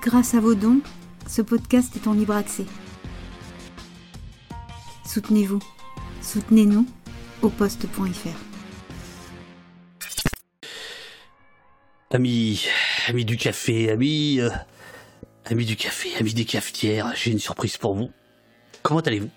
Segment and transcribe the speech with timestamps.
[0.00, 0.80] Grâce à vos dons,
[1.26, 2.64] ce podcast est en libre accès.
[5.04, 5.60] Soutenez-vous.
[6.22, 6.86] Soutenez-nous
[7.42, 8.28] au poste.fr.
[12.10, 12.66] Amis,
[13.08, 14.50] amis du café, amis, euh,
[15.46, 18.10] amis du café, amis des cafetières, j'ai une surprise pour vous.
[18.82, 19.30] Comment allez-vous?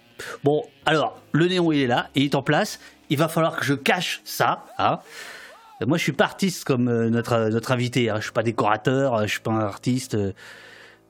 [0.43, 2.79] Bon, alors, le néon il est là, il est en place.
[3.09, 4.65] Il va falloir que je cache ça.
[4.77, 4.99] Hein.
[5.81, 8.09] Moi, je suis pas artiste comme euh, notre, notre invité.
[8.09, 8.15] Hein.
[8.17, 10.15] Je suis pas décorateur, je suis pas un artiste.
[10.15, 10.31] euh,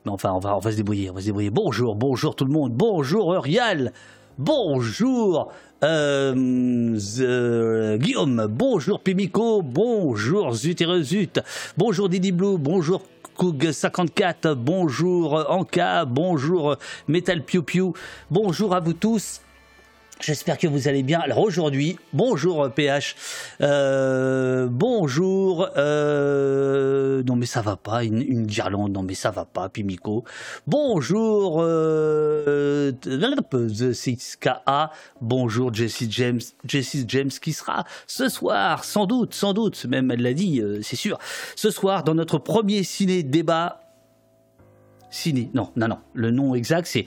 [0.04, 1.50] mais enfin, on va, on va se débrouiller, on va se débrouiller.
[1.50, 2.72] Bonjour, bonjour tout le monde.
[2.72, 3.92] Bonjour Uriel.
[4.38, 5.52] Bonjour
[5.82, 6.32] euh,
[7.98, 8.46] Guillaume.
[8.50, 9.62] Bonjour Pimico.
[9.62, 11.40] Bonjour Zut et.
[11.76, 12.58] Bonjour Didi Blue.
[12.58, 13.02] Bonjour
[13.38, 14.54] Coug54.
[14.54, 16.04] Bonjour Anka.
[16.04, 16.76] Bonjour
[17.08, 17.92] Metal Piu.
[18.30, 19.40] Bonjour à vous tous.
[20.20, 21.20] J'espère que vous allez bien.
[21.20, 23.14] Alors aujourd'hui, bonjour euh, PH,
[23.60, 25.68] Euh, bonjour.
[25.76, 28.46] euh, non mais ça va pas, une, une.
[28.88, 30.24] Non mais ça va pas, Pimico.
[30.66, 33.08] Bonjour euh, The
[33.92, 34.88] 6KA.
[35.20, 36.40] Bonjour Jessie James.
[36.66, 40.80] Jessie James qui sera ce soir, sans doute, sans doute, même elle l'a dit, euh,
[40.82, 41.18] c'est sûr.
[41.56, 43.80] Ce soir dans notre premier ciné débat.
[45.10, 45.98] Ciné, non, non, non.
[46.14, 47.04] Le nom exact c'est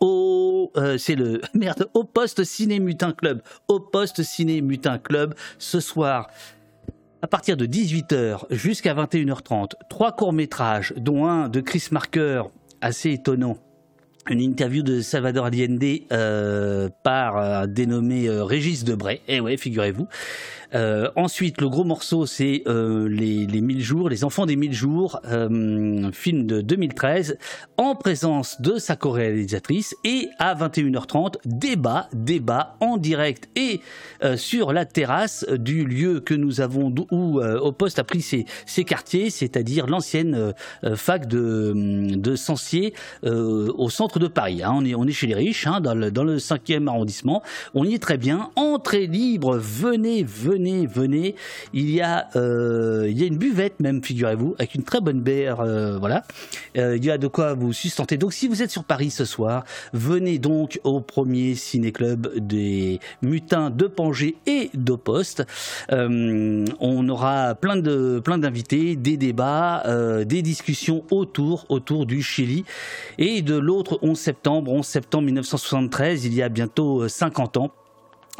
[0.00, 5.34] au euh, c'est le merde au poste ciné mutin club au poste ciné mutin club
[5.58, 6.28] ce soir
[7.22, 12.42] à partir de 18h jusqu'à 21h30 trois courts métrages dont un de Chris Marker
[12.80, 13.58] assez étonnant
[14.30, 15.82] une interview de Salvador Allende
[16.12, 19.20] euh, par un dénommé euh, Régis Debray.
[19.28, 20.06] Eh ouais, figurez-vous.
[20.74, 24.72] Euh, ensuite, le gros morceau, c'est euh, les, les 1000 jours, les enfants des 1000
[24.72, 27.38] jours, euh, film de 2013,
[27.76, 29.94] en présence de sa co-réalisatrice.
[30.04, 33.80] Et à 21h30, débat, débat en direct et
[34.36, 39.30] sur la terrasse du lieu que nous avons, où au poste a pris ses, quartiers,
[39.30, 40.54] c'est-à-dire l'ancienne
[40.94, 41.72] fac de,
[42.16, 44.62] de Sancier au centre de Paris.
[44.62, 44.72] hein.
[44.74, 47.42] On, est, on est chez les riches, hein, dans, le, dans le 5e arrondissement.
[47.74, 48.50] On y est très bien.
[48.56, 51.34] Entrée libre, venez, venez, venez.
[51.72, 55.20] Il y a, euh, il y a une buvette même, figurez-vous, avec une très bonne
[55.20, 55.60] bière.
[55.60, 56.24] euh, voilà.
[56.76, 58.16] Euh, il y a de quoi vous sustenter.
[58.16, 63.70] Donc si vous êtes sur Paris ce soir, venez donc au premier ciné-club des mutins
[63.70, 65.44] de Pangée et d'Oposte.
[65.92, 69.84] Euh, on aura plein de plein d'invités, des débats,
[70.24, 71.66] des discussions autour
[72.06, 72.64] du Chili
[73.18, 77.72] et de l'autre 11 septembre, 11 septembre 1973, il y a bientôt euh, 50 ans.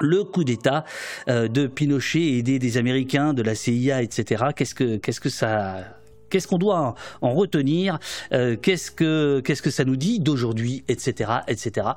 [0.00, 0.84] Le coup d'État
[1.28, 4.44] euh, de Pinochet aidé des Américains, de la CIA, etc.
[4.54, 7.98] Qu'est-ce qu'on doit en retenir
[8.32, 11.88] Euh, Qu'est-ce que ça nous dit d'aujourd'hui, etc., etc.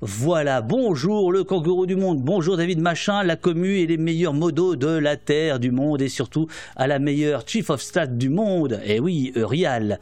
[0.00, 0.60] Voilà.
[0.62, 2.22] Bonjour le kangourou du monde.
[2.22, 6.08] Bonjour David Machin, la commu et les meilleurs modos de la terre, du monde et
[6.08, 6.46] surtout
[6.76, 8.80] à la meilleure chief of staff du monde.
[8.84, 10.00] Eh oui, Eurial.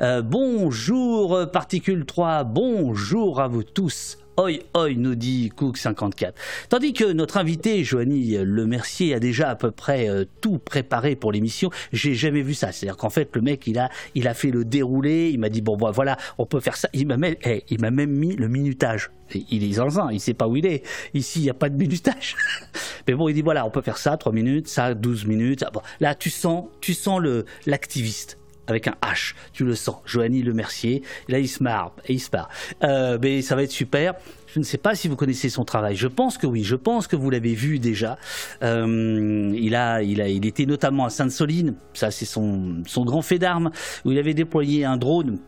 [0.00, 2.44] Euh, bonjour euh, Particule 3.
[2.44, 4.18] Bonjour à vous tous.
[4.38, 6.32] Oi, oi, nous dit Cook54.
[6.68, 11.16] Tandis que notre invité, Joanie Le Mercier, a déjà à peu près euh, tout préparé
[11.16, 11.70] pour l'émission.
[11.92, 12.70] J'ai jamais vu ça.
[12.70, 15.30] C'est-à-dire qu'en fait, le mec, il a, il a fait le déroulé.
[15.30, 16.88] Il m'a dit, bon, bon, voilà, on peut faire ça.
[16.92, 19.10] Il m'a même, eh, il m'a même mis le minutage.
[19.34, 20.86] Il est zinzin, il sait pas où il est.
[21.14, 22.36] Ici, il n'y a pas de minutage.
[23.08, 25.64] Mais bon, il dit, voilà, on peut faire ça, 3 minutes, ça, 12 minutes.
[25.98, 28.37] Là, tu sens, tu sens le, l'activiste
[28.68, 32.20] avec un H, tu le sens, Joanie Le Mercier, là il se marre, et il
[32.20, 32.48] se marre.
[32.84, 34.14] Euh, mais ça va être super.
[34.46, 35.94] Je ne sais pas si vous connaissez son travail.
[35.94, 36.64] Je pense que oui.
[36.64, 38.16] Je pense que vous l'avez vu déjà.
[38.62, 41.74] Euh, il a, il a, il était notamment à Sainte-Soline.
[41.92, 43.70] Ça, c'est son, son grand fait d'armes
[44.04, 45.38] où il avait déployé un drone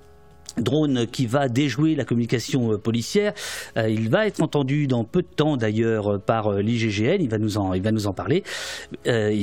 [0.58, 3.32] drone qui va déjouer la communication euh, policière.
[3.76, 7.20] Euh, il va être entendu dans peu de temps d'ailleurs euh, par l'IGGN.
[7.20, 8.42] Il va nous en, il va nous en parler.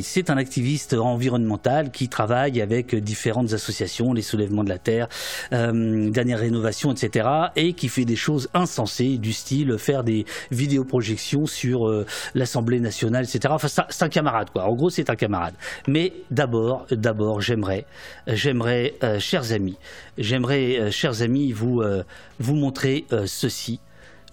[0.01, 5.07] C'est un activiste environnemental qui travaille avec différentes associations, les soulèvements de la terre,
[5.53, 7.28] euh, dernière rénovation, etc.
[7.56, 13.53] Et qui fait des choses insensées du style faire des vidéoprojections sur l'Assemblée nationale, etc.
[13.53, 14.63] Enfin, c'est un- camarade, quoi.
[14.66, 15.53] En gros, c'est un camarade.
[15.88, 17.85] Mais d'abord, d'abord, j'aimerais,
[18.28, 19.78] j'aimerais, chers amis,
[20.17, 22.03] j'aimerais, euh, chers amis, vous, euh,
[22.37, 23.79] vous montrer euh, ceci.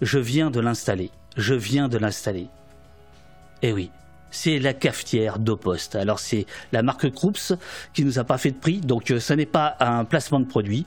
[0.01, 1.09] Je viens de l'installer.
[1.37, 2.47] Je viens de l'installer.
[3.61, 3.91] Eh oui,
[4.29, 5.95] c'est la cafetière d'Opost.
[5.95, 7.53] Alors c'est la marque Krups
[7.93, 10.45] qui nous a pas fait de prix, donc euh, ça n'est pas un placement de
[10.45, 10.85] produit.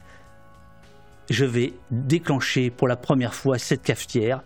[1.31, 4.43] Je vais déclencher pour la première fois cette cafetière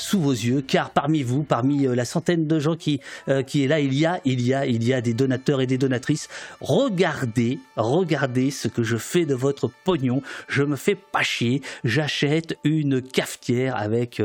[0.00, 3.00] sous vos yeux, car parmi vous, parmi la centaine de gens qui,
[3.46, 5.66] qui est là, il y a, il y a, il y a des donateurs et
[5.66, 6.28] des donatrices.
[6.60, 10.22] Regardez, regardez ce que je fais de votre pognon.
[10.48, 11.62] Je me fais pas chier.
[11.84, 14.22] J'achète une cafetière avec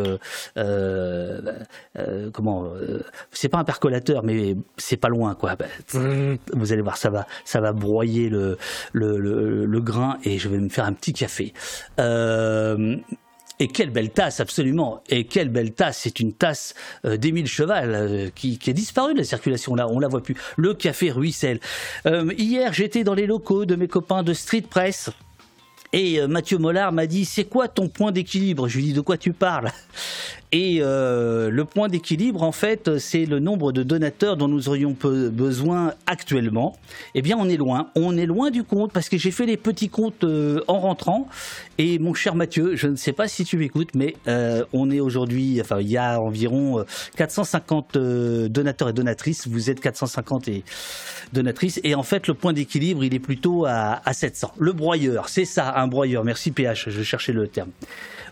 [2.34, 2.72] comment
[3.32, 5.56] C'est pas un percolateur, mais c'est pas loin, quoi.
[5.56, 5.66] Bah,
[6.54, 8.58] vous allez voir, ça va, ça va broyer le,
[8.94, 11.54] le, le, grain et je vais me faire un petit café.
[12.00, 12.98] Euh,
[13.60, 15.04] et quelle belle tasse, absolument.
[15.10, 16.00] Et quelle belle tasse.
[16.00, 16.74] C'est une tasse
[17.06, 19.76] euh, d'Émile Cheval euh, qui, qui, est disparue de la circulation.
[19.76, 20.36] Là, on la voit plus.
[20.58, 21.60] Le café ruisselle.
[22.38, 25.10] hier, j'étais dans les locaux de mes copains de Street Press.
[25.94, 28.68] Et Mathieu Mollard m'a dit C'est quoi ton point d'équilibre?
[28.68, 29.72] Je lui dis De quoi tu parles?
[30.58, 34.96] Et euh, le point d'équilibre, en fait, c'est le nombre de donateurs dont nous aurions
[35.02, 36.78] besoin actuellement.
[37.14, 37.90] Eh bien, on est loin.
[37.94, 41.28] On est loin du compte parce que j'ai fait les petits comptes euh, en rentrant.
[41.78, 45.02] Et mon cher Mathieu, je ne sais pas si tu m'écoutes, mais euh, on est
[45.02, 46.86] aujourd'hui, enfin, il y a environ
[47.18, 47.98] 450
[48.48, 49.50] donateurs et donatrices.
[49.50, 50.64] Vous êtes 450 et
[51.34, 51.82] donatrices.
[51.84, 54.54] Et en fait, le point d'équilibre, il est plutôt à, à 700.
[54.58, 56.24] Le broyeur, c'est ça, un broyeur.
[56.24, 57.72] Merci PH, je cherchais le terme.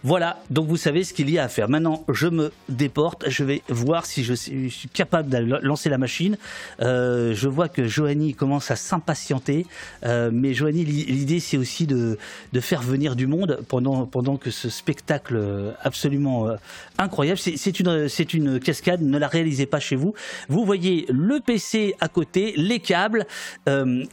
[0.05, 1.69] Voilà, donc vous savez ce qu'il y a à faire.
[1.69, 6.37] Maintenant, je me déporte, je vais voir si je suis capable de lancer la machine.
[6.81, 9.65] Euh, je vois que Joanie commence à s'impatienter,
[10.05, 12.17] euh, mais Joanie, l'idée c'est aussi de,
[12.59, 15.41] faire venir du monde pendant, pendant que ce spectacle
[15.81, 16.55] absolument euh,
[16.97, 20.13] incroyable, c'est une, une cascade, ne la réalisez pas chez vous.
[20.49, 23.25] Vous voyez le PC à côté, les câbles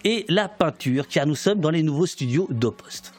[0.05, 3.13] et la peinture, car nous sommes dans les nouveaux studios d'Opost.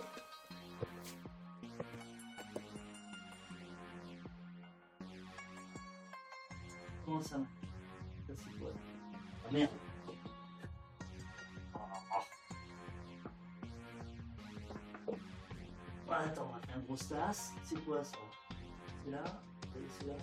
[16.98, 18.18] C'est quoi ça?
[19.06, 19.24] C'est là
[20.00, 20.14] C'est là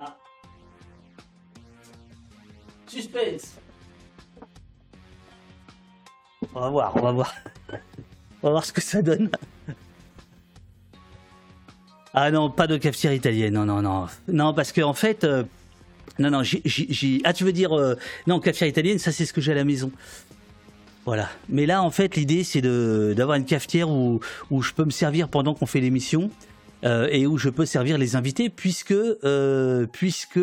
[0.00, 0.16] Ah
[2.86, 3.54] Suspense
[6.54, 7.34] On va voir, on va voir.
[8.42, 9.30] On va voir ce que ça donne.
[12.12, 14.06] Ah non, pas de cafetière italienne, non, non, non.
[14.28, 15.44] Non, parce qu'en en fait, euh,
[16.18, 17.96] non, non, j'ai, ah tu veux dire, euh,
[18.26, 19.90] non, cafetière italienne, ça c'est ce que j'ai à la maison.
[21.04, 21.28] Voilà.
[21.48, 24.20] Mais là, en fait, l'idée c'est d'avoir une cafetière où,
[24.50, 26.30] où je peux me servir pendant qu'on fait l'émission.
[26.84, 28.94] Euh, et où je peux servir les invités puisque
[29.92, 30.40] puisque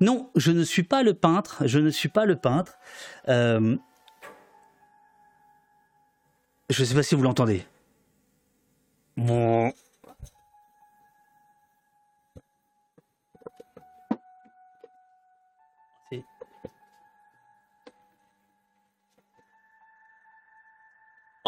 [0.00, 2.78] non je ne suis pas le peintre je ne suis pas le peintre
[3.26, 3.76] je
[6.70, 7.66] ne sais pas si vous l'entendez
[9.18, 9.70] bon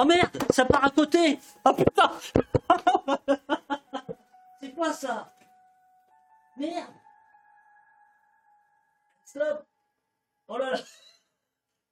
[0.00, 1.40] Oh merde, ça part à côté.
[1.64, 2.12] Oh putain.
[4.60, 5.34] C'est quoi ça?
[6.56, 6.94] Merde.
[9.24, 9.66] Stop.
[10.46, 10.78] Oh là là.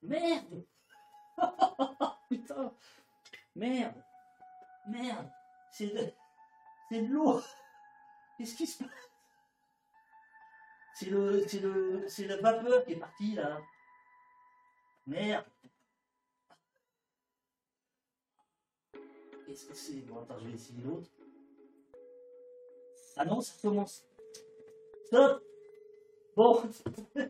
[0.03, 0.65] Merde.
[2.31, 2.73] Putain.
[3.57, 4.05] Merde.
[4.87, 5.29] Merde.
[5.73, 6.15] C'est de...
[6.89, 7.43] C'est de l'eau.
[8.39, 9.11] Qu'est-ce qui se passe?
[10.95, 11.45] C'est le...
[11.49, 12.09] C'est le...
[12.09, 13.61] C'est la vapeur qui est partie là.
[15.09, 15.45] Merde
[19.47, 21.09] Qu'est-ce que c'est Bon, attends, je vais essayer l'autre.
[23.17, 24.05] Ah non, ça commence.
[25.07, 25.43] Stop
[26.37, 26.63] Bon.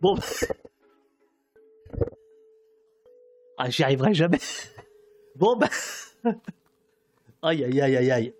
[0.00, 0.16] bon.
[3.56, 4.38] Ah, j'y arriverai jamais.
[5.34, 5.68] Bon, bah.
[7.42, 8.34] Aïe, aïe, aïe, aïe, aïe.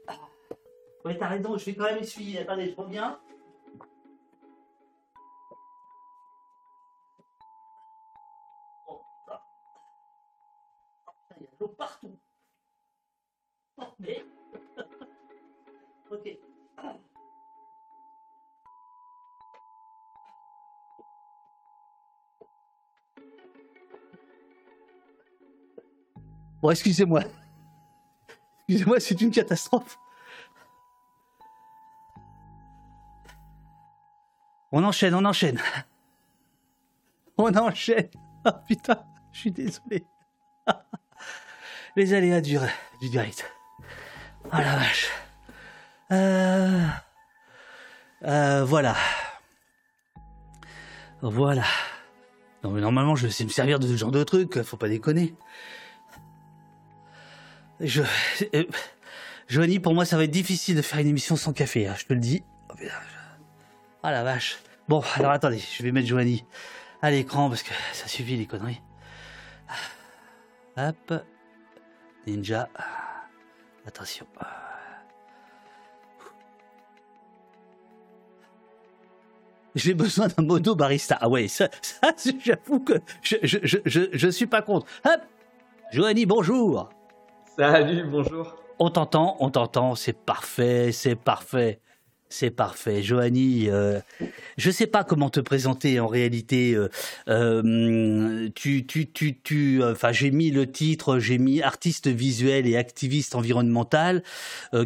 [1.05, 2.41] Ouais, t'as raison, je vais quand même essuyer.
[2.41, 3.19] Attendez, je reviens.
[11.78, 12.18] Partout.
[16.11, 16.38] Ok.
[26.61, 27.23] Bon, excusez-moi.
[28.58, 29.99] Excusez-moi, c'est une catastrophe.
[34.73, 35.61] On enchaîne, on enchaîne.
[37.40, 38.11] On enchaîne.
[38.44, 40.04] Oh putain, je suis désolé.
[41.99, 42.59] Les aléas du,
[43.00, 43.50] du direct.
[44.47, 45.11] Oh la vache.
[46.11, 46.87] Euh,
[48.25, 48.97] euh, voilà.
[51.21, 51.64] Voilà.
[52.62, 55.35] Non mais normalement je sais me servir de ce genre de truc, faut pas déconner.
[57.81, 58.02] Je,
[58.55, 62.07] euh, pour moi ça va être difficile de faire une émission sans café, hein, je
[62.07, 62.43] te le dis.
[62.71, 62.75] Oh,
[64.05, 64.59] oh la vache.
[64.88, 66.45] Bon, alors attendez, je vais mettre Joanie
[67.02, 68.81] à l'écran parce que ça suffit les conneries.
[70.76, 71.12] Hop.
[72.28, 72.68] Ninja.
[73.87, 74.26] Attention.
[79.75, 81.16] J'ai besoin d'un mono barista.
[81.20, 82.12] Ah ouais, ça, ça
[82.44, 84.87] j'avoue que je, je, je, je, suis pas contre.
[85.04, 85.20] Hop
[85.92, 86.90] Joanie, bonjour
[87.56, 88.56] Salut, bonjour.
[88.78, 91.80] On t'entend, on t'entend, c'est parfait, c'est parfait.
[92.30, 93.02] C'est parfait.
[93.02, 94.00] Joanie, euh,
[94.58, 96.75] je ne sais pas comment te présenter en réalité.
[96.75, 96.88] Euh,
[97.28, 102.76] euh, tu, tu, tu, tu, enfin, j'ai mis le titre, j'ai mis artiste visuel et
[102.76, 104.23] activiste environnemental,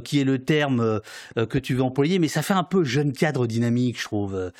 [0.04, 1.00] qui est le terme
[1.36, 4.52] que tu veux employer, mais ça fait un peu jeune cadre dynamique, je trouve.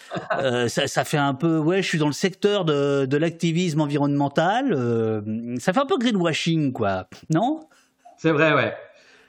[0.69, 4.77] Ça, ça, fait un peu, ouais, je suis dans le secteur de, de l'activisme environnemental.
[5.61, 7.61] ça fait un peu greenwashing, quoi, non?
[8.19, 8.75] C'est vrai, ouais.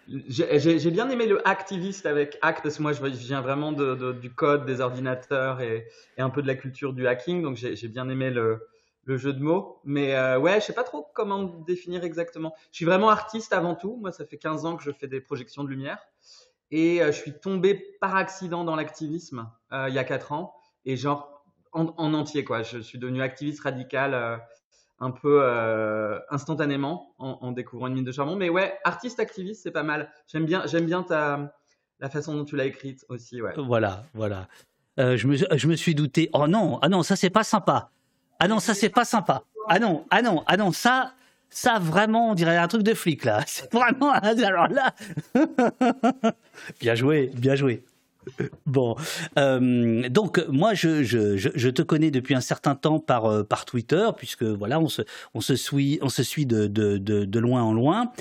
[0.07, 4.33] J'ai bien aimé le activiste avec Act parce que moi je viens vraiment de, du
[4.33, 8.29] code des ordinateurs et, un peu de la culture du hacking, donc j'ai bien aimé
[8.29, 8.67] le,
[9.05, 9.79] le, jeu de mots.
[9.83, 12.53] Mais euh, ouais, je sais pas trop comment définir exactement.
[12.71, 13.97] Je suis vraiment artiste avant tout.
[14.01, 15.99] Moi, ça fait 15 ans que je fais des projections de lumière
[16.73, 20.55] et euh, je suis tombé par accident dans l'activisme euh, il y a 4 ans
[20.85, 22.63] et genre en, en, entier quoi.
[22.63, 24.37] Je suis devenu activiste radical euh,
[25.03, 28.37] un peu euh, instantanément en, découvrant une mine de charbon.
[28.37, 30.09] Mais ouais, artiste activiste, c'est pas mal.
[30.27, 31.53] J'aime bien, j'aime bien ta
[31.99, 33.41] la façon dont tu l'as écrite aussi.
[33.57, 34.47] Voilà, voilà.
[34.99, 36.29] Euh, je, me, je me suis douté.
[36.33, 37.89] Oh non, ah non, ça c'est pas sympa.
[38.39, 39.43] Ah non, ça c'est pas sympa.
[39.67, 41.13] Ah non, ah non, ah non, ça,
[41.49, 43.43] ça vraiment, on dirait un truc de flic là.
[43.47, 44.11] C'est vraiment.
[44.11, 44.93] Alors là,
[46.79, 47.83] bien joué, bien joué.
[48.65, 48.95] Bon,
[49.37, 53.65] euh, donc moi je, je, je, te connais depuis un certain temps par, euh, par
[53.65, 55.01] Twitter puisque voilà on se,
[55.33, 58.11] on se suit on se suit de, de, de, loin en loin.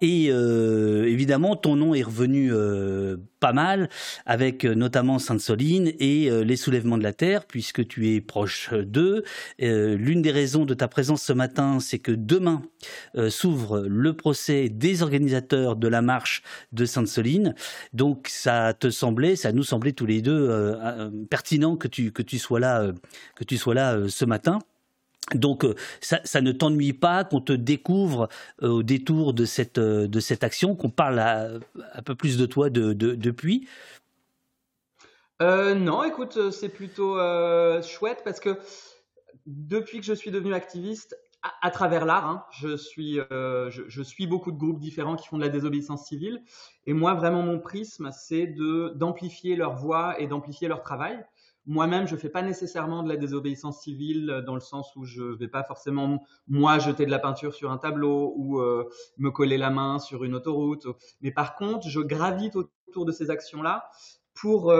[0.00, 2.52] Et euh, évidemment ton nom est revenu
[3.40, 3.88] pas mal
[4.26, 9.24] avec euh, notamment Sainte-Soline et les soulèvements de la terre puisque tu es proche d'eux.
[9.58, 12.62] L'une des raisons de ta présence ce matin c'est que demain
[13.28, 16.42] s'ouvre le procès des organisateurs de la marche
[16.72, 17.54] de Sainte-Soline
[17.92, 22.12] donc ça te semblait ça nous semblait tous les deux euh, euh, pertinent que tu,
[22.12, 22.92] que tu sois là, euh,
[23.36, 24.58] que tu sois là ce matin.
[25.34, 25.64] Donc
[26.00, 28.28] ça, ne t'ennuie pas qu'on te découvre
[28.62, 32.92] au détour de cette, de cette action, qu'on parle un peu plus de toi de,
[32.92, 33.68] depuis?
[35.40, 37.16] Non, écoute, c'est plutôt
[37.82, 38.58] chouette parce que
[39.46, 41.16] depuis que je suis devenu activiste,
[41.62, 42.26] à, travers l'art.
[42.26, 42.44] Hein.
[42.52, 46.42] Je, suis, euh, je, suis beaucoup de groupes différents qui font de la désobéissance civile.
[46.86, 48.54] Et moi, vraiment, mon prisme, c'est
[48.94, 51.24] d'amplifier leur voix et d'amplifier leur travail.
[51.66, 55.22] Moi-même, je fais pas nécessairement de la désobéissance civile euh, dans le sens où je
[55.22, 58.88] vais pas forcément moi jeter de la peinture sur un tableau ou euh,
[59.18, 60.86] me coller la main sur une autoroute.
[61.20, 63.88] Mais par contre, je gravite autour de ces actions-là
[64.34, 64.72] pour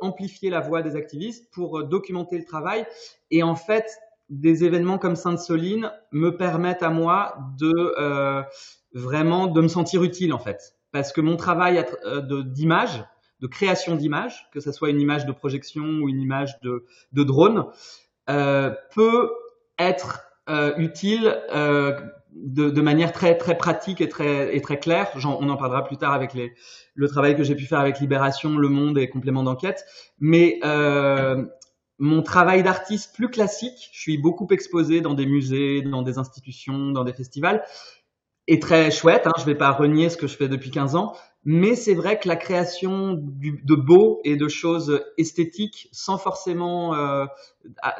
[0.00, 2.86] amplifier la voix des activistes, pour documenter le travail
[3.30, 3.86] et en fait
[4.28, 8.42] des événements comme Sainte-Soline me permettent à moi de euh,
[8.92, 13.04] vraiment de me sentir utile en fait, parce que mon travail euh, d'image,
[13.40, 17.66] de, création d'image, que ce soit une image de projection ou une image de, drone,
[18.28, 19.30] euh, peut
[19.78, 21.98] être euh, utile euh,
[22.32, 25.10] de, manière très très pratique et très et très claire.
[25.24, 26.54] on en parlera plus tard avec les,
[26.94, 29.84] le travail que j'ai pu faire avec Libération, Le Monde et complément d'enquête.
[30.18, 30.60] Mais
[31.98, 36.90] mon travail d'artiste plus classique, je suis beaucoup exposé dans des musées, dans des institutions,
[36.90, 37.64] dans des festivals,
[38.46, 39.26] est très chouette.
[39.26, 41.16] Hein, je ne vais pas renier ce que je fais depuis 15 ans,
[41.48, 47.24] mais c'est vrai que la création de beau et de choses esthétiques sans forcément euh,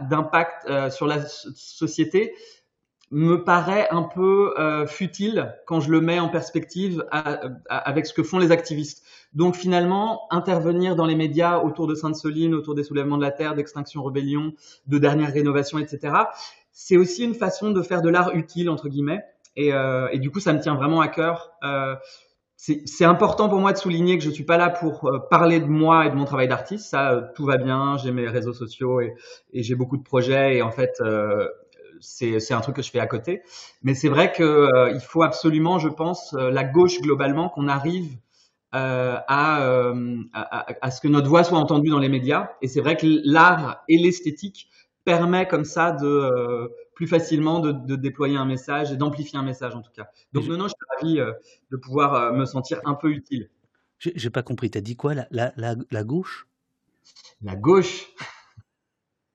[0.00, 2.34] d'impact euh, sur la société,
[3.12, 7.06] me paraît un peu euh, futile quand je le mets en perspective
[7.68, 9.06] avec ce que font les activistes.
[9.32, 13.54] Donc finalement, intervenir dans les médias autour de Sainte-Soline, autour des soulèvements de la terre,
[13.54, 14.54] d'Extinction Rebellion,
[14.88, 16.14] de dernière rénovation, etc.,
[16.72, 19.22] c'est aussi une façon de faire de l'art utile, entre guillemets.
[19.54, 19.70] Et,
[20.12, 21.52] et, du coup, ça me tient vraiment à cœur.
[22.56, 25.66] C'est important pour moi de souligner que je suis pas là pour euh, parler de
[25.66, 26.86] moi et de mon travail d'artiste.
[26.88, 27.98] Ça, euh, tout va bien.
[27.98, 29.14] J'ai mes réseaux sociaux et,
[29.52, 30.56] et j'ai beaucoup de projets.
[30.56, 31.46] Et en fait, euh,
[32.00, 33.42] c'est un truc que je fais à côté.
[33.82, 38.16] Mais c'est vrai qu'il euh, faut absolument, je pense, euh, la gauche globalement, qu'on arrive
[38.74, 42.50] euh, à, à, ce que notre voix soit entendue dans les médias.
[42.62, 44.68] Et c'est vrai que l'art et l'esthétique
[45.04, 49.82] permet comme ça de plus facilement de, déployer un message et d'amplifier un message en
[49.82, 50.10] tout cas.
[50.32, 51.34] Donc non, non, je suis ravi
[51.70, 53.48] de pouvoir me sentir un peu utile.
[53.98, 54.70] J'ai pas compris.
[54.70, 56.48] T'as dit quoi la, la, la, gauche?
[57.42, 58.06] La gauche?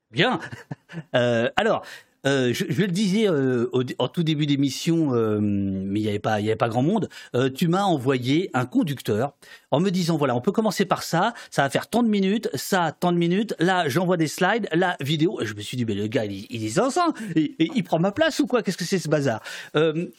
[0.09, 0.39] Bien.
[1.13, 1.85] alors,
[2.25, 6.55] euh, je, le disais euh, au, en tout début d'émission, euh, mais il n'y avait
[6.55, 7.09] pas, grand monde.
[7.55, 9.33] Tu m'as envoyé un conducteur
[9.71, 12.49] en me disant voilà, on peut commencer par ça, ça va faire tant de minutes,
[12.53, 13.55] ça tant de minutes.
[13.59, 15.39] Là, j'envoie des slides, la vidéo.
[15.41, 16.91] Je me suis dit mais le gars, il, il est sans
[17.35, 18.61] il, prend ma place ou quoi?
[18.61, 19.41] Qu'est-ce que c'est ce bazar?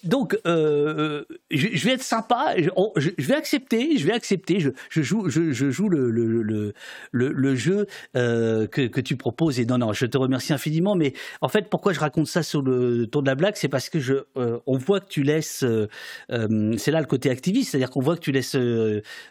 [0.04, 4.58] Donc, je, vais être sympa, je, vais accepter, je vais accepter.
[4.60, 6.74] Je, joue, je, joue le le, le,
[7.12, 9.60] le, le jeu que, que tu proposes.
[9.60, 10.94] Et non, non, je te remercie infiniment.
[10.94, 13.88] Mais en fait, pourquoi je raconte ça sur le ton de la blague, c'est parce
[13.88, 15.88] que je, euh, on voit que tu laisses, euh,
[16.30, 18.56] euh, c'est là le côté activiste, c'est-à-dire qu'on voit que tu laisses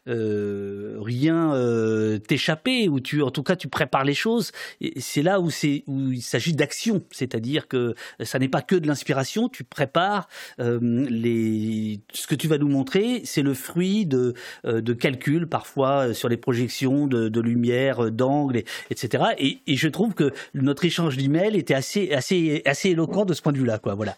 [0.06, 1.52] rien
[2.28, 4.52] t'échapper, ou tu, en tout cas, tu prépares les choses.
[4.98, 8.88] C'est là où c'est où il s'agit d'action, c'est-à-dire que ça n'est pas que de
[8.88, 10.28] l'inspiration, tu prépares
[10.60, 16.30] les, ce que tu vas nous montrer, c'est le fruit de de calculs parfois sur
[16.30, 19.24] les projections de, lumière, d'angle, etc.
[19.38, 23.42] Et, et je trouve que notre échange d'emails était assez assez assez, éloquent de ce
[23.42, 23.96] point de vue-là, quoi.
[23.96, 24.16] Voilà.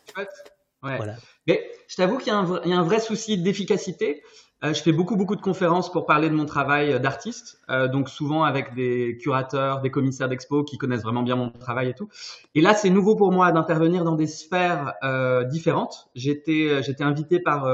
[0.84, 0.98] Ouais.
[0.98, 1.16] voilà.
[1.48, 4.22] Mais je t'avoue qu'il y, y, a un vrai souci d'efficacité.
[4.64, 8.08] Euh, je fais beaucoup, beaucoup de conférences pour parler de mon travail d'artiste, euh, donc
[8.08, 12.08] souvent avec des curateurs, des commissaires d'expo qui connaissent vraiment bien mon travail et tout.
[12.56, 16.10] Et là, c'est nouveau pour moi d'intervenir dans des sphères euh, différentes.
[16.16, 17.68] J'étais, euh, j'étais invité par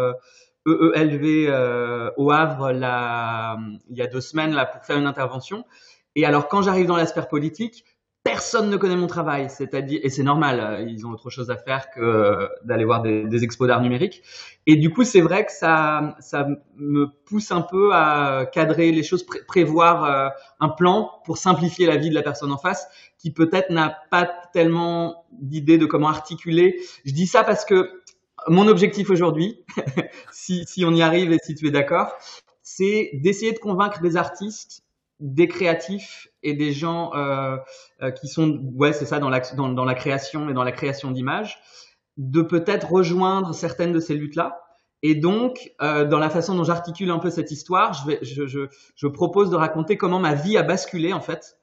[0.66, 3.58] EELV e euh, au Havre là,
[3.90, 5.66] il y a deux semaines là pour faire une intervention.
[6.16, 7.86] Et alors, quand j'arrive dans l'aspect politique,
[8.30, 11.58] personne ne connaît mon travail, c'est-à-dire et c'est normal, euh, ils ont autre chose à
[11.58, 14.22] faire que euh, d'aller voir des, expos d'art numérique.
[14.68, 19.02] Et du coup, c'est vrai que ça, ça me pousse un peu à cadrer les
[19.02, 23.32] choses, prévoir euh, un plan pour simplifier la vie de la personne en face, qui
[23.32, 26.80] peut-être n'a pas tellement d'idée de comment articuler.
[27.06, 27.90] Je dis ça parce que
[28.48, 29.66] mon objectif aujourd'hui,
[30.32, 32.12] si, si on y arrive et si tu es d'accord,
[32.62, 34.84] c'est d'essayer de convaincre des artistes
[35.20, 37.58] des créatifs et des gens euh,
[38.02, 41.12] euh, qui sont, ouais, c'est ça, dans la, dans, la création et dans la création
[41.12, 41.60] d'images,
[42.18, 44.62] de peut-être rejoindre certaines de ces luttes-là.
[45.02, 48.48] Et donc, euh, dans la façon dont j'articule un peu cette histoire, je, vais, je,
[48.48, 51.58] je, je, propose de raconter comment ma vie a basculé en fait,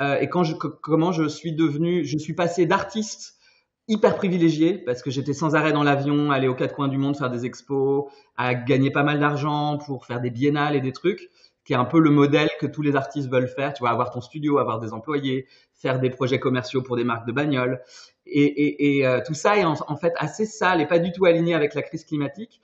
[0.00, 3.38] euh, et quand je, comment je suis devenu, je suis passé d'artiste
[3.86, 7.16] hyper privilégié parce que j'étais sans arrêt dans l'avion, aller aux quatre coins du monde
[7.16, 8.04] faire des expos,
[8.36, 11.30] à gagner pas mal d'argent pour faire des biennales et des trucs,
[11.64, 13.72] qui est un peu le modèle que tous les artistes veulent faire.
[13.72, 17.26] Tu vois, avoir ton studio, avoir des employés, faire des projets commerciaux pour des marques
[17.26, 17.80] de bagnoles.
[18.26, 21.12] Et, et, et euh, tout ça est en, en, fait assez sale et pas du
[21.12, 22.60] tout aligné avec la crise climatique.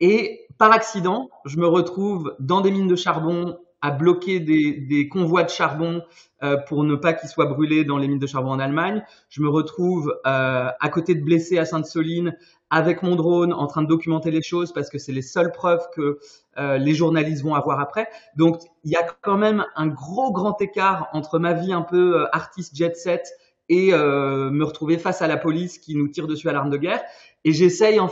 [0.00, 5.08] Et par accident, je me retrouve dans des mines de charbon à bloquer des, des
[5.08, 6.02] convois de charbon
[6.42, 9.02] euh, pour ne pas qu'ils soient brûlés dans les mines de charbon en Allemagne.
[9.28, 12.36] Je me retrouve euh, à côté de blessés à Sainte-Soline
[12.70, 15.86] avec mon drone en train de documenter les choses parce que c'est les seules preuves
[15.94, 16.18] que
[16.56, 18.08] euh, les journalistes vont avoir après.
[18.36, 22.20] Donc il y a quand même un gros grand écart entre ma vie un peu
[22.20, 23.32] euh, artiste jet set
[23.68, 26.76] et euh, me retrouver face à la police qui nous tire dessus à l'arme de
[26.76, 27.02] guerre.
[27.44, 28.08] Et j'essaye en,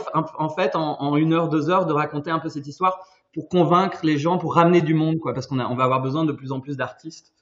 [0.49, 3.99] fait en, en, une heure, deux heures de raconter un peu cette histoire pour convaincre
[4.03, 6.51] les gens, pour ramener du monde, quoi, parce qu'on on va avoir besoin de plus
[6.51, 7.33] en plus d'artistes.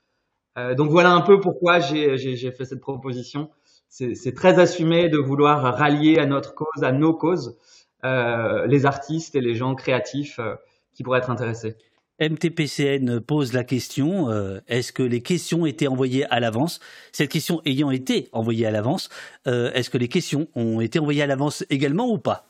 [0.58, 3.50] Euh, donc voilà un peu pourquoi j'ai fait cette proposition.
[3.90, 7.58] C'est très assumé de vouloir rallier à notre cause, à nos causes,
[8.04, 10.56] euh, les artistes et les gens créatifs euh,
[10.94, 11.76] qui pourraient être intéressés.
[12.20, 16.80] MTPCN pose la question euh, est-ce que les questions étaient envoyées à l'avance?
[17.12, 19.10] Cette question ayant été envoyée à l'avance,
[19.46, 22.48] est-ce que les questions ont été envoyées à l'avance également ou pas?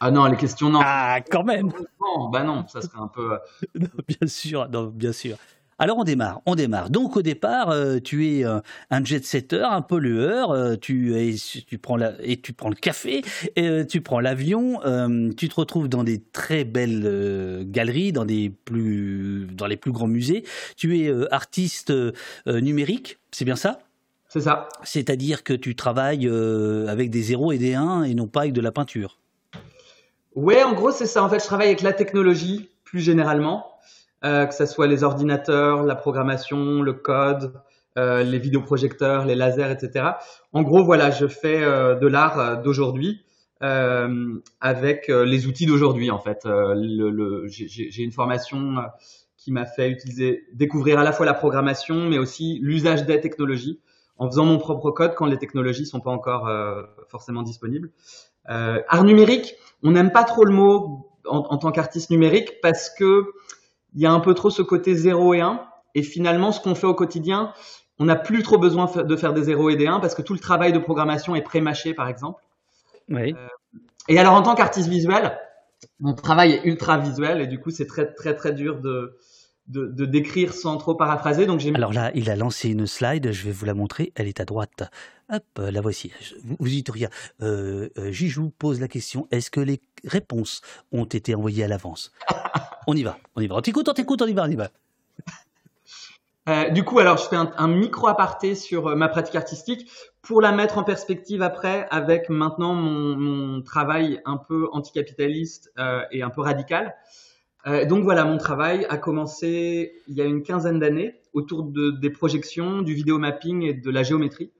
[0.00, 0.80] Ah non, les questions non.
[0.82, 1.70] Ah, quand même.
[2.00, 3.38] Non, bah non, ça serait un peu.
[3.78, 5.36] non, bien sûr, non, bien sûr.
[5.82, 6.90] Alors on démarre, on démarre.
[6.90, 10.52] Donc au départ, euh, tu es euh, un jet setter, un pollueur.
[10.52, 11.34] Euh, tu, es,
[11.66, 13.24] tu prends la, et tu prends le café,
[13.56, 14.78] et, tu prends l'avion.
[15.36, 20.06] tu te retrouves dans des très belles galeries, dans des plus, dans les plus grands
[20.06, 20.44] musées.
[20.76, 21.92] Tu es artiste
[22.46, 23.80] numérique, c'est bien ça?
[24.28, 24.68] C'est ça.
[24.84, 28.60] C'est-à-dire que tu travailles avec des zéros et des 1 et non pas avec de
[28.60, 29.18] la peinture?
[30.36, 31.24] Ouais, en gros c'est ça.
[31.24, 33.71] En fait, je travaille avec la technologie plus généralement
[34.24, 37.52] euh, que ce soit les ordinateurs, la programmation, le code,
[37.98, 40.12] euh, les vidéoprojecteurs, les lasers, etc.
[40.52, 43.22] En gros, voilà, je fais euh, de l'art euh, d'aujourd'hui
[43.62, 46.40] euh, avec les outils d'aujourd'hui, en fait.
[46.44, 48.76] Le, le, J'ai une formation
[49.36, 53.80] qui m'a fait utiliser, découvrir à la fois la programmation, mais aussi l'usage des technologies,
[54.18, 56.50] en faisant mon propre code quand les technologies sont pas encore
[57.08, 57.92] forcément disponibles.
[58.46, 59.54] art numérique,
[59.84, 63.26] on n'aime pas trop le mot en, en tant qu'artiste numérique parce que
[63.94, 65.66] il y a un peu trop ce côté 0 et 1.
[65.94, 67.52] Et finalement, ce qu'on fait au quotidien,
[67.98, 70.32] on n'a plus trop besoin de faire des 0 et des 1 parce que tout
[70.32, 72.42] le travail de programmation est pré-mâché, par exemple.
[73.08, 73.34] Oui.
[73.36, 73.78] Euh,
[74.08, 75.38] et alors, en tant qu'artiste visuel,
[76.00, 79.18] mon travail est ultra visuel et du coup, c'est très, très, très dur de,
[79.68, 81.46] de, décrire sans trop paraphraser.
[81.46, 81.74] Donc j'ai.
[81.74, 83.32] Alors là, il a lancé une slide.
[83.32, 84.12] Je vais vous la montrer.
[84.14, 84.90] Elle est à droite.
[85.30, 86.12] Hop, la voici.
[86.58, 87.08] Vous dites rien.
[87.40, 92.12] Euh, euh, Jijou pose la question est-ce que les réponses ont été envoyées à l'avance?
[92.86, 93.18] On y va.
[93.36, 93.56] On y va.
[93.56, 94.68] On t'écoute, on t'écoute, on y va, on y va.
[96.48, 99.88] Euh, du coup, alors je fais un, micro aparté sur euh, ma pratique artistique
[100.22, 106.22] pour la mettre en perspective après avec maintenant mon, travail un peu anticapitaliste euh, et
[106.22, 106.94] un peu radical.
[107.88, 112.10] Donc voilà, mon travail a commencé il y a une quinzaine d'années autour de, des
[112.10, 114.50] projections, du vidéo mapping et de la géométrie.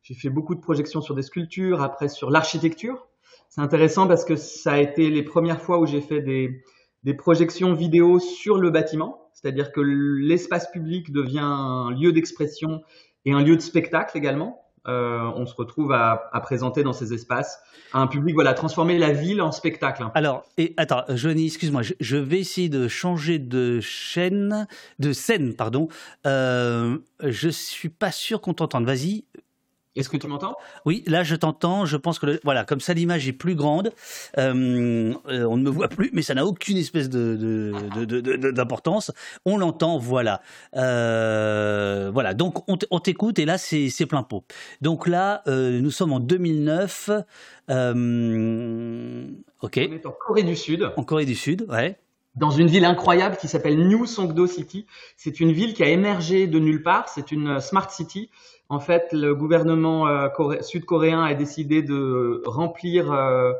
[0.00, 3.06] J'ai fait beaucoup de projections sur des sculptures, après sur l'architecture.
[3.50, 6.62] C'est intéressant parce que ça a été les premières fois où j'ai fait des,
[7.04, 12.82] des projections vidéo sur le bâtiment c'est-à-dire que l'espace public devient un lieu d'expression
[13.24, 14.64] et un lieu de spectacle également.
[14.88, 17.60] Euh, on se retrouve à, présenter dans ces espaces
[17.92, 20.04] un public, voilà, transformer la ville en spectacle.
[20.14, 24.66] Alors, et attends, Johnny, excuse-moi, je, vais essayer de changer de chaîne,
[24.98, 25.88] de scène, pardon.
[26.26, 28.86] Euh, je suis pas sûr qu'on t'entende.
[28.86, 29.24] Vas-y,
[29.98, 30.56] est-ce que tu m'entends?
[30.84, 31.84] Oui, là je t'entends.
[31.84, 33.92] Je pense que voilà, comme ça l'image est plus grande,
[34.38, 37.72] euh, euh, on ne me voit plus, mais ça n'a aucune espèce de,
[38.52, 39.10] d'importance.
[39.44, 40.40] On l'entend, voilà,
[40.76, 42.34] euh, voilà.
[42.34, 44.44] Donc on, t'écoute et là c'est, plein pot.
[44.80, 47.10] Donc là nous sommes en 2009.
[47.10, 47.24] ok.
[47.70, 47.76] On
[49.62, 50.92] est en Corée du Sud.
[50.96, 51.98] En Corée du Sud, ouais
[52.38, 54.86] dans une ville incroyable qui s'appelle New Songdo City.
[55.16, 57.08] C'est une ville qui a émergé de nulle part.
[57.08, 58.30] C'est une smart city
[58.68, 60.28] en fait, le gouvernement euh,
[60.60, 63.52] sud-coréen a décidé de remplir euh,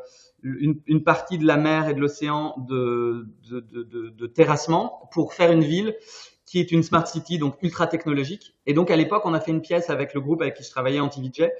[0.43, 5.97] une, partie de la mer et de l'océan de, de, terrassement pour faire une ville
[6.45, 8.55] qui est une smart city, donc ultra technologique.
[8.67, 10.71] Et donc, à l'époque, on a fait une pièce avec le groupe avec qui je
[10.71, 11.51] travaillais, Anti-VJ,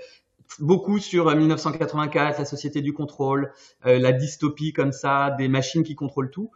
[0.61, 3.53] beaucoup sur 1984, euh, la société du contrôle,
[3.85, 6.51] la dystopie comme ça, des machines qui contrôlent tout.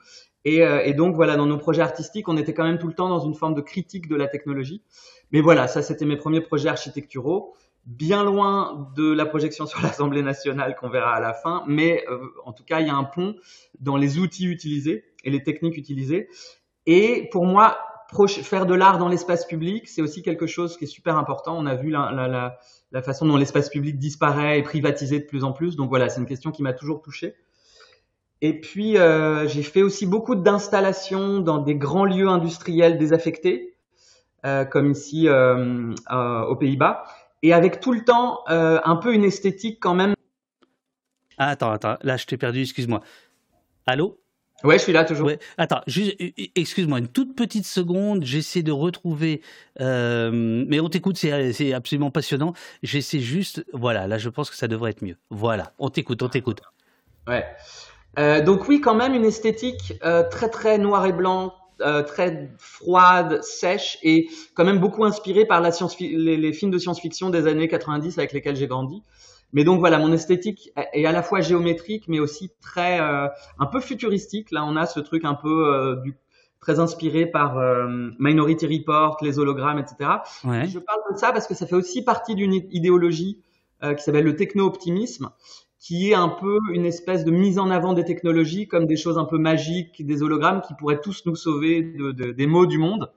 [0.45, 3.09] Et, et, donc voilà, dans nos projets artistiques, on était quand même tout le temps
[3.09, 4.83] dans une forme de critique de la technologie.
[5.31, 7.55] Mais voilà, ça c'était mes premiers projets architecturaux,
[7.87, 12.19] bien loin de la projection sur l'Assemblée nationale qu'on verra à la fin, mais euh,
[12.45, 13.35] en tout cas il y a un pont
[13.81, 16.29] dans les outils utilisés et les techniques utilisées.
[16.87, 17.79] Et pour moi,
[18.43, 21.57] faire de l'art dans l'espace public, c'est aussi quelque chose qui est super important.
[21.57, 22.59] On a vu la, la,
[22.91, 25.77] la, façon dont l'espace public disparaît et privatisé de plus en plus.
[25.77, 27.35] Donc voilà, c'est une question qui m'a toujours touché.
[28.45, 33.69] Et puis, euh, j'ai fait aussi beaucoup d'installations dans des grands lieux industriels désaffectés.
[34.45, 37.05] Euh, comme ici euh, aux Pays-Bas,
[37.45, 40.15] et avec tout le temps un peu une esthétique quand même.
[41.39, 43.03] Ah, attends, attends, là je t'ai perdu, excuse-moi.
[43.87, 44.19] Allô?
[44.65, 45.31] Ouais, je suis là toujours.
[45.59, 45.83] Attends,
[46.57, 49.43] excuse-moi, une toute petite seconde, j'essaie de retrouver.
[49.79, 52.53] mais on t'écoute, c'est absolument passionnant.
[52.83, 53.65] J'essaie juste.
[53.73, 55.19] Voilà, là je pense que ça devrait être mieux.
[55.31, 56.63] Voilà, on t'écoute, on t'écoute.
[57.29, 57.47] Ouais.
[58.17, 59.95] Donc oui, quand même une esthétique
[60.31, 65.61] très très noir et blanc, euh, très froide, sèche et quand même beaucoup inspirée par
[65.61, 69.03] la science les, les, films de science-fiction des années 90 avec lesquels j'ai grandi.
[69.53, 73.27] Mais donc voilà, mon esthétique est à la fois géométrique, mais aussi très euh,
[73.59, 74.51] un peu futuristique.
[74.53, 76.15] Là, on a ce truc un peu euh, du,
[76.61, 77.57] très inspiré par
[78.19, 80.11] Minority Report, les hologrammes, etc.
[80.45, 80.67] Ouais.
[80.69, 83.43] Je parle de ça parce que ça fait aussi partie d'une idéologie
[83.83, 85.31] qui s'appelle le techno-optimisme,
[85.83, 89.19] qui est un peu une espèce de mise en avant des technologies comme des choses
[89.19, 92.79] un peu magiques, des hologrammes qui pourraient tous nous sauver de, de, des maux du
[92.79, 93.11] monde.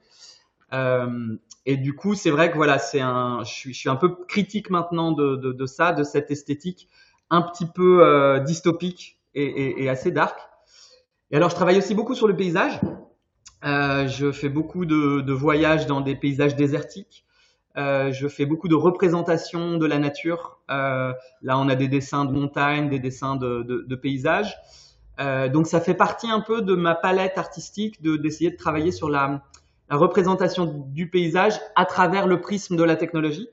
[0.74, 4.72] Euh, et du coup, c'est vrai que voilà, c'est un, je suis, un peu critique
[4.72, 6.90] maintenant de, ça, de cette esthétique
[7.30, 10.40] un petit peu euh, dystopique et, assez dark.
[11.30, 12.80] Et alors, je travaille aussi beaucoup sur le paysage.
[13.64, 17.26] Euh, je fais beaucoup de voyages dans des paysages désertiques.
[17.78, 20.60] Euh, je fais beaucoup de représentations de la nature.
[20.72, 24.58] Euh, là, on a des dessins de montagne, des dessins de, de, de paysages.
[25.20, 28.92] Euh, donc, ça fait partie un peu de ma palette artistique de d'essayer de travailler
[28.92, 29.42] sur la,
[29.90, 33.50] la, représentation du paysage à travers le prisme de la technologie.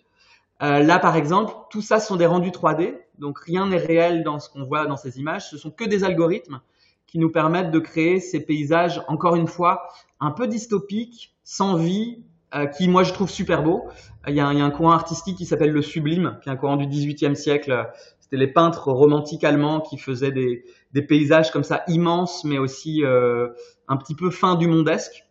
[0.63, 4.39] Euh, là, par exemple, tout ça sont des rendus 3D, donc rien n'est réel dans
[4.39, 5.49] ce qu'on voit dans ces images.
[5.51, 6.61] Ce sont que des algorithmes
[7.07, 9.89] qui nous permettent de créer ces paysages, encore une fois,
[10.21, 12.25] un peu dystopiques, sans vie,
[12.55, 13.89] euh, qui moi je trouve super beau.
[14.29, 16.87] Il y a un, courant artistique qui s'appelle le sublime, qui est un courant du
[16.87, 17.91] XVIIIe siècle.
[18.21, 23.03] C'était les peintres romantiques allemands qui faisaient des, des paysages comme ça immenses, mais aussi
[23.05, 23.49] euh,
[23.89, 25.25] un petit peu fin du mondesque.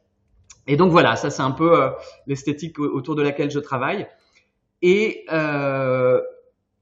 [0.68, 1.90] Et donc voilà, ça c'est un peu euh,
[2.28, 4.08] l'esthétique autour de laquelle je travaille.
[4.82, 5.26] Et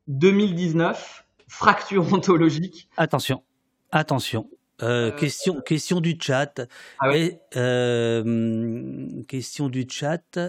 [0.08, 2.90] 2019, fracture ontologique.
[2.98, 3.44] Attention,
[3.92, 4.50] attention.
[4.82, 6.62] Euh, euh, question, question du chat.
[7.00, 7.12] Ah
[7.56, 10.40] euh, question du chat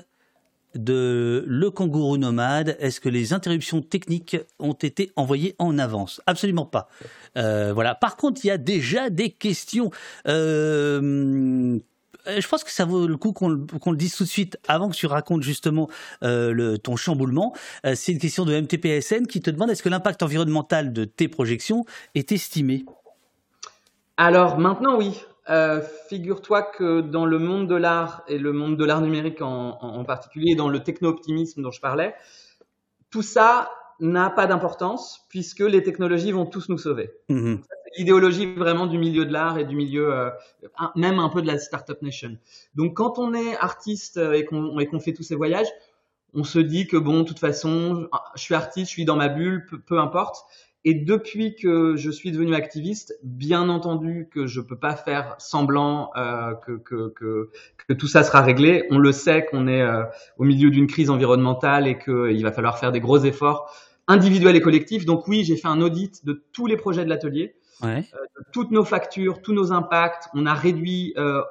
[0.74, 2.76] de Le Kangourou Nomade.
[2.80, 6.20] Est-ce que les interruptions techniques ont été envoyées en avance?
[6.26, 6.88] Absolument pas.
[7.34, 7.94] voilà.
[7.94, 9.90] Par contre, il y a déjà des questions.
[10.26, 11.80] je
[12.48, 15.06] pense que ça vaut le coup qu'on le dise tout de suite avant que tu
[15.06, 15.88] racontes justement
[16.22, 17.52] le, ton chamboulement.
[17.94, 21.84] c'est une question de MTPSN qui te demande est-ce que l'impact environnemental de tes projections
[22.14, 22.84] est estimé?
[24.20, 25.24] Alors maintenant, oui.
[26.08, 30.04] Figure-toi que dans le monde de l'art et le monde de l'art numérique en, en,
[30.04, 32.14] particulier, dans le techno-optimisme dont je parlais,
[33.10, 37.10] tout ça n'a pas d'importance puisque les technologies vont tous nous sauver.
[37.28, 37.56] Mmh
[37.98, 40.30] l'idéologie vraiment du milieu de l'art et du milieu, euh,
[40.94, 42.36] même un peu de la startup nation.
[42.74, 45.66] Donc quand on est artiste et qu'on fait tous ces voyages,
[46.32, 49.28] on se dit que bon, de toute façon, je suis artiste, je suis dans ma
[49.28, 50.44] bulle, peu, importe.
[50.84, 56.10] Et depuis que je suis devenu activiste, bien entendu que je peux pas faire semblant
[56.16, 57.50] euh, que, que, que,
[57.86, 58.86] que, tout ça sera réglé.
[58.90, 60.04] On le sait qu'on est euh,
[60.38, 63.70] au milieu d'une crise environnementale et qu'il va falloir faire des gros efforts
[64.10, 65.04] individuels et collectifs.
[65.04, 68.02] Donc oui, j'ai fait un audit de tous les projets de l'atelier, euh,
[68.52, 70.28] toutes nos factures, tous nos impacts.
[70.34, 71.42] On a réduit euh, euh,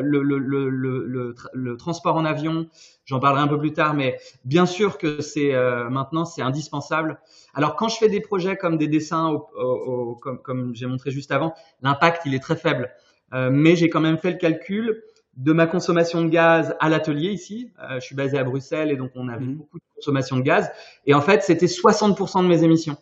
[0.00, 2.66] le, le, le, le, transport en avion,
[3.04, 7.20] j'en parlerai un peu plus tard, mais bien sûr que c'est euh, maintenant c'est indispensable.
[7.54, 11.10] Alors quand je fais des projets comme des dessins, au, au, comme, comme j'ai montré
[11.10, 12.90] juste avant, l'impact il est très faible,
[13.34, 15.02] euh, mais j'ai quand même fait le calcul
[15.36, 17.70] de ma consommation de gaz à l'atelier ici.
[17.94, 19.54] je suis basé à Bruxelles et donc on avait mmh.
[19.54, 20.70] beaucoup de consommation de gaz.
[21.04, 22.96] Et en fait, c'était 60% de mes émissions.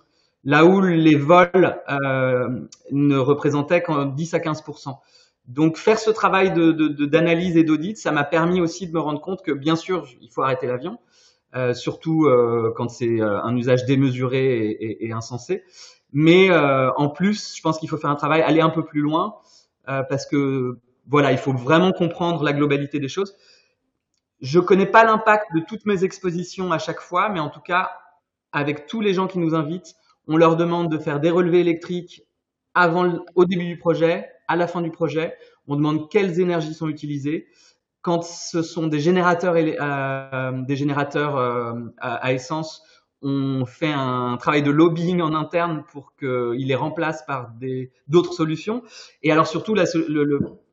[0.44, 2.48] Là où les vols euh,
[2.90, 4.98] ne représentaient qu'en 10 à 15%.
[5.46, 9.20] Donc faire ce travail d'analyse de, et d'audit, ça m'a permis aussi de me rendre
[9.20, 10.98] compte que bien sûr, il faut arrêter l'avion,
[11.54, 15.64] euh, surtout euh, quand c'est euh, un usage démesuré et, et, insensé.
[16.12, 19.00] Mais euh, en plus, je pense qu'il faut faire un travail, aller un peu plus
[19.00, 19.36] loin,
[19.88, 23.36] euh, parce que voilà, il faut vraiment comprendre la globalité des choses.
[24.40, 27.90] Je connais pas l'impact de toutes mes expositions à chaque fois, mais en tout cas,
[28.52, 29.94] avec tous les gens qui nous invitent,
[30.26, 32.22] on leur demande de faire des relevés électriques
[32.72, 35.34] avant, au début du projet, à la fin du projet.
[35.66, 37.46] On demande quelles énergies sont utilisées.
[38.02, 42.82] Quand ce sont des générateurs, euh, des générateurs euh, à, essence,
[43.22, 47.52] on fait un travail de lobbying en interne pour qu'ils les remplacent par
[48.06, 48.82] d'autres solutions.
[49.22, 49.74] Et alors surtout,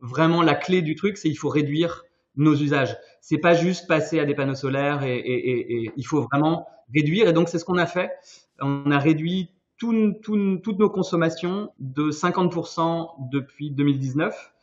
[0.01, 2.03] vraiment la clé du truc, c'est il faut réduire
[2.35, 2.97] nos usages.
[3.21, 7.29] C'est pas juste passer à des panneaux solaires et il faut vraiment réduire.
[7.29, 8.11] Et donc c'est ce qu'on a fait.
[8.59, 9.49] On a réduit
[9.81, 14.53] toutes nos consommations de 50% depuis 2019.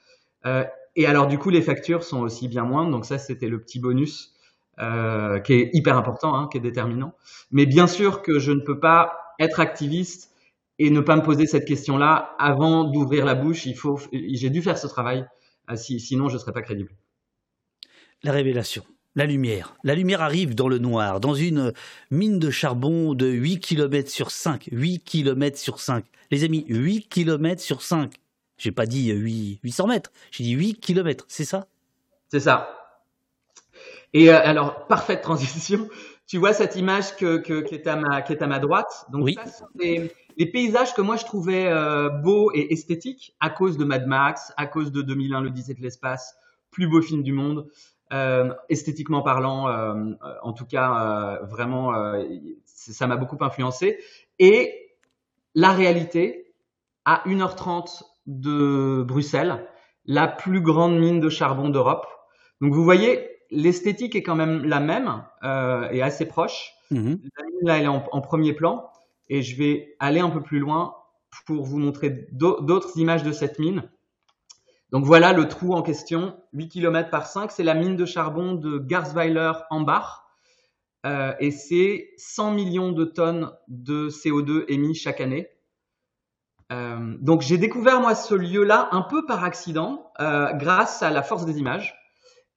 [0.47, 0.65] Euh,
[0.97, 2.91] et alors du coup, les factures sont aussi bien moindres.
[2.91, 4.35] Donc ça, c'était le petit bonus
[4.79, 7.15] euh, qui est hyper important, hein, qui est déterminant.
[7.51, 10.33] Mais bien sûr que je ne peux pas être activiste
[10.79, 13.67] et ne pas me poser cette question-là avant d'ouvrir la bouche.
[13.67, 15.27] Il faut, j'ai dû faire ce travail,
[15.71, 16.91] euh, sinon je ne serais pas crédible.
[18.23, 18.85] La révélation
[19.19, 19.75] la lumière.
[19.83, 21.73] La lumière arrive dans le noir, dans une
[22.13, 24.69] mine de charbon de 8 km sur 5.
[24.71, 26.05] 8 km sur 5.
[26.31, 28.15] Les amis, 8 km sur 5.
[28.59, 31.67] J'ai pas dit 8, 800 mètres, j'ai dit 8 km, c'est ça?
[32.29, 32.71] C'est ça.
[34.15, 35.89] Et euh, alors, parfaite transition.
[36.29, 39.07] Tu vois cette image que, qui, est à ma, qui est à ma droite?
[39.11, 39.35] Donc, oui.
[39.35, 43.85] ça, c'est les paysages que moi je trouvais euh, beaux et esthétiques à cause de
[43.85, 46.37] Mad Max, à cause de 2001, le 17 de l'espace,
[46.71, 47.67] plus beau film du monde.
[48.13, 51.93] Euh, esthétiquement parlant, euh, en tout cas, euh, vraiment,
[52.65, 53.99] ça m'a beaucoup influencé.
[54.39, 54.97] Et
[55.55, 56.55] la réalité,
[57.05, 59.67] à 1h30 de Bruxelles,
[60.05, 62.07] la plus grande mine de charbon d'Europe.
[62.61, 66.73] Donc vous voyez, l'esthétique est quand même la même euh, et assez proche.
[66.91, 68.91] Mmh la mine là, elle est en, en, premier plan.
[69.29, 70.95] Et je vais aller un peu plus loin
[71.47, 73.91] pour vous montrer d'autres images de cette mine.
[74.91, 78.55] Donc voilà le trou en question, 8 km par 5, c'est la mine de charbon
[78.55, 80.25] de Garsweiler en Bach.
[81.07, 85.49] Euh, et c'est 100 millions de tonnes de CO2 émis chaque année.
[86.73, 91.23] Euh, donc j'ai découvert moi ce lieu-là un peu par accident, euh, grâce à la
[91.23, 91.95] force des images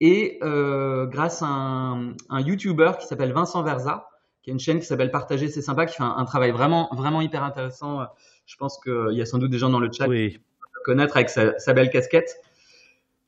[0.02, 4.08] et euh, grâce à un, un YouTuber qui s'appelle Vincent Verza,
[4.42, 6.90] qui a une chaîne qui s'appelle Partager, c'est sympa, qui fait un, un, travail vraiment
[6.94, 8.06] vraiment hyper intéressant.
[8.46, 10.40] Je pense qu'il y a sans doute des gens dans le chat oui
[10.84, 12.38] connaître avec sa, belle casquette.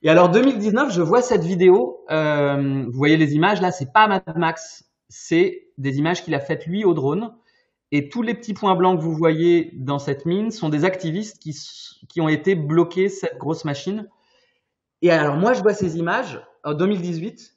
[0.01, 2.03] Et alors 2019, je vois cette vidéo.
[2.11, 6.39] Euh, vous voyez les images là, c'est pas Mad Max, c'est des images qu'il a
[6.39, 7.33] faites lui au drone.
[7.91, 11.37] Et tous les petits points blancs que vous voyez dans cette mine sont des activistes
[11.39, 11.55] qui,
[12.09, 14.09] qui ont été bloqués cette grosse machine.
[15.01, 17.53] Et alors moi, je vois ces images en 2018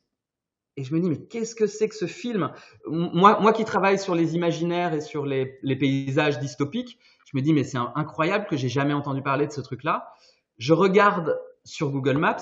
[0.76, 2.50] et je me dis mais qu'est-ce que c'est que ce film?
[2.86, 7.42] Moi, moi qui travaille sur les imaginaires et sur les, les paysages dystopiques, je me
[7.42, 10.14] dis, mais c'est incroyable que j'ai jamais entendu parler de ce truc-là.
[10.58, 12.36] Je regarde sur Google Maps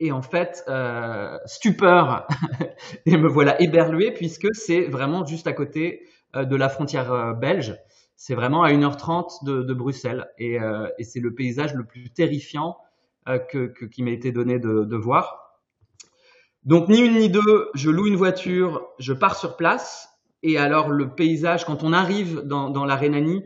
[0.00, 2.28] et en fait, euh, stupeur,
[3.06, 6.06] et me voilà éberlué puisque c'est vraiment juste à côté
[6.36, 7.76] euh, de la frontière euh, belge.
[8.14, 12.10] C'est vraiment à 1h30 de, de Bruxelles et, euh, et c'est le paysage le plus
[12.10, 12.78] terrifiant
[13.92, 15.60] qui m'a été donné de, voir.
[16.64, 20.08] Donc ni une ni deux, je loue une voiture, je pars sur place.
[20.42, 23.44] Et alors le paysage, quand on arrive dans, dans la Rhénanie,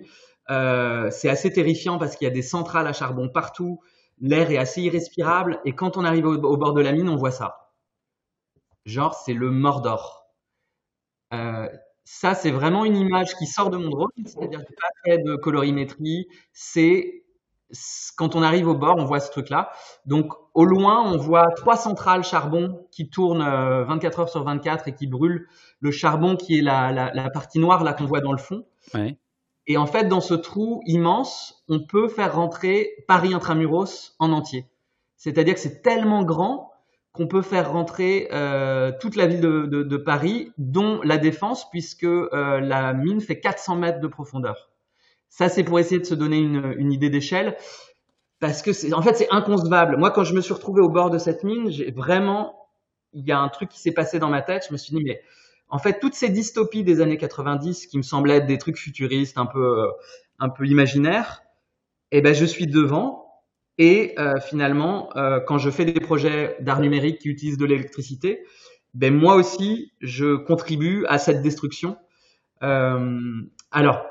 [0.49, 3.81] c'est assez terrifiant parce qu'il y a des centrales à charbon partout
[4.23, 7.33] l'air est assez irrespirable, et quand on arrive au, bord de la mine, on voit
[7.33, 7.73] ça.
[8.87, 10.27] Genre, c'est le Mordor.
[11.35, 11.69] Euh,
[12.05, 15.37] ça, c'est vraiment une image qui sort de mon drone, c'est-à-dire a pas fait de
[15.37, 16.27] colorimétrie.
[16.53, 17.25] C'est
[18.17, 19.71] quand on arrive au bord, on voit ce truc-là.
[20.05, 24.89] Donc, au loin, on voit trois centrales charbon qui tournent 24 euh, heures sur 24
[24.89, 25.49] et qui brûlent
[25.81, 28.67] le charbon qui est la, la partie noire là qu'on voit dans le fond.
[28.93, 29.17] Ouais.
[29.67, 34.67] Et en fait, dans ce trou immense, on peut faire rentrer Paris intramuros en entier.
[35.17, 36.73] C'est-à-dire que c'est tellement grand
[37.13, 42.61] qu'on peut faire rentrer euh, toute la ville de, Paris, dont la défense, puisque euh,
[42.61, 44.71] la mine fait 400 mètres de profondeur.
[45.29, 47.57] Ça, c'est pour essayer de se donner une, une idée d'échelle,
[48.41, 49.97] parce que c'est, en fait, c'est inconcevable.
[49.99, 52.69] Moi, quand je me suis retrouvé au bord de cette mine, j'ai vraiment,
[53.13, 54.67] il y a un truc qui s'est passé dans ma tête.
[54.69, 55.23] Je me suis dit, mais
[55.73, 59.39] en fait, toutes ces dystopies des années 90 qui me semblaient être des trucs futuristes,
[59.39, 59.89] un peu,
[60.39, 61.43] un peu imaginaires,
[62.13, 63.27] eh ben, je suis devant.
[63.79, 68.45] Et euh, finalement, euh, quand je fais des projets d'art numérique qui utilisent de l'électricité,
[68.93, 71.97] ben moi aussi, je contribue à cette destruction.
[72.63, 74.05] Euh, alors,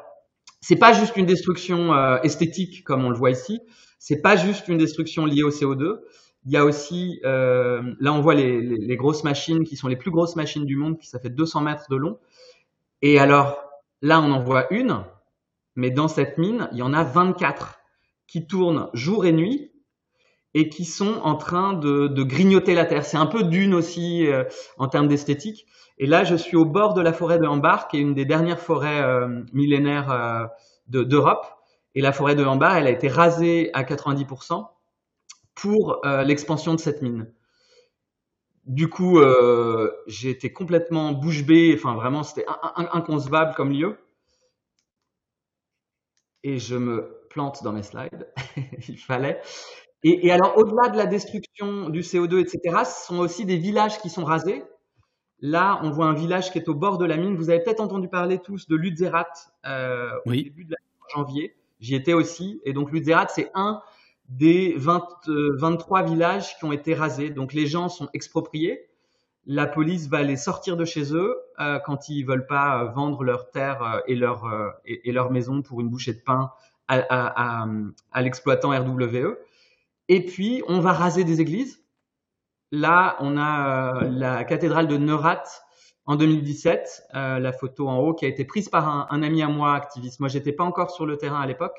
[0.62, 3.62] c'est pas juste une destruction euh, esthétique comme on le voit ici.
[4.00, 6.00] C'est pas juste une destruction liée au CO2.
[6.46, 10.10] Il y a aussi, euh, là on voit les, grosses machines qui sont les plus
[10.10, 12.18] grosses machines du monde, qui ça fait 200 mètres de long.
[13.04, 13.64] Et alors
[14.02, 15.04] là on en voit une,
[15.76, 17.80] mais dans cette mine il y en a 24
[18.26, 19.72] qui tournent jour et nuit
[20.54, 23.06] et qui sont en train de, grignoter la terre.
[23.06, 24.44] C'est un peu dune aussi euh,
[24.78, 25.68] en termes d'esthétique.
[26.00, 28.26] Et là je suis au bord de la forêt de Hambar, qui est une des
[28.26, 30.50] dernières forêts euh, millénaires
[30.88, 31.46] d'Europe.
[31.94, 34.66] et la forêt de Hambar, elle a été rasée à 90%
[35.56, 37.32] pour euh, l'expansion de cette mine.
[38.66, 43.98] Du coup, euh, j'ai été complètement bouche bée, enfin vraiment, c'était inconcevable comme lieu.
[46.44, 48.32] Et je me plante dans mes slides,
[48.88, 49.42] il fallait.
[50.04, 54.00] Et, et alors, au-delà de la destruction du CO2, etc., ce sont aussi des villages
[54.00, 54.64] qui sont rasés.
[55.40, 57.36] Là, on voit un village qui est au bord de la mine.
[57.36, 59.28] Vous avez peut-être entendu parler tous de Lutzerat
[59.66, 60.78] euh, au début de la
[61.16, 61.56] janvier.
[61.80, 62.62] J'y étais aussi.
[62.64, 63.82] Et donc, Lutzerat, c'est un
[64.32, 67.30] des 20, 23 euh, villages qui ont été rasés.
[67.30, 68.88] Donc les gens sont expropriés.
[69.46, 73.24] La police va les sortir de chez eux euh, quand ils veulent pas euh, vendre
[73.24, 74.50] leurs terres et leur
[74.86, 76.52] et, leur maison pour une bouchée de pain
[76.88, 77.66] à,
[78.22, 79.38] l'exploitant RWE.
[80.08, 81.84] Et puis on va raser des églises.
[82.72, 85.44] Là, on a la cathédrale de Neurat
[86.06, 89.48] en 2017, la photo en haut qui a été prise par un, un ami à
[89.48, 90.20] moi activiste.
[90.20, 91.78] Moi, j'étais pas encore sur le terrain à l'époque.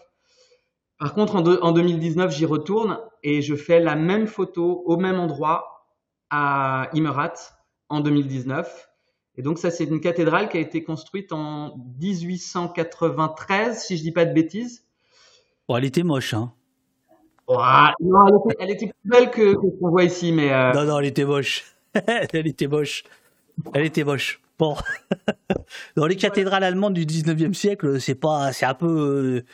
[1.02, 5.88] Par contre, en, 2019, j'y retourne et je fais la même photo au même endroit
[6.30, 7.32] à Imerat
[7.88, 8.88] en 2019.
[9.36, 14.12] Et donc ça, c'est une cathédrale qui a été construite en 1893, si je dis
[14.12, 14.86] pas de bêtises.
[15.68, 16.52] Bon, elle était moche, hein.
[17.48, 20.52] non, elle, était, plus belle que, ce qu'on voit ici, mais.
[20.52, 21.64] Euh, non, non, elle était moche.
[22.06, 23.02] elle était moche.
[23.74, 24.40] Elle était moche.
[24.56, 24.76] Bon.
[25.96, 29.44] Dans les cathédrales allemandes du 19e siècle, c'est pas, c'est un peu, euh,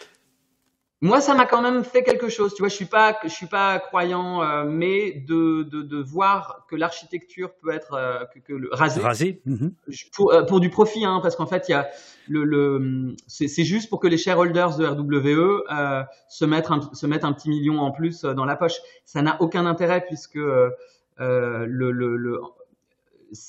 [1.01, 2.55] moi, ça m'a quand même fait quelque chose.
[2.55, 6.67] Tu vois, je suis pas, je suis pas croyant, euh, mais de, de, de, voir
[6.69, 9.41] que l'architecture peut être euh, que, que le rasé, rasé.
[9.47, 9.73] Mhm.
[10.13, 11.89] pour, euh, pour du profit, hein, parce qu'en fait, il y a
[12.27, 15.63] le, le c'est juste pour que les shareholders de RWE
[16.29, 18.79] se mettent un, se mettent un petit million en plus dans la poche.
[19.05, 20.75] Ça n'a aucun intérêt puisque le,
[21.67, 22.41] le, le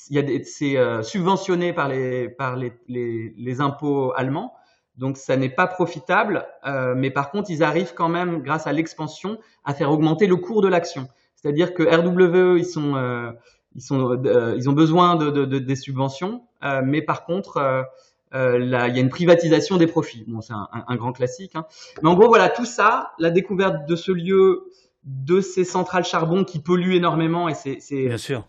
[0.08, 4.54] il y a c'est subventionné par les par les, les, les impôts allemands.
[5.00, 8.72] Donc ça n'est pas profitable, euh, mais par contre ils arrivent quand même, grâce à
[8.72, 11.08] l'expansion, à faire augmenter le cours de l'action.
[11.36, 13.32] C'est-à-dire que RWE ils sont euh,
[13.74, 17.86] ils sont euh, ils ont besoin de, de, de des subventions, euh, mais par contre
[18.34, 20.26] euh, là, il y a une privatisation des profits.
[20.28, 21.56] Bon, c'est un, un, grand classique.
[21.56, 21.64] Hein.
[22.02, 24.70] Mais en gros voilà tout ça, la découverte de ce lieu,
[25.04, 27.78] de ces centrales charbon qui polluent énormément et c'est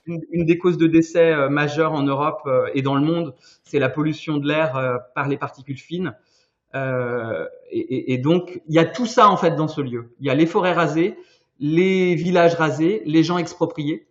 [0.06, 2.42] une, une, des causes de décès majeures en Europe
[2.74, 6.14] et dans le monde, c'est la pollution de l'air par les particules fines.
[6.76, 10.14] Euh, et, et, donc, il y a tout ça en fait dans ce lieu.
[10.20, 11.18] Il y a les forêts rasées,
[11.60, 14.08] les villages rasés, les gens expropriés.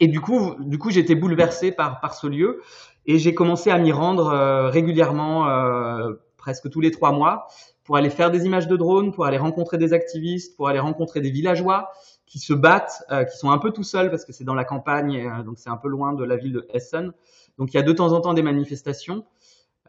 [0.00, 2.62] Et, du coup, du coup, j'étais bouleversé par par ce lieu
[3.06, 7.46] et j'ai commencé à m'y rendre euh, régulièrement, euh, presque tous les trois mois,
[7.84, 11.20] pour aller faire des images de drones, pour aller rencontrer des activistes, pour aller rencontrer
[11.20, 11.90] des villageois
[12.26, 14.64] qui se battent, euh, qui sont un peu tout seuls parce que c'est dans la
[14.64, 17.12] campagne, donc c'est un peu loin de la ville de Essen.
[17.58, 19.24] Donc il y a de temps en temps des manifestations.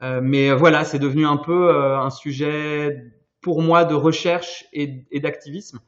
[0.03, 5.05] Euh, mais voilà, c'est devenu un peu euh, un sujet pour moi de recherche et,
[5.19, 5.79] d'activisme.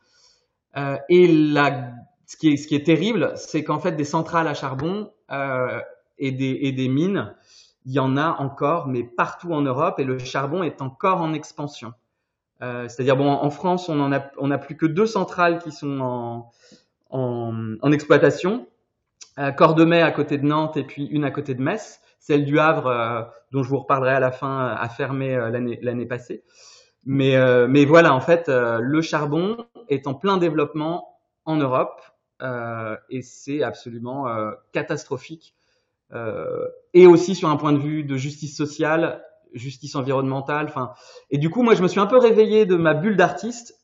[1.10, 1.92] et la,
[2.26, 5.12] ce, qui est, ce qui est terrible, c'est qu'en fait, des centrales à charbon
[6.20, 7.34] et, des, et des mines,
[7.88, 11.34] il y en a encore, mais partout en Europe, et le charbon est encore en
[11.34, 11.94] expansion.
[12.62, 15.72] Euh, C'est-à-dire, bon, en France, on en a, on a plus que deux centrales qui
[15.72, 16.52] sont en,
[17.10, 18.68] en, en exploitation.
[19.40, 22.02] Euh, Cordemais à côté de Nantes et puis une à côté de Metz.
[22.28, 23.22] Celle du Havre, euh,
[23.52, 25.50] dont je vous reparlerai à la fin, a fermé euh,
[25.82, 26.44] l'année passée.
[27.06, 32.02] Mais, euh, mais voilà, en fait, le charbon est en plein développement en Europe
[33.10, 34.26] et c'est absolument
[34.74, 35.56] catastrophique
[36.14, 39.24] euh, et aussi sur un point de vue de justice sociale,
[39.54, 40.68] justice environnementale.
[40.68, 40.94] Enfin,
[41.30, 43.80] et du coup, moi, je me suis un peu réveillé de ma bulle d'artiste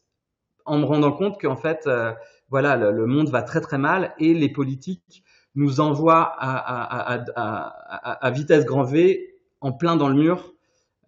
[0.66, 2.14] en me rendant compte qu'en fait, euh,
[2.50, 5.24] voilà, le, monde va très très mal et les politiques
[5.56, 10.54] nous envoient à, à, à, vitesse grand V en plein dans le mur.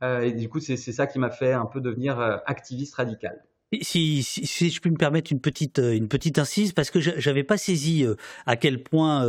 [0.04, 3.44] Euh, et du coup, c'est ça qui m'a fait un peu devenir euh, activiste radical.
[3.82, 7.44] Si, si, je puis me permettre une petite euh, une petite incise parce que j'avais
[7.44, 8.06] pas saisi
[8.46, 9.26] à quel point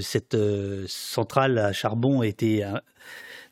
[0.00, 0.36] cette
[0.86, 2.64] centrale à charbon était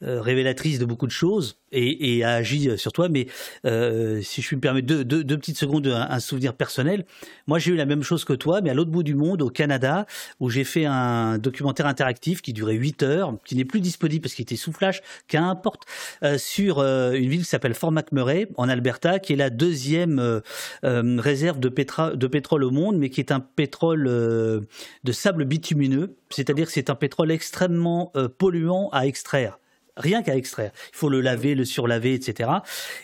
[0.02, 3.08] révélatrice de beaucoup de choses et, a agi euh, sur toi.
[3.08, 3.26] Mais
[3.64, 7.04] euh, si je puis me permettre deux, deux, petites secondes, un, souvenir personnel.
[7.46, 9.50] Moi, j'ai eu la même chose que toi, mais à l'autre bout du monde, au
[9.50, 10.06] Canada,
[10.38, 14.34] où j'ai fait un documentaire interactif qui durait 8 heures, qui n'est plus disponible parce
[14.34, 15.84] qu'il était sous flash, qu'importe,
[16.22, 20.18] euh, sur euh, une ville qui s'appelle Fort McMurray, en Alberta, qui est la deuxième
[20.18, 20.40] euh,
[20.84, 26.16] euh, réserve de, de pétrole au monde, mais qui est un pétrole de sable bitumineux,
[26.30, 29.58] c'est-à-dire que c'est un pétrole extrêmement polluant à extraire
[30.00, 30.72] rien qu'à extraire.
[30.92, 32.50] Il faut le laver, le surlaver, etc.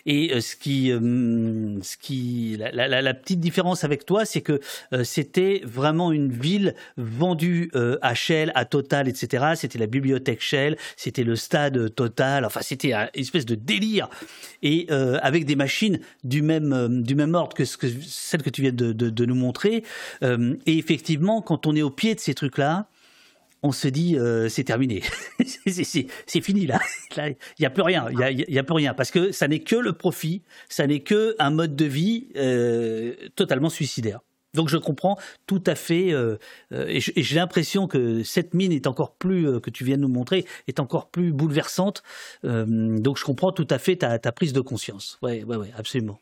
[0.05, 4.59] Et euh, ce qui, euh, ce qui, la, petite différence avec toi, c'est que
[4.93, 7.71] euh, c'était vraiment une ville vendue
[8.01, 9.53] à Shell, à Total, etc.
[9.55, 12.45] C'était la bibliothèque Shell, c'était le stade Total.
[12.45, 14.09] Enfin, c'était une espèce de délire.
[14.63, 14.87] Et
[15.21, 18.71] avec des machines du même du même ordre que, ce que celle que tu viens
[18.71, 19.83] de nous montrer.
[20.21, 22.87] et effectivement, quand on est au pied de ces trucs-là,
[23.63, 25.03] on se dit euh, c'est terminé,
[25.67, 26.79] c'est fini là.
[27.17, 29.75] Il n'y a plus rien, il y a, plus rien parce que ça n'est que
[29.75, 34.19] le profit, ça n'est que un mode de vie euh, totalement suicidaire.
[34.53, 36.37] Donc je comprends tout à fait euh,
[36.71, 40.45] et j'ai l'impression que cette mine est encore plus que tu viens de nous montrer
[40.67, 42.03] est encore plus bouleversante.
[42.43, 45.17] Donc je comprends tout à fait ta, ta prise de conscience.
[45.21, 46.19] Ouais, ouais, ouais, absolument.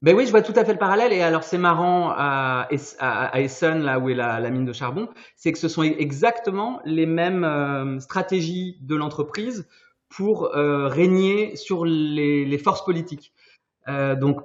[0.00, 1.12] Ben oui, je vois tout à fait le parallèle.
[1.12, 5.58] Et alors, c'est marrant à, Essen, là où est la, mine de charbon, c'est que
[5.58, 9.68] ce sont exactement les mêmes euh, stratégies de l'entreprise
[10.08, 13.32] pour euh, régner sur les, forces politiques.
[13.88, 14.40] Euh, donc,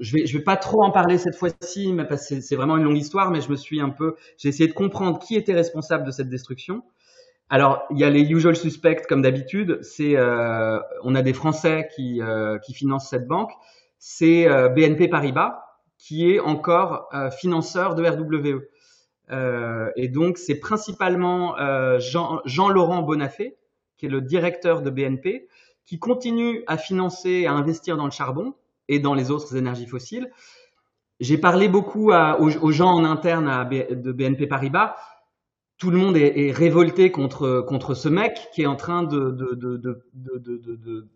[0.00, 2.84] je vais, vais pas trop en parler cette fois-ci, mais parce que c'est vraiment une
[2.84, 3.30] longue histoire.
[3.30, 6.30] Mais je me suis un peu, j'ai essayé de comprendre qui était responsable de cette
[6.30, 6.82] destruction.
[7.50, 9.80] Alors, il y a les usual suspects comme d'habitude.
[9.82, 12.22] C'est, on a des Français qui
[12.72, 13.52] financent cette banque
[13.98, 15.64] c'est euh, BNP Paribas
[15.98, 18.68] qui est encore euh, financeur de RWE.
[19.30, 21.56] Euh, et donc, c'est principalement
[21.98, 23.56] Jean, Jean-Laurent Bonafé,
[23.96, 25.48] qui est le directeur de BNP,
[25.84, 28.54] qui continue à financer, à investir dans le charbon
[28.86, 30.30] et dans les autres énergies fossiles.
[31.20, 34.94] J'ai parlé beaucoup à, aux, gens en interne à de BNP Paribas.
[35.76, 39.30] Tout le monde est, est, révolté contre, contre ce mec qui est en train de,
[39.30, 41.08] de, de, de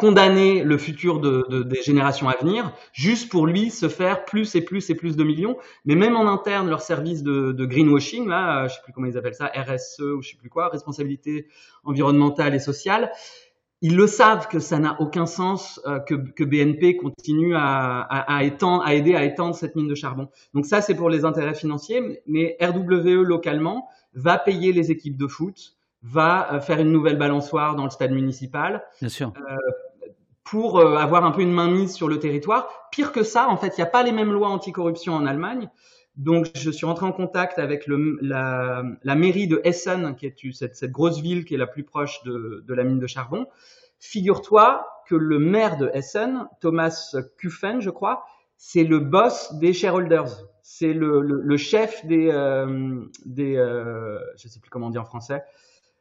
[0.00, 4.54] condamner le futur de, de, des générations à venir, juste pour lui se faire plus
[4.54, 5.58] et plus et plus de millions.
[5.84, 9.18] Mais même en interne, leur service de, de greenwashing, là, je sais plus comment ils
[9.18, 11.48] appellent ça, RSE ou je sais plus quoi, responsabilité
[11.84, 13.12] environnementale et sociale,
[13.82, 18.36] ils le savent que ça n'a aucun sens euh, que, que, BNP continue à, à,
[18.36, 20.28] à, étendre, à aider à étendre cette mine de charbon.
[20.54, 25.26] Donc ça, c'est pour les intérêts financiers, mais RWE localement va payer les équipes de
[25.26, 28.82] foot, va euh, faire une nouvelle balançoire dans le stade municipal.
[29.00, 29.34] Bien sûr.
[29.36, 29.56] Euh,
[30.44, 32.88] pour euh, avoir un peu une mainmise sur le territoire.
[32.90, 35.68] Pire que ça, en fait, il n'y a pas les mêmes lois anticorruption en Allemagne.
[36.16, 40.52] Donc, je suis rentré en contact avec le, la, la, mairie de Essen, qui est
[40.52, 43.46] cette, cette, grosse ville qui est la plus proche de, de la mine de charbon.
[44.00, 48.24] Figure-toi que le maire de Essen, Thomas Kuffen, je crois,
[48.56, 50.46] c'est le boss des shareholders.
[50.62, 54.98] C'est le, le, le, chef des, euh, des euh, je sais plus comment on dit
[54.98, 55.42] en français,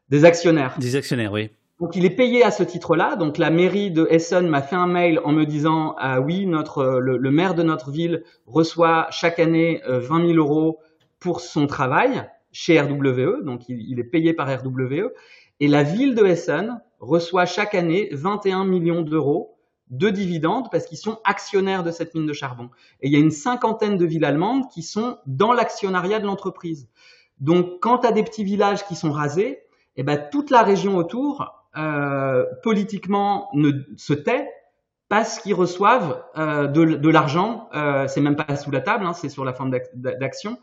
[0.10, 0.76] des actionnaires.
[0.80, 1.52] Des actionnaires, oui.
[1.80, 3.16] Donc il est payé à ce titre-là.
[3.16, 7.00] Donc la mairie de Essen m'a fait un mail en me disant ah oui notre
[7.00, 10.80] le, le maire de notre ville reçoit chaque année 20 000 euros
[11.20, 13.44] pour son travail chez RWE.
[13.44, 15.14] Donc il, il, est payé par RWE
[15.62, 19.56] et la ville de Essen reçoit chaque année 21 millions d'euros
[19.90, 22.70] de dividendes parce qu'ils sont actionnaires de cette mine de charbon.
[23.02, 26.90] Et il y a une cinquantaine de villes allemandes qui sont dans l'actionnariat de l'entreprise.
[27.40, 29.62] Donc quand tu as des petits villages qui sont rasés,
[29.96, 34.50] eh ben, toute la région autour euh, politiquement ne se tait
[35.08, 37.70] parce qu'ils reçoivent euh, de, l'argent.
[37.74, 40.58] Euh, c'est même pas sous la table, hein, c'est sur la forme d'action.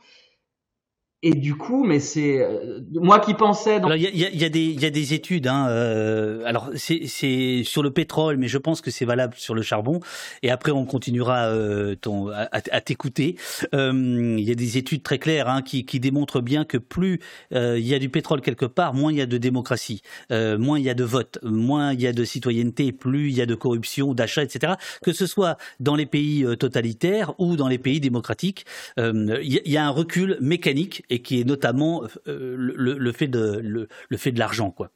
[1.22, 3.80] Et du coup, mais c'est euh, moi qui pensais.
[3.80, 3.90] Dans...
[3.92, 4.44] Il y, a, y,
[4.84, 5.46] a des études.
[5.46, 9.62] Hein, euh, alors c'est sur le pétrole, mais je pense que c'est valable sur le
[9.62, 10.00] charbon.
[10.42, 13.36] Et après, on continuera euh, ton, à, t'écouter.
[13.74, 17.20] Euh, il y a des études très claires hein, qui, qui, démontrent bien que plus
[17.54, 20.78] euh, il y a du pétrole quelque part, moins il y a de démocratie, moins
[20.78, 23.46] il y a de vote, moins il y a de citoyenneté, plus il y a
[23.46, 24.74] de corruption, d'achat, etc.
[25.02, 28.66] Que ce soit dans les pays totalitaires ou dans les pays démocratiques,
[28.98, 34.16] il y, a un recul mécanique et qui est notamment euh, le, fait de le,
[34.16, 34.90] fait de l'argent quoi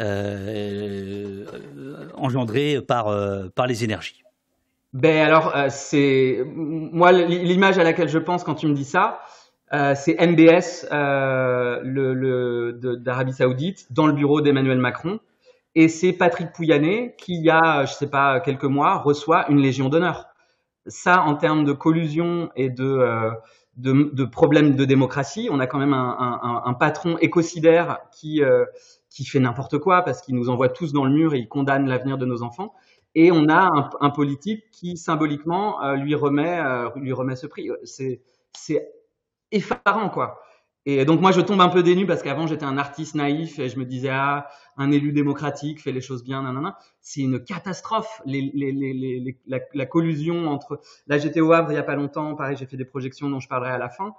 [0.00, 1.44] euh,
[2.14, 4.22] engendré par euh, par les énergies.
[4.92, 9.20] Ben alors c'est moi l'image à laquelle je pense quand tu me dis ça,
[9.94, 15.20] c'est MBS le, d'Arabie Saoudite dans le bureau d'Emmanuel Macron
[15.76, 19.60] et c'est Patrick Pouyanné qui il y a je sais pas quelques mois reçoit une
[19.60, 20.26] légion d'honneur.
[20.86, 23.30] Ça en termes de collusion et de
[23.76, 25.48] de, problèmes de démocratie.
[25.50, 28.64] On a quand même un, patron écocidaire qui, euh,
[29.08, 31.86] qui fait n'importe quoi parce qu'il nous envoie tous dans le mur et il condamne
[31.88, 32.74] l'avenir de nos enfants.
[33.14, 37.46] Et on a un, un politique qui symboliquement euh, lui remet euh, lui remet ce
[37.46, 37.68] prix.
[37.84, 38.22] C'est
[38.56, 38.92] c'est
[39.50, 40.40] effarant quoi.
[40.86, 43.68] Et donc moi je tombe un peu dénu parce qu'avant j'étais un artiste naïf et
[43.68, 46.78] je me disais ah un élu démocratique fait les choses bien nanana.
[47.02, 51.74] C'est une catastrophe les, les, les, la, la, collusion entre là j'étais au Havre il
[51.74, 54.14] y a pas longtemps pareil j'ai fait des projections dont je parlerai à la fin.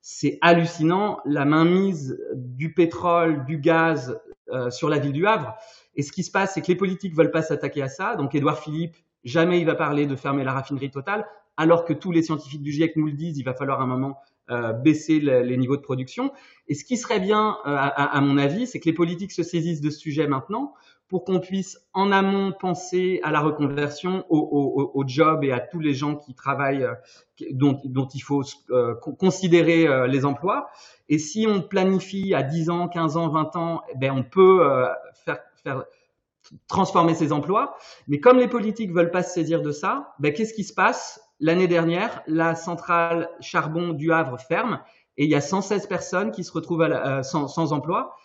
[0.00, 4.18] C'est hallucinant la mainmise du pétrole du gaz
[4.52, 5.54] euh, sur la ville du Havre.
[5.96, 8.16] Et ce qui se passe c'est que les politiques veulent pas s'attaquer à ça.
[8.16, 11.26] Donc Édouard Philippe jamais il va parler de fermer la raffinerie totale
[11.58, 14.18] alors que tous les scientifiques du GIEC nous le disent il va falloir un moment
[14.48, 16.32] euh, baisser les niveaux de production.
[16.68, 19.80] Et ce qui serait bien, euh, à, mon avis, c'est que les politiques se saisissent
[19.80, 20.72] de ce sujet maintenant
[21.08, 25.80] pour qu'on puisse en amont penser à la reconversion, au, au, job et à tous
[25.80, 26.94] les gens qui travaillent, euh,
[27.50, 28.42] dont, il faut
[29.18, 30.68] considérer les emplois.
[31.08, 34.64] Et si on planifie à 10 ans, 15 ans, 20 ans, eh ben on peut
[35.24, 35.84] faire, faire
[36.68, 37.76] transformer ces emplois.
[38.08, 41.20] Mais comme les politiques veulent pas se saisir de ça, ben qu'est-ce qui se passe?
[41.40, 44.80] L'année dernière, la centrale charbon du Havre ferme
[45.16, 48.16] et il y a 116 personnes qui se retrouvent euh, sans, emploi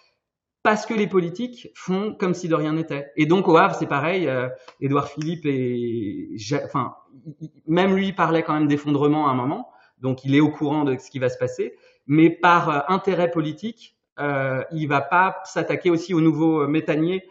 [0.63, 3.11] parce que les politiques font comme si de rien n'était.
[3.17, 4.27] Et donc au Havre, c'est pareil.
[4.27, 4.47] Euh,
[4.79, 6.29] Édouard Philippe et
[6.63, 6.95] enfin
[7.67, 10.97] même lui parlait quand même d'effondrement à un moment, donc il est au courant de
[10.97, 11.75] ce qui va se passer.
[12.07, 17.29] Mais par euh, intérêt politique, euh, il va pas s'attaquer aussi au nouveau méthanier euh,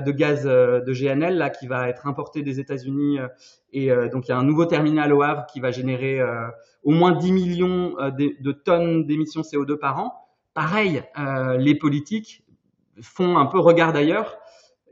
[0.00, 3.28] de gaz euh, de GNL là qui va être importé des États-Unis euh,
[3.72, 6.20] et donc il y a un nouveau terminal au Havre qui va générer
[6.82, 10.12] au moins 10 millions de, de tonnes d'émissions CO2 par an.
[10.52, 11.02] Pareil,
[11.56, 12.44] les politiques
[13.00, 14.41] font un peu regard d'ailleurs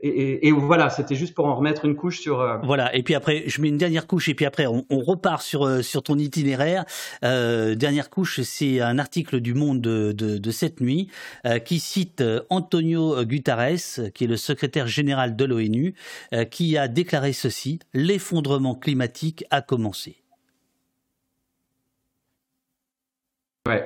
[0.03, 2.41] et, et, voilà, c'était juste pour en remettre une couche sur.
[2.41, 2.57] Euh...
[2.63, 5.43] Voilà, et puis après, je mets une dernière couche, et puis après, on, on repart
[5.43, 6.85] sur euh, sur ton itinéraire.
[7.23, 11.09] Euh, dernière couche, c'est un article du Monde de, de, de cette nuit
[11.45, 15.93] euh, qui cite Antonio Guterres, qui est le secrétaire général de l'ONU,
[16.49, 20.17] qui a déclaré ceci l'effondrement climatique a commencé.
[23.67, 23.85] Ouais.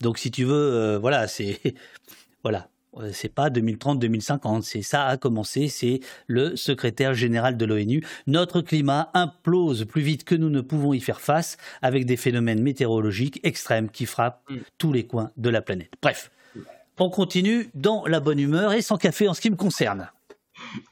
[0.00, 1.60] Donc, si tu veux, voilà, c'est
[2.44, 2.68] voilà.
[2.96, 8.02] Euh, c'est pas 2030-2050, c'est ça a commencé, c'est le secrétaire général de l'ONU.
[8.26, 12.62] Notre climat implose plus vite que nous ne pouvons y faire face avec des phénomènes
[12.62, 14.56] météorologiques extrêmes qui frappent mm.
[14.78, 15.92] tous les coins de la planète.
[16.00, 16.30] Bref,
[16.98, 20.10] on continue dans la bonne humeur et sans café en ce qui me concerne.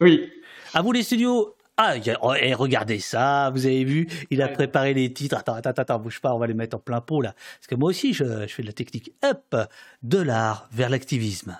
[0.00, 0.30] Oui.
[0.74, 1.54] À vous les studios.
[1.78, 5.36] Ah, oh, et regardez ça, vous avez vu, il a préparé les titres.
[5.36, 7.34] Attends, attends, attends, bouge pas, on va les mettre en plein pot là.
[7.58, 9.12] Parce que moi aussi, je, je fais de la technique.
[9.22, 9.54] Hop,
[10.02, 11.58] de l'art vers l'activisme.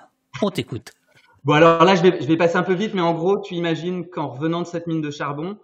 [1.45, 3.55] Bon, alors là, je vais, je vais passer un peu vite, mais en gros, tu
[3.55, 5.59] imagines qu'en revenant de cette mine de charbon,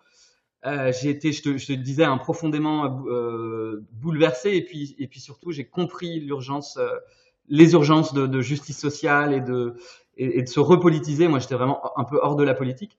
[0.64, 5.50] euh, j'ai été, je te, disais, un profondément euh, bouleversé, et puis, et puis surtout,
[5.50, 6.88] j'ai compris l'urgence, euh,
[7.48, 9.74] les urgences de, justice sociale et de,
[10.16, 11.26] et, de se repolitiser.
[11.26, 12.96] Moi, j'étais vraiment un peu hors de la politique.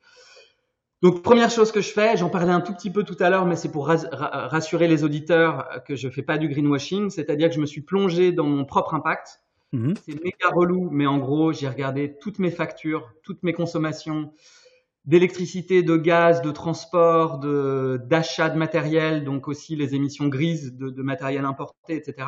[1.01, 3.45] Donc, première chose que je fais, j'en parlais un tout petit peu tout à l'heure,
[3.45, 7.61] mais c'est pour rassurer les auditeurs que je fais pas du greenwashing, c'est-à-dire que je
[7.61, 9.42] me suis plongé dans mon propre impact.
[9.73, 9.93] Mmh.
[10.05, 14.31] C'est méga relou, mais en gros, j'ai regardé toutes mes factures, toutes mes consommations
[15.05, 21.01] d'électricité, de gaz, de transport, de d'achat de matériel, donc aussi les émissions grises de,
[21.01, 22.27] matériel importé, etc.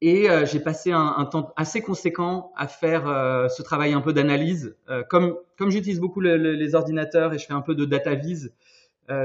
[0.00, 4.14] Et euh, j'ai passé un, temps assez conséquent à faire euh, ce travail un peu
[4.14, 4.76] d'analyse.
[4.88, 5.36] Euh, comme
[5.68, 8.52] j'utilise beaucoup le, le, les ordinateurs et je fais un peu de data vise,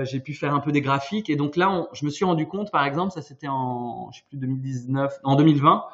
[0.03, 1.29] j'ai pu faire un peu des graphiques.
[1.29, 4.25] Et donc là, je me suis rendu compte, par exemple, ça c'était en je sais
[4.29, 5.85] plus 2019, en 2020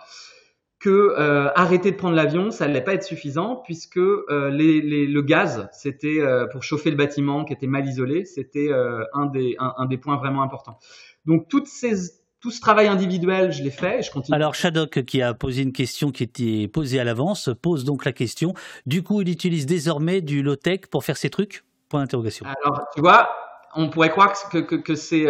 [0.79, 5.07] que euh, arrêter de prendre l'avion, ça n'allait pas être suffisant puisque euh, les, les,
[5.07, 9.25] le gaz, c'était euh, pour chauffer le bâtiment qui était mal isolé, c'était euh, un,
[9.25, 10.77] des, un, un, des points vraiment importants.
[11.25, 14.35] Donc toutes ces, tout ce travail individuel, je l'ai fait et je continue.
[14.35, 18.13] Alors Shadok, qui a posé une question qui était posée à l'avance, pose donc la
[18.13, 18.53] question.
[18.85, 21.63] Du coup, il utilise désormais du low-tech pour faire ses trucs?
[21.89, 22.45] Point d'interrogation.
[22.45, 23.29] Alors, tu vois,
[23.75, 25.23] on pourrait croire que, que, que c'est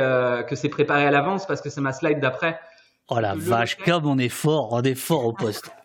[0.49, 2.59] que c'est préparé à l'avance parce que c'est ma slide d'après.
[3.09, 5.71] Oh la vache, comme on est fort, on est fort au poste.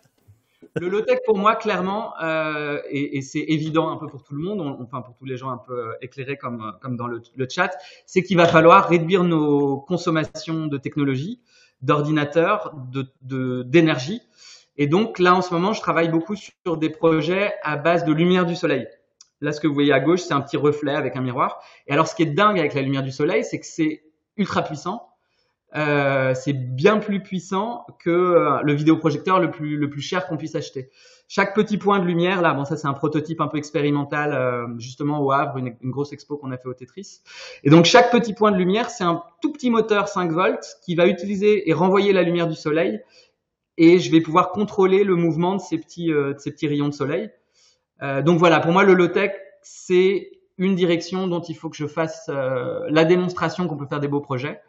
[0.75, 4.41] Le low-tech pour moi, clairement, euh, et, et c'est évident un peu pour tout le
[4.41, 7.47] monde, on, enfin pour tous les gens un peu éclairés comme, comme dans le, le
[7.47, 11.39] chat, c'est qu'il va falloir réduire nos consommations de technologie,
[11.83, 12.73] d'ordinateurs,
[13.21, 14.17] d'énergie.
[14.17, 14.23] De,
[14.77, 18.11] et donc là, en ce moment, je travaille beaucoup sur des projets à base de
[18.11, 18.87] lumière du soleil.
[19.41, 21.59] Là, ce que vous voyez à gauche, c'est un petit reflet avec un miroir.
[21.85, 24.03] Et alors, ce qui est dingue avec la lumière du soleil, c'est que c'est
[24.37, 25.12] ultra puissant
[25.75, 30.37] euh, c'est bien plus puissant que euh, le vidéoprojecteur le plus le plus cher qu'on
[30.37, 30.91] puisse acheter.
[31.27, 34.67] Chaque petit point de lumière, là, bon ça c'est un prototype un peu expérimental euh,
[34.77, 37.21] justement au Havre, une, grosse expo qu'on a fait au Tetris.
[37.63, 40.93] Et donc chaque petit point de lumière, c'est un tout petit moteur 5 volts qui
[40.93, 43.01] va utiliser et renvoyer la lumière du soleil,
[43.77, 46.93] et je vais pouvoir contrôler le mouvement de ces petits de ces petits rayons de
[46.93, 47.31] soleil.
[48.23, 49.31] donc voilà, pour moi le low tech
[49.63, 54.07] c'est une direction dont il faut que je fasse la démonstration qu'on peut faire des
[54.07, 54.61] beaux projets.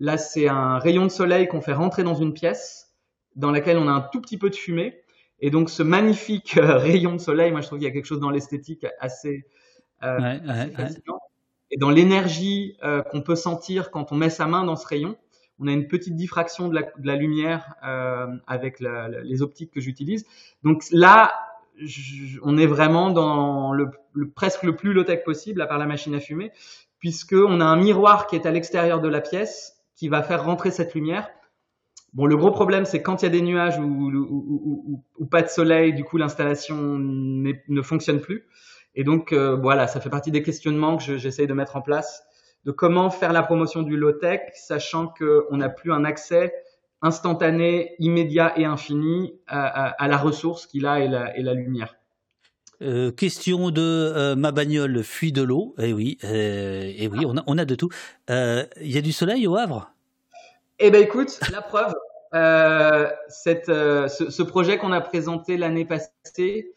[0.00, 2.94] Là, c'est un rayon de soleil qu'on fait rentrer dans une pièce
[3.36, 5.02] dans laquelle on a un tout petit peu de fumée.
[5.40, 8.06] Et donc, ce magnifique euh, rayon de soleil, moi, je trouve qu'il y a quelque
[8.06, 9.46] chose dans l'esthétique assez,
[10.02, 11.14] euh, ouais, assez fascinant.
[11.14, 11.18] Ouais.
[11.70, 15.16] Et dans l'énergie euh, qu'on peut sentir quand on met sa main dans ce rayon,
[15.58, 19.42] on a une petite diffraction de la, de la lumière euh, avec la, la, les
[19.42, 20.24] optiques que j'utilise.
[20.62, 21.32] Donc là,
[21.76, 25.86] je, on est vraiment dans le, le presque le plus low-tech possible, à part la
[25.86, 26.52] machine à fumer,
[26.98, 30.44] puisque on a un miroir qui est à l'extérieur de la pièce qui va faire
[30.44, 31.28] rentrer cette lumière.
[32.14, 35.92] Bon, le gros problème, c'est quand il y a des nuages ou, pas de soleil,
[35.92, 38.46] du coup, l'installation ne fonctionne plus.
[38.94, 42.22] Et donc, euh, voilà, ça fait partie des questionnements que j'essaye de mettre en place,
[42.64, 46.54] de comment faire la promotion du low-tech, sachant qu'on n'a plus un accès
[47.02, 51.97] instantané, immédiat et infini à, la ressource qu'il a et la lumière.
[52.80, 55.74] Euh, question de euh, ma bagnole fuit de l'eau.
[55.78, 57.88] Eh oui, euh, eh oui, on a, de tout.
[58.28, 59.90] Il y a du soleil au Havre?
[60.78, 61.92] Eh ben écoute, la preuve.
[62.32, 66.72] Ce, projet qu'on a présenté l'année passée,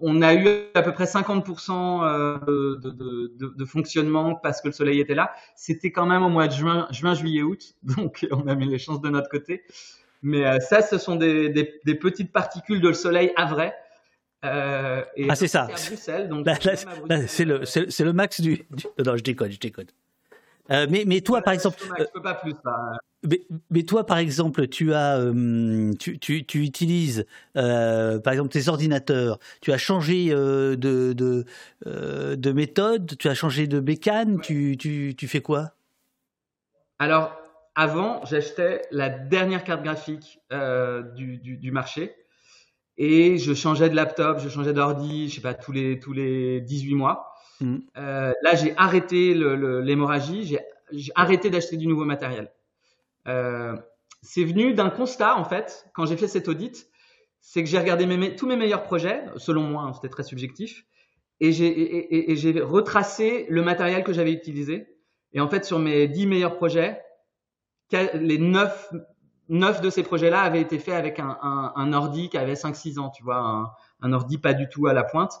[0.00, 5.32] on a eu à peu près 50% de, fonctionnement parce que le soleil était là.
[5.56, 9.00] C'était quand même au mois de juin, juillet, août, donc on a mis les chances
[9.00, 9.64] de notre côté.
[10.22, 13.74] Mais ça, ce sont des, des, des petites particules de soleil à vrai.
[14.44, 15.68] Euh, ah, c'est ça.
[15.76, 19.86] C'est le, c'est le max du, du, Non, je déconne, je déconne.
[20.70, 21.78] Euh, mais, mais toi, par exemple.
[21.98, 22.92] Je peux pas plus, là.
[23.28, 27.26] Mais, mais, toi, par exemple, tu as, euh, tu, tu, tu, utilises,
[27.56, 29.38] euh, par exemple, tes ordinateurs.
[29.60, 31.44] Tu as changé euh, de, de,
[32.34, 34.36] de, méthode, tu as changé de bécane.
[34.36, 34.42] Ouais.
[34.42, 35.72] Tu, tu, tu fais quoi?
[36.98, 37.36] Alors,
[37.74, 40.40] avant, j'achetais la dernière carte graphique
[41.14, 42.14] du, du, du marché
[43.02, 46.60] et je changeais de laptop, je changeais d'ordi, je sais pas, tous les, tous les
[46.60, 47.32] 18 mois.
[47.62, 47.78] Mmh.
[47.96, 50.44] Euh, là, j'ai arrêté l'hémorragie,
[50.92, 52.52] j'ai arrêté d'acheter du nouveau matériel.
[53.26, 53.74] Euh,
[54.20, 56.88] c'est venu d'un constat, en fait, quand j'ai fait cet audit,
[57.40, 60.84] c'est que j'ai regardé mes, tous mes meilleurs projets, selon moi, hein, c'était très subjectif,
[61.40, 64.94] et j'ai et, et, et retracé le matériel que j'avais utilisé.
[65.32, 67.00] Et en fait, sur mes 10 meilleurs projets,
[67.92, 68.92] les 9
[69.50, 72.98] neuf de ces projets-là avaient été faits avec un, un, un ordi qui avait 5-6
[72.98, 73.70] ans, tu vois, un,
[74.00, 75.34] un, ordi pas du tout à la pointe.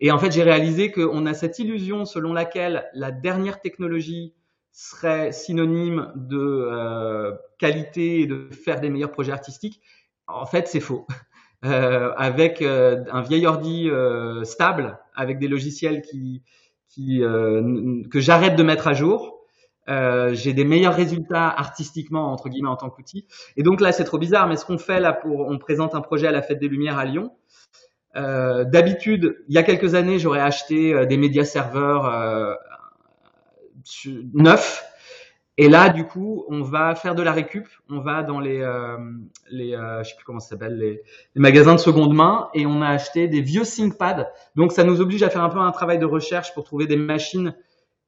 [0.00, 4.34] Et en fait, j'ai réalisé qu'on a cette illusion selon laquelle la dernière technologie
[4.72, 9.80] serait synonyme de euh, qualité et de faire des meilleurs projets artistiques.
[10.26, 11.06] En fait, c'est faux.
[11.64, 16.42] Euh, avec euh, un vieil ordi euh, stable, avec des logiciels qui,
[16.88, 19.31] qui euh, que j'arrête de mettre à jour,
[19.88, 23.26] euh, j'ai des meilleurs résultats artistiquement entre guillemets en tant qu'outil.
[23.56, 24.46] Et donc là, c'est trop bizarre.
[24.46, 26.98] Mais ce qu'on fait là, pour, on présente un projet à la Fête des Lumières
[26.98, 27.32] à Lyon.
[28.16, 32.54] Euh, D'habitude, il y a quelques années, j'aurais acheté euh, des médias serveurs euh,
[34.34, 34.84] neufs.
[35.58, 37.68] Et là, du coup, on va faire de la récup.
[37.90, 38.96] On va dans les, euh,
[39.50, 41.02] les je sais plus comment ça s'appelle, les,
[41.34, 44.30] les, magasins de seconde main, et on a acheté des vieux ThinkPad.
[44.56, 46.96] Donc, ça nous oblige à faire un peu un travail de recherche pour trouver des
[46.96, 47.54] machines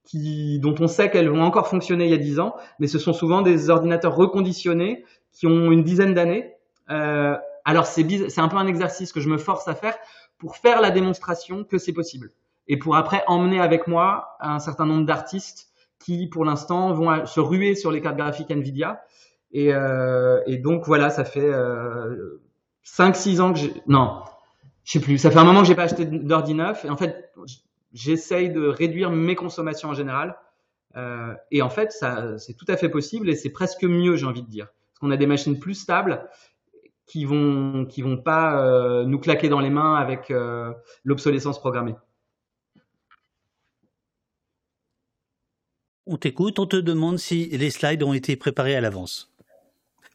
[0.04, 2.98] qui, dont on sait qu'elles vont encore fonctionner il y a 10 ans, mais ce
[2.98, 6.54] sont souvent des ordinateurs reconditionnés qui ont une dizaine d'années.
[6.90, 9.96] Euh, alors c'est c'est un peu un exercice que je me force à faire
[10.38, 12.30] pour faire la démonstration que c'est possible
[12.68, 17.40] et pour après emmener avec moi un certain nombre d'artistes qui pour l'instant vont se
[17.40, 19.02] ruer sur les cartes graphiques Nvidia
[19.52, 22.42] et, euh, et donc voilà ça fait euh,
[22.84, 23.72] 5-6 ans que j'ai.
[23.86, 24.22] Non,
[24.84, 25.18] je sais plus.
[25.18, 26.84] Ça fait un moment que j'ai pas acheté d'ordi neuf.
[26.84, 27.32] Et en fait,
[27.94, 30.36] j'essaye de réduire mes consommations en général.
[30.96, 34.26] Euh, et en fait, ça, c'est tout à fait possible et c'est presque mieux, j'ai
[34.26, 34.66] envie de dire.
[34.66, 36.28] Parce qu'on a des machines plus stables
[37.06, 40.72] qui vont, qui vont pas euh, nous claquer dans les mains avec euh,
[41.04, 41.94] l'obsolescence programmée.
[46.06, 49.34] On t'écoute, on te demande si les slides ont été préparés à l'avance.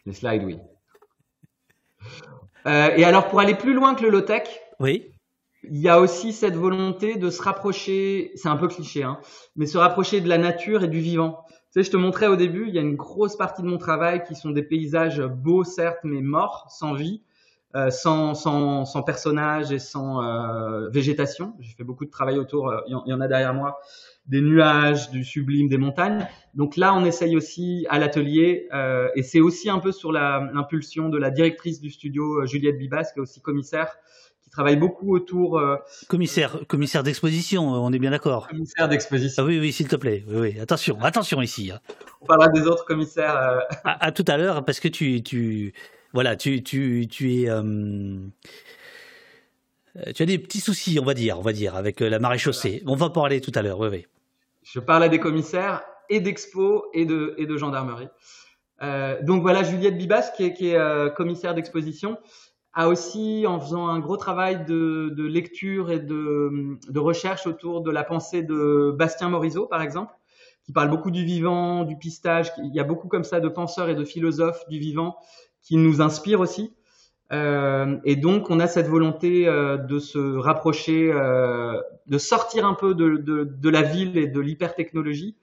[0.05, 0.59] Les slides, oui.
[2.65, 4.43] Et alors, pour aller plus loin que le low-tech,
[4.79, 5.11] oui.
[5.63, 9.19] Il y a aussi cette volonté de se rapprocher, c'est un peu cliché, hein,
[9.55, 11.43] mais se rapprocher de la nature et du vivant.
[11.47, 13.77] Tu sais, je te montrais au début, il y a une grosse partie de mon
[13.77, 17.21] travail qui sont des paysages beaux, certes, mais morts, sans vie,
[17.75, 21.53] euh, sans, sans, sans personnages et sans euh, végétation.
[21.59, 23.79] J'ai fait beaucoup de travail autour, il y en a derrière moi,
[24.29, 26.27] des nuages, du sublime, des montagnes.
[26.53, 31.09] Donc là, on essaye aussi à l'atelier, euh, et c'est aussi un peu sur l'impulsion
[31.09, 33.97] de la directrice du studio, euh, Juliette Bibas, qui est aussi commissaire,
[34.59, 35.57] travaille beaucoup autour.
[35.57, 35.77] Euh,
[36.09, 38.49] commissaire, commissaire d'exposition, on est bien d'accord.
[38.49, 39.41] Commissaire d'exposition.
[39.41, 40.25] Ah oui, oui, s'il te plaît.
[40.27, 40.59] Oui, oui.
[40.59, 41.71] Attention, attention ici.
[41.71, 41.79] Hein.
[42.19, 43.61] On parlera des autres commissaires.
[43.85, 45.73] À, tout à l'heure, parce que tu, tu,
[46.11, 47.49] voilà, tu, tu, tu es.
[50.13, 52.83] tu as des petits soucis, on va dire, on va dire, avec la marée chaussée.
[52.85, 54.05] On va en parler tout à l'heure, oui, oui.
[54.63, 58.09] Je parle à des commissaires et d'expo et de, et de gendarmerie.
[58.81, 62.17] Euh, donc voilà, Juliette Bibas, qui est, qui est euh, commissaire d'exposition,
[62.87, 67.91] aussi, en faisant un gros travail de, de lecture et de, de, recherche autour de
[67.91, 70.13] la pensée de Bastien Morisot, par exemple,
[70.63, 72.51] qui parle beaucoup du vivant, du pistage.
[72.63, 75.17] Il y a beaucoup comme ça de penseurs et de philosophes du vivant
[75.61, 76.73] qui nous inspirent aussi.
[77.31, 82.73] Euh, et donc, on a cette volonté euh, de se rapprocher, euh, de sortir un
[82.73, 85.35] peu de, de, de la ville et de l'hypertechnologie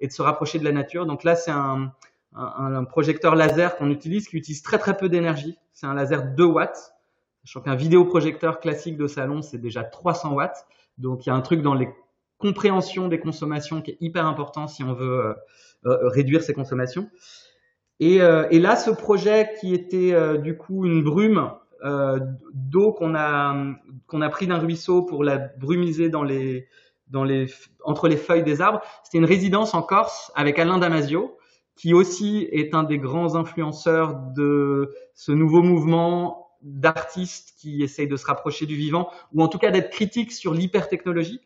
[0.00, 1.06] et de se rapprocher de la nature.
[1.06, 1.92] Donc là, c'est un,
[2.34, 5.56] un, projecteur laser qu'on utilise qui utilise très très peu d'énergie.
[5.72, 6.94] C'est un laser 2 watts.
[7.44, 10.66] Sachant qu'un vidéoprojecteur classique de salon, c'est déjà 300 watts.
[10.98, 11.88] Donc il y a un truc dans les
[12.38, 15.36] compréhensions des consommations qui est hyper important si on veut
[15.84, 17.08] réduire ses consommations.
[18.00, 21.52] Et, euh, et, là, ce projet qui était euh, du coup une brume
[21.84, 22.18] euh,
[22.52, 23.54] d'eau qu'on a
[24.06, 26.66] qu'on a pris d'un ruisseau pour la brumiser dans les
[27.08, 27.46] dans les
[27.84, 31.36] entre les feuilles des arbres, c'était une résidence en Corse avec Alain Damasio,
[31.76, 38.16] qui aussi est un des grands influenceurs de ce nouveau mouvement d'artistes qui essayent de
[38.16, 41.40] se rapprocher du vivant, ou en tout cas d'être critiques sur l'hypertechnologie.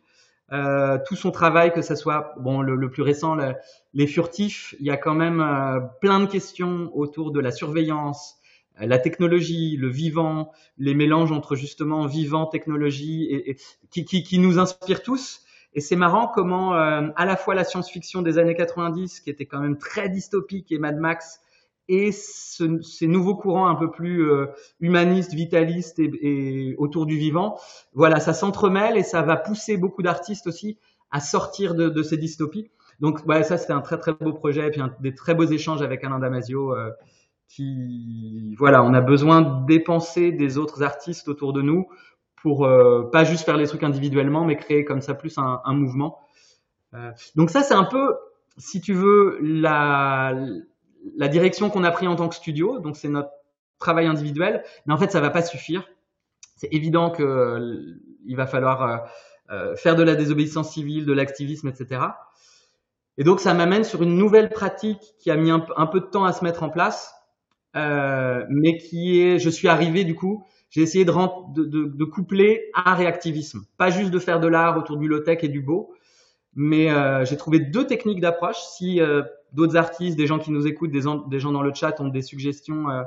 [0.51, 3.53] Euh, tout son travail, que ce soit bon le, plus récent, le,
[3.93, 8.37] les furtifs, il y a quand même euh, plein de questions autour de la surveillance,
[8.81, 13.57] euh, la technologie, le vivant, les mélanges entre justement vivant, technologie, et, et
[13.91, 15.41] qui, qui, qui, nous inspirent tous.
[15.73, 19.45] Et c'est marrant comment euh, à la fois la science-fiction des années 90, qui était
[19.45, 21.41] quand même très dystopique, et Mad Max,
[21.87, 24.47] et ce, ces nouveaux courants un peu plus euh,
[24.79, 27.59] humanistes, vitalistes et, et, autour du vivant,
[27.93, 30.77] voilà, ça s'entremêle et ça va pousser beaucoup d'artistes aussi
[31.11, 32.69] à sortir de, de, ces dystopies.
[32.99, 35.45] Donc, ouais, ça c'était un très très beau projet et puis un, des très beaux
[35.45, 36.75] échanges avec Alain Damasio.
[36.75, 36.91] Euh,
[37.49, 41.87] qui, voilà, on a besoin de dépenser des autres artistes autour de nous
[42.41, 45.73] pour euh, pas juste faire les trucs individuellement, mais créer comme ça plus un, un
[45.73, 46.19] mouvement.
[46.93, 48.15] Euh, donc ça, c'est un peu,
[48.57, 50.33] si tu veux, la,
[51.17, 53.31] la direction qu'on a pris en tant que studio, donc c'est notre
[53.79, 55.87] travail individuel, mais en fait ça va pas suffire.
[56.55, 58.97] C'est évident que euh, il va falloir euh,
[59.51, 62.01] euh, faire de la désobéissance civile, de l'activisme, etc.
[63.17, 66.05] Et donc ça m'amène sur une nouvelle pratique qui a mis un, un, peu de
[66.05, 67.13] temps à se mettre en place,
[67.73, 73.61] mais qui est, je suis arrivé du coup, j'ai essayé de, coupler art et activisme,
[73.77, 75.93] pas juste de faire de l'art autour du low-tech et du beau,
[76.53, 78.57] mais euh, j'ai trouvé deux techniques d'approche.
[78.57, 81.99] Si euh, d'autres artistes, des gens qui nous écoutent, des, des, gens dans le chat
[81.99, 83.03] ont des suggestions, euh,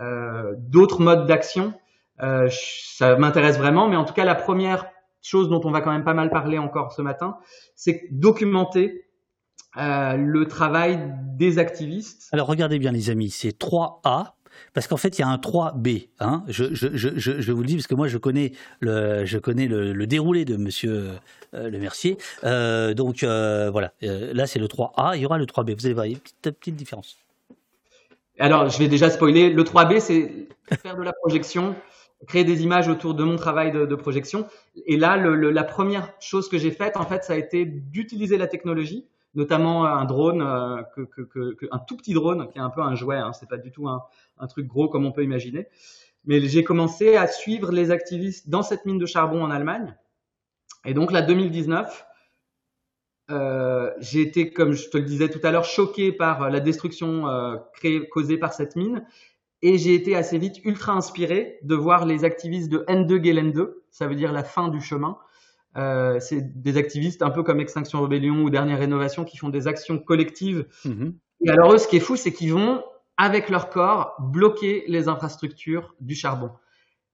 [0.00, 1.74] euh d'autres modes d'action,
[2.22, 3.88] euh, ça m'intéresse vraiment.
[3.88, 4.86] Mais en tout cas, la première
[5.22, 7.36] chose dont on va quand même pas mal parler encore ce matin,
[7.74, 9.06] c'est documenter
[9.76, 12.28] euh, le travail des activistes.
[12.32, 14.35] Alors regardez bien les amis, c'est 3A
[14.74, 16.08] parce qu'en fait, il y a un 3B.
[16.20, 16.44] Hein.
[16.48, 21.10] Je, vous le dis parce que moi, je connais le, déroulé de Monsieur
[21.54, 22.18] euh, Le Mercier.
[22.44, 25.16] Euh, donc euh, voilà, là c'est le 3A.
[25.16, 25.78] Il y aura le 3B.
[25.78, 27.16] Vous allez voir, il y a une petite, différence.
[28.38, 29.50] Alors, je vais déjà spoiler.
[29.50, 30.48] Le 3B, c'est
[30.82, 31.74] faire de la projection,
[32.26, 34.46] créer des images autour de mon travail de, projection.
[34.86, 38.46] Et là, la première chose que j'ai faite, en fait, ça a été d'utiliser la
[38.46, 40.82] technologie notamment un drone, euh,
[41.70, 43.86] un tout petit drone qui est un peu un jouet, hein, c'est pas du tout
[43.86, 44.02] un,
[44.48, 45.68] truc gros comme on peut imaginer.
[46.24, 49.94] Mais j'ai commencé à suivre les activistes dans cette mine de charbon en Allemagne.
[50.84, 52.06] Et donc là, 2019,
[53.30, 57.28] euh, j'ai été, comme je te le disais tout à l'heure, choqué par la destruction
[57.28, 57.56] euh,
[58.10, 59.06] causée par cette mine.
[59.62, 63.84] Et j'ai été assez vite ultra inspiré de voir les activistes de N2 Galen 2,
[63.90, 65.18] ça veut dire la fin du chemin.
[65.76, 69.68] Euh, c'est des activistes un peu comme Extinction Rebellion ou Dernière Rénovation qui font des
[69.68, 70.66] actions collectives.
[70.84, 71.18] Mhm.
[71.44, 72.82] Et alors eux, ce qui est fou, c'est qu'ils vont,
[73.16, 76.50] avec leur corps, bloquer les infrastructures du charbon.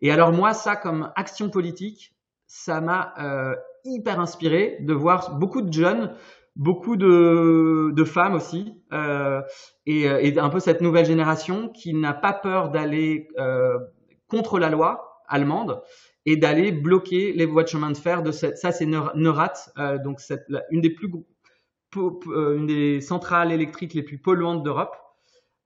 [0.01, 2.15] Et alors moi, ça, comme action politique,
[2.47, 6.15] ça m'a euh, hyper inspiré de voir beaucoup de jeunes,
[6.55, 9.41] beaucoup de, de femmes aussi, euh,
[9.87, 13.79] et, et, un peu cette nouvelle génération qui n'a pas peur d'aller euh,
[14.29, 15.83] contre la loi allemande
[16.27, 20.21] et d'aller bloquer les voies de chemin de fer de ça c'est Neurat, euh, donc
[20.71, 21.11] une des plus
[21.97, 24.97] euh, une des centrales électriques les plus polluantes d'Europe.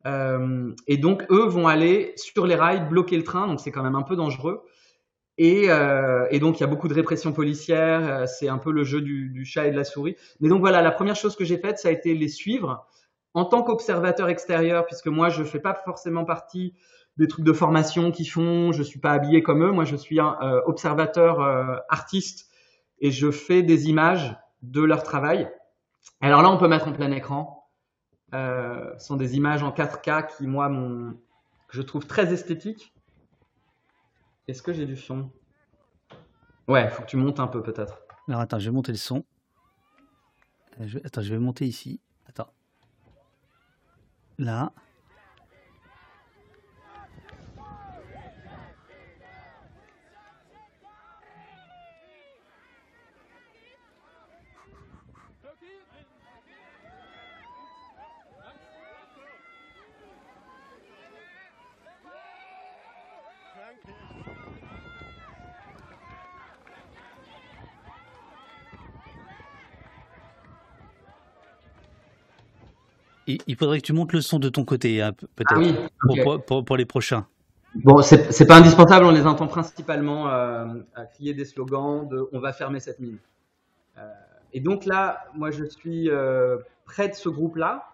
[0.07, 3.83] Euh, et donc, eux vont aller sur les rails, bloquer le train, donc c'est quand
[3.83, 4.63] même un peu dangereux.
[5.39, 9.03] Et, et donc, il y a beaucoup de répression policière, c'est un peu le jeu
[9.03, 10.17] du, chat et de la souris.
[10.41, 12.87] Mais donc voilà, la première chose que j'ai faite, ça a été les suivre
[13.35, 16.73] en tant qu'observateur extérieur, puisque moi, je fais pas forcément partie
[17.19, 20.21] des trucs de formation qu'ils font, je suis pas habillé comme eux, moi, je suis
[20.21, 22.51] un euh, observateur euh, artiste
[23.01, 25.51] et je fais des images de leur travail.
[26.21, 27.57] Alors là, on peut mettre en plein écran
[28.35, 31.17] euh, sont des images en 4K qui, moi, mon,
[31.71, 32.93] je trouve très esthétiques.
[34.49, 35.31] Est-ce que j'ai du son?
[36.69, 38.03] Ouais, faut que tu montes un peu peut-être.
[38.29, 39.25] Alors attends, je vais monter le son.
[41.05, 42.01] Attends, je vais monter ici.
[42.29, 42.53] Attends.
[44.39, 44.73] Là.
[73.27, 75.75] Il faudrait que tu montes le son de ton côté, hein, peut-être, ah oui,
[76.65, 77.27] pour, les prochains.
[77.75, 82.41] Bon, c'est pas indispensable, on les entend principalement euh, à crier des slogans de on
[82.41, 83.19] va fermer cette mine.
[83.99, 84.13] Euh,
[84.53, 87.87] et donc là, moi je suis euh, près de ce groupe-là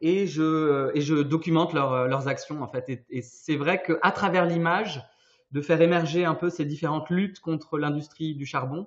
[0.00, 2.88] et je, et je documente leurs actions en fait.
[2.88, 5.02] Et, et c'est vrai qu'à travers l'image,
[5.50, 8.86] de faire émerger un peu ces différentes luttes contre l'industrie du charbon,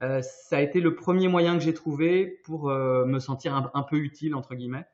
[0.00, 3.96] ça a été le premier moyen que j'ai trouvé pour me sentir un, un, peu
[3.96, 4.86] utile entre guillemets.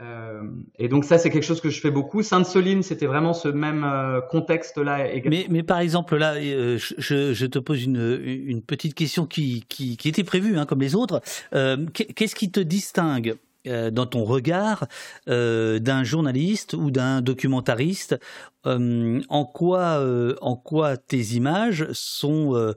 [0.00, 0.42] Euh,
[0.78, 2.22] et donc ça, c'est quelque chose que je fais beaucoup.
[2.22, 5.06] Sainte-Soline, c'était vraiment ce même euh, contexte-là.
[5.48, 9.64] Mais, par exemple, là, euh, je, te pose une, petite question qui
[10.04, 11.20] était prévue, hein, comme les autres.
[11.52, 13.36] Qu'est-ce qui te distingue
[13.66, 14.86] dans ton regard
[15.26, 18.18] d'un journaliste ou d'un documentariste
[18.64, 20.04] en quoi
[20.40, 22.74] en quoi tes images sont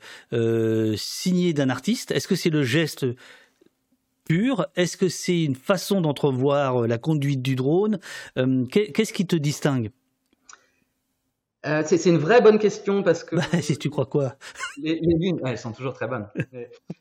[0.95, 2.11] signées d'un artiste?
[2.11, 3.05] Est-ce que c'est le geste
[4.75, 7.99] est-ce que c'est une façon d'entrevoir euh, la conduite du drone?
[8.37, 9.91] Euh, Qu'est-ce qui te distingue?
[11.65, 13.35] Euh, c'est une vraie bonne question parce que.
[13.51, 14.35] Bah, si tu crois quoi?
[14.77, 16.27] Les, lignes, elles sont toujours très bonnes.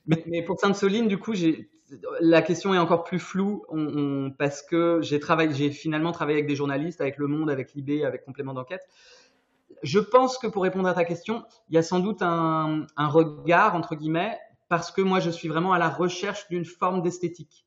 [0.07, 1.35] mais, pour Sainte-Soline, du coup,
[2.21, 3.65] la question est encore plus floue
[4.39, 5.21] parce que j'ai
[5.51, 8.87] j'ai finalement travaillé avec des journalistes, avec Le Monde, avec Libé, avec Complément d'enquête.
[9.83, 13.75] Je pense que pour répondre à ta question, il y a sans doute un regard
[13.75, 14.39] entre guillemets
[14.69, 17.67] parce que moi, je suis vraiment à la recherche d'une forme d'esthétique.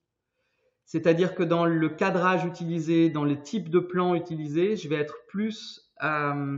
[0.90, 5.18] C'est-à-dire que dans le cadrage utilisé, dans les types de plans utilisés, je vais être
[5.28, 6.58] plus euh,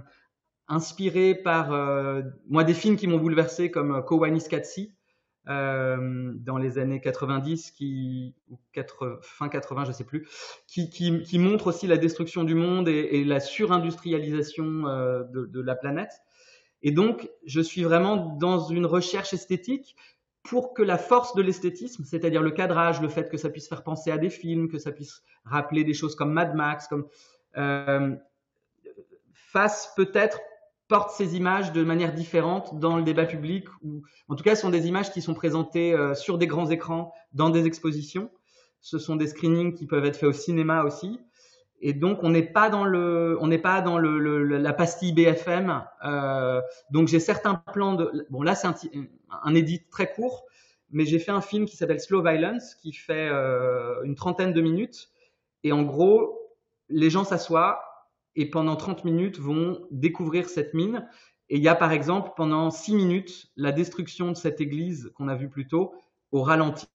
[0.70, 3.92] inspiré par euh, moi des films qui m'ont bouleversé comme
[5.50, 10.26] euh, dans les années 90 qui ou 80, fin 80 je sais plus
[10.66, 16.22] qui, qui, montre aussi la destruction du monde et, la surindustrialisation de la planète
[16.84, 19.98] et donc je suis vraiment dans une recherche esthétique
[20.44, 23.84] pour que la force de l'esthétisme, c'est-à-dire le cadrage, le fait que ça puisse faire
[23.84, 27.08] penser à des films, que ça puisse rappeler des choses comme Mad Max, comme
[27.58, 28.16] euh,
[29.34, 30.40] fasse peut-être
[30.88, 34.62] porte ces images de manière différente dans le débat public ou en tout cas ce
[34.62, 38.30] sont des images qui sont présentées euh, sur des grands écrans dans des expositions.
[38.82, 41.18] Ce sont des screenings qui peuvent être faits au cinéma aussi.
[41.82, 45.84] Et donc on n'est pas dans le, on n'est pas dans le, la pastille BFM.
[46.06, 46.62] Euh,
[46.92, 48.76] donc j'ai certains plans de, bon là c'est un,
[49.44, 50.46] un édit très court,
[50.92, 54.62] mais j'ai fait un film qui s'appelle Slow Violence, qui fait euh, une trentaine de
[54.62, 55.10] minutes.
[55.64, 56.40] Et en gros,
[56.90, 57.82] les gens s'assoient
[58.36, 61.08] et pendant 30 minutes vont découvrir cette mine.
[61.50, 65.28] Et il y a par exemple pendant 6 minutes la destruction de cette église qu'on
[65.28, 65.94] a vue plus tôt
[66.32, 66.88] au ralenti.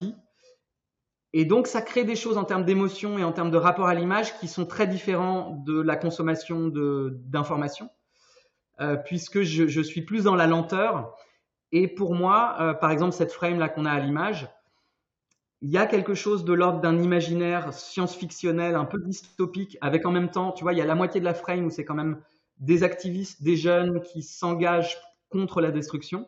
[1.39, 3.95] Et donc ça crée des choses en termes d'émotion et en termes de rapport à
[3.95, 7.91] l'image qui sont très différents de la consommation d'informations,
[8.80, 11.14] euh, puisque je, suis plus dans la lenteur
[11.72, 14.49] et pour moi, euh, par exemple, cette frame là qu'on a à l'image,
[15.61, 20.12] il y a quelque chose de l'ordre d'un imaginaire science-fictionnel, un peu dystopique, avec en
[20.12, 21.95] même temps, tu vois, il y a la moitié de la frame où c'est quand
[21.95, 22.18] même
[22.61, 24.97] des activistes, des jeunes qui s'engagent
[25.28, 26.26] contre la destruction.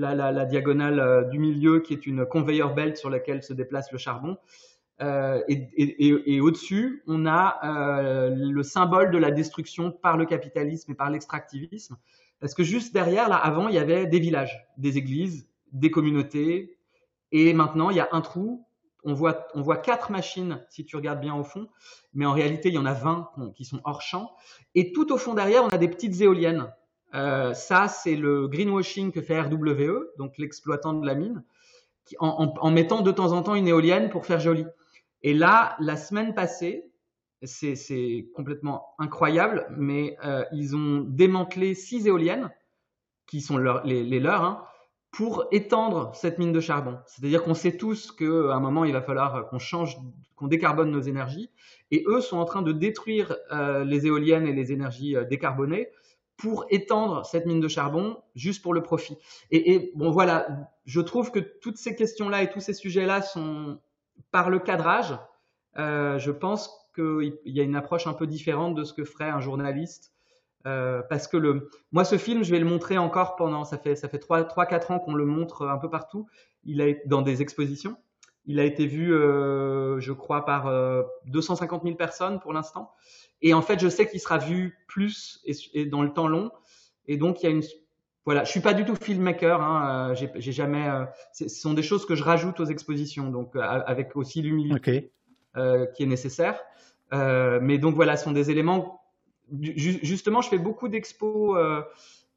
[0.00, 3.98] La, diagonale euh, du milieu qui est une conveyor belt sur laquelle se déplace le
[3.98, 4.38] charbon.
[5.02, 10.94] Euh, et au-dessus, on a euh, le symbole de la destruction par le capitalisme et
[10.94, 11.96] par l'extractivisme.
[12.40, 16.78] Parce que juste derrière, là, avant, il y avait des villages, des églises, des communautés,
[17.32, 18.66] et maintenant, il y a un trou.
[19.04, 21.68] On voit, on voit quatre machines, si tu regardes bien au fond,
[22.12, 24.32] mais en réalité, il y en a 20 qui sont hors champ.
[24.74, 26.70] Et tout au fond derrière, on a des petites éoliennes.
[27.14, 31.42] Euh, ça, c'est le greenwashing que fait RWE, donc l'exploitant de la mine,
[32.04, 34.66] qui, en, mettant de temps en temps une éolienne pour faire joli.
[35.22, 36.90] Et là, la semaine passée,
[37.42, 42.50] c'est complètement incroyable, mais euh, ils ont démantelé six éoliennes,
[43.26, 44.64] qui sont les, leurs, hein,
[45.12, 46.98] pour étendre cette mine de charbon.
[47.06, 49.96] C'est-à-dire qu'on sait tous qu'à un moment, il va falloir qu'on change,
[50.36, 51.50] qu'on décarbone nos énergies.
[51.90, 55.88] Et eux sont en train de détruire euh, les éoliennes et les énergies décarbonées
[56.40, 59.16] pour étendre cette mine de charbon juste pour le profit.
[59.50, 60.48] Et, bon, voilà,
[60.86, 63.78] je trouve que toutes ces questions-là et tous ces sujets-là sont,
[64.30, 65.18] par le cadrage,
[65.78, 69.28] euh, je pense qu'il y a une approche un peu différente de ce que ferait
[69.28, 70.12] un journaliste
[70.66, 73.94] euh, parce que le, moi, ce film, je vais le montrer encore pendant, ça fait,
[73.94, 76.26] ça fait 3-4 ans qu'on le montre un peu partout.
[76.64, 77.96] Il a dans des expositions.
[78.46, 82.92] Il a été vu, euh, je crois, par euh, 250 000 personnes pour l'instant.
[83.42, 86.50] Et en fait, je sais qu'il sera vu plus et, et, dans le temps long.
[87.06, 87.62] Et donc, il y a une,
[88.24, 89.60] voilà, je suis pas du tout filmmaker.
[89.60, 90.88] Hein, euh, j'ai jamais.
[90.88, 95.12] Euh, ce sont des choses que je rajoute aux expositions, donc avec aussi l'humilité
[95.94, 96.60] qui est nécessaire.
[97.12, 99.00] mais donc voilà, ce sont des éléments
[99.60, 101.82] justement, je fais beaucoup d'expos euh,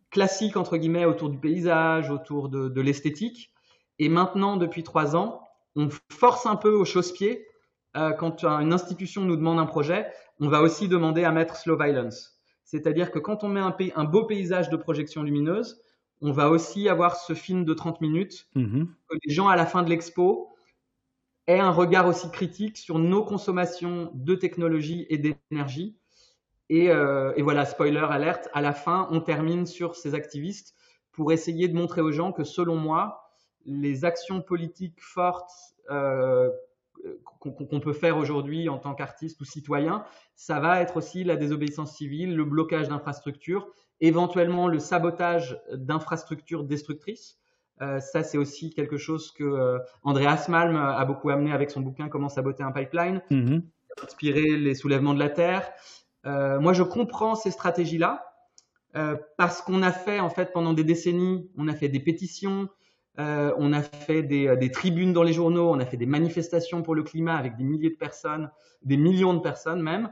[0.09, 3.51] classiques, entre guillemets, autour du paysage, autour de, l'esthétique.
[3.99, 5.41] Et maintenant, depuis trois ans,
[5.75, 7.45] on force un peu au chausse-pied.
[7.95, 11.77] Euh, quand une institution nous demande un projet, on va aussi demander à mettre slow
[11.77, 12.39] violence.
[12.63, 15.81] C'est-à-dire que quand on met un, un, beau paysage de projection lumineuse,
[16.21, 18.87] on va aussi avoir ce film de 30 minutes, mm-hmm.
[19.09, 20.49] que les gens à la fin de l'expo
[21.45, 25.97] aient un regard aussi critique sur nos consommations de technologie et d'énergie
[26.71, 30.75] euh, et, voilà, spoiler alerte, à la fin, on termine sur ces activistes
[31.11, 33.22] pour essayer de montrer aux gens que selon moi,
[33.65, 35.51] les actions politiques fortes
[35.89, 36.49] euh,
[37.39, 40.05] qu'on peut faire aujourd'hui en tant qu'artiste ou citoyen,
[40.35, 43.67] ça va être aussi la désobéissance civile, le blocage d'infrastructures,
[43.99, 47.37] éventuellement le sabotage d'infrastructures destructrices.
[47.81, 52.07] Euh, ça, c'est aussi quelque chose que Andreas Malm a beaucoup amené avec son bouquin
[52.07, 53.59] Comment saboter un pipeline, mm
[54.01, 55.71] inspiré les soulèvements de la Terre.
[56.25, 58.25] Euh, moi, je comprends ces stratégies-là
[58.95, 62.69] euh, parce qu'on a fait, en fait, pendant des décennies, on a fait des pétitions,
[63.19, 66.81] euh, on a fait des, des, tribunes dans les journaux, on a fait des manifestations
[66.81, 68.49] pour le climat avec des milliers de personnes,
[68.83, 70.11] des millions de personnes même.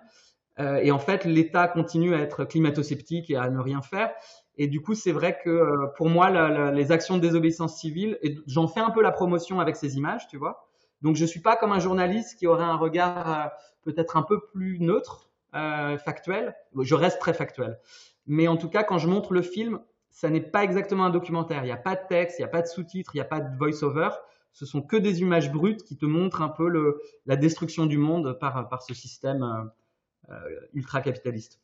[0.59, 4.11] Euh, et en fait, l'État continue à être climato-sceptique et à ne rien faire.
[4.57, 7.79] Et du coup, c'est vrai que euh, pour moi, la, la, les actions de désobéissance
[7.79, 10.67] civile, et j'en fais un peu la promotion avec ces images, tu vois.
[11.01, 13.47] Donc, je suis pas comme un journaliste qui aurait un regard euh,
[13.83, 16.55] peut-être un peu plus neutre euh, factuel.
[16.79, 17.79] Je reste très factuel.
[18.27, 19.79] Mais en tout cas, quand je montre le film,
[20.11, 21.63] ça n'est pas exactement un documentaire.
[21.63, 23.25] Il n'y a pas de texte, il n'y a pas de sous-titres, il n'y a
[23.25, 24.09] pas de voice-over.
[24.53, 27.97] Ce sont que des images brutes qui te montrent un peu le, la destruction du
[27.97, 31.59] monde par, par ce système euh, euh ultra-capitaliste.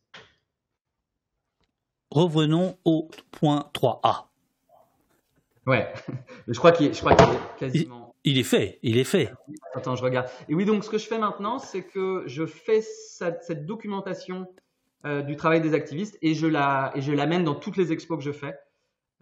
[2.09, 4.27] Revenons au point 3A.
[5.65, 5.93] Ouais,
[6.47, 8.15] je crois qu'il est, est, quasiment.
[8.23, 9.31] Il est fait, il est fait.
[9.73, 10.27] Attends, je regarde.
[10.49, 14.47] Et oui, donc ce que je fais maintenant, c'est que je fais cette, documentation
[15.07, 18.17] euh, du travail des activistes et je la et je l'amène dans toutes les expos
[18.17, 18.57] que je fais.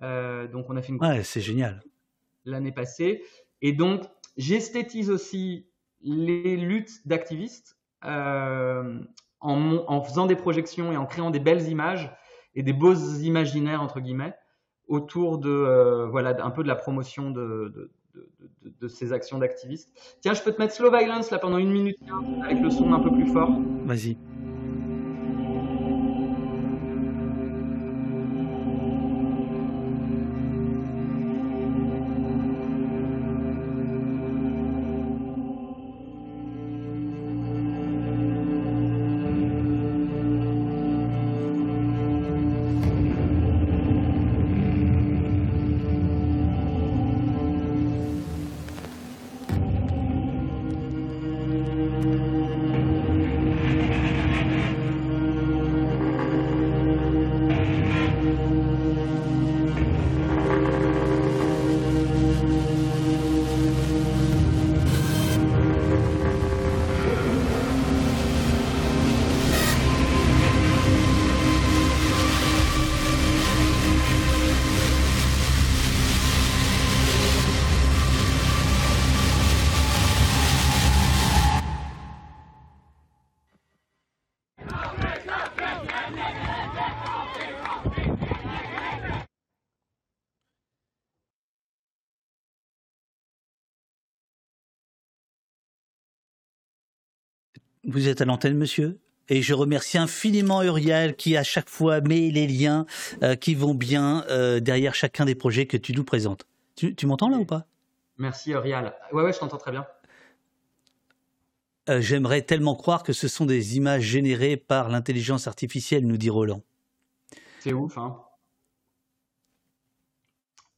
[0.02, 1.00] Euh, donc on a fait une.
[1.00, 1.84] Ouais, c'est génial.
[2.44, 3.24] L'année passée.
[3.62, 4.04] Et donc
[4.36, 5.68] j'esthétise aussi
[6.02, 9.00] les luttes d'activistes euh,
[9.40, 12.12] en, en, faisant des projections et en créant des belles images
[12.56, 14.34] et des beaux imaginaires entre guillemets
[14.88, 17.92] autour de voilà un peu de la promotion de, de
[18.80, 19.92] de, ces actions d'activistes.
[20.22, 21.98] Tiens, je peux te mettre Slow Violence là pendant une minute
[22.44, 23.52] avec le son un peu plus fort.
[23.86, 24.18] Vas-y.
[97.96, 102.30] Vous êtes à l'antenne, monsieur et je remercie infiniment Uriel qui à chaque fois met
[102.30, 102.86] les liens
[103.24, 106.46] euh, qui vont bien euh, derrière chacun des projets que tu nous présentes.
[106.76, 107.66] Tu, m'entends là ou pas?
[108.18, 108.94] Merci Uriel.
[109.14, 109.88] Ouais, ouais, je t'entends très bien.
[111.90, 116.30] Euh, j'aimerais tellement croire que ce sont des images générées par l'intelligence artificielle, nous dit
[116.30, 116.64] Roland.
[117.62, 118.20] C'est ouf, hein.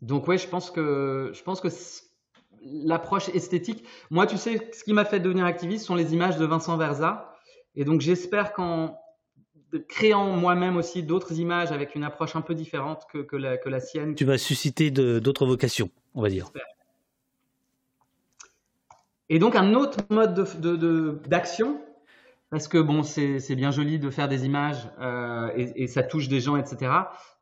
[0.04, 1.70] Donc ouais, je pense que je pense que
[2.62, 3.84] l'approche esthétique.
[4.10, 7.34] Moi, tu sais, ce qui m'a fait devenir activiste sont les images de Vincent Verza
[7.76, 9.00] et donc j'espère qu'en
[9.88, 14.16] créant moi-même aussi d'autres images avec une approche un peu différente que, la, sienne.
[14.16, 16.52] Tu vas susciter d'autres vocations, on va dire.
[19.30, 20.34] Et donc un autre mode
[21.28, 21.78] d'action, de,
[22.50, 26.40] parce que bon, c'est bien joli de faire des images euh, et, ça touche des
[26.40, 26.92] gens, etc.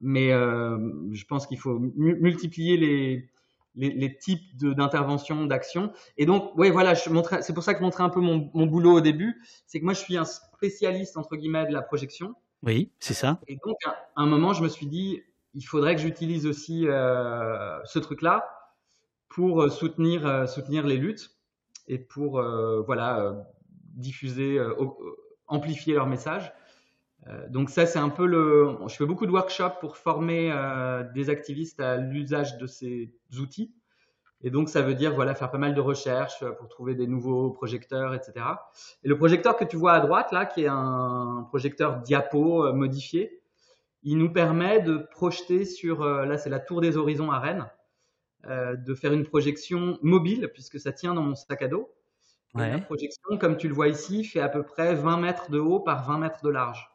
[0.02, 0.78] Mais euh,
[1.12, 3.30] je pense qu'il faut multiplier les,
[3.76, 5.92] les, types d'intervention, d'action.
[6.18, 9.02] Et donc, oui, voilà, c'est pour ça que je montrais un peu mon, boulot au
[9.02, 9.42] début.
[9.68, 12.36] C'est que moi, je suis un spécialiste, entre guillemets, de la projection.
[12.64, 13.40] Oui, c'est ça.
[13.48, 15.22] Et donc, à un moment, je me suis dit,
[15.54, 18.48] il faudrait que j'utilise aussi euh, ce truc-là
[19.30, 21.32] pour euh, soutenir, euh, soutenir les luttes
[21.88, 22.42] et pour,
[22.88, 23.46] voilà,
[23.94, 24.60] diffuser,
[25.46, 26.52] amplifier leur message.
[27.50, 28.78] Donc ça, c'est un peu le.
[28.88, 30.54] Je fais beaucoup de workshops pour former
[31.14, 33.74] des activistes à l'usage de ces outils.
[34.46, 37.50] Et donc, ça veut dire voilà, faire pas mal de recherches pour trouver des nouveaux
[37.50, 38.46] projecteurs, etc.
[39.04, 42.72] Et le projecteur que tu vois à droite, là, qui est un projecteur diapo euh,
[42.72, 43.42] modifié,
[44.04, 47.68] il nous permet de projeter sur, euh, là, c'est la Tour des Horizons à Rennes,
[48.46, 51.92] euh, de faire une projection mobile, puisque ça tient dans mon sac à dos.
[52.54, 55.82] La projection, comme tu le vois ici, fait à peu près 20 mètres de haut
[55.82, 56.90] par 20 mètres de large.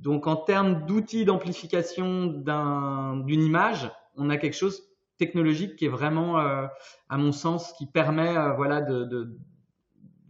[0.00, 4.82] Donc, en termes d'outils d'amplification d'une image, on a quelque chose
[5.16, 6.66] technologique qui est vraiment, euh,
[7.08, 9.36] à mon sens, qui permet euh, voilà, de, de,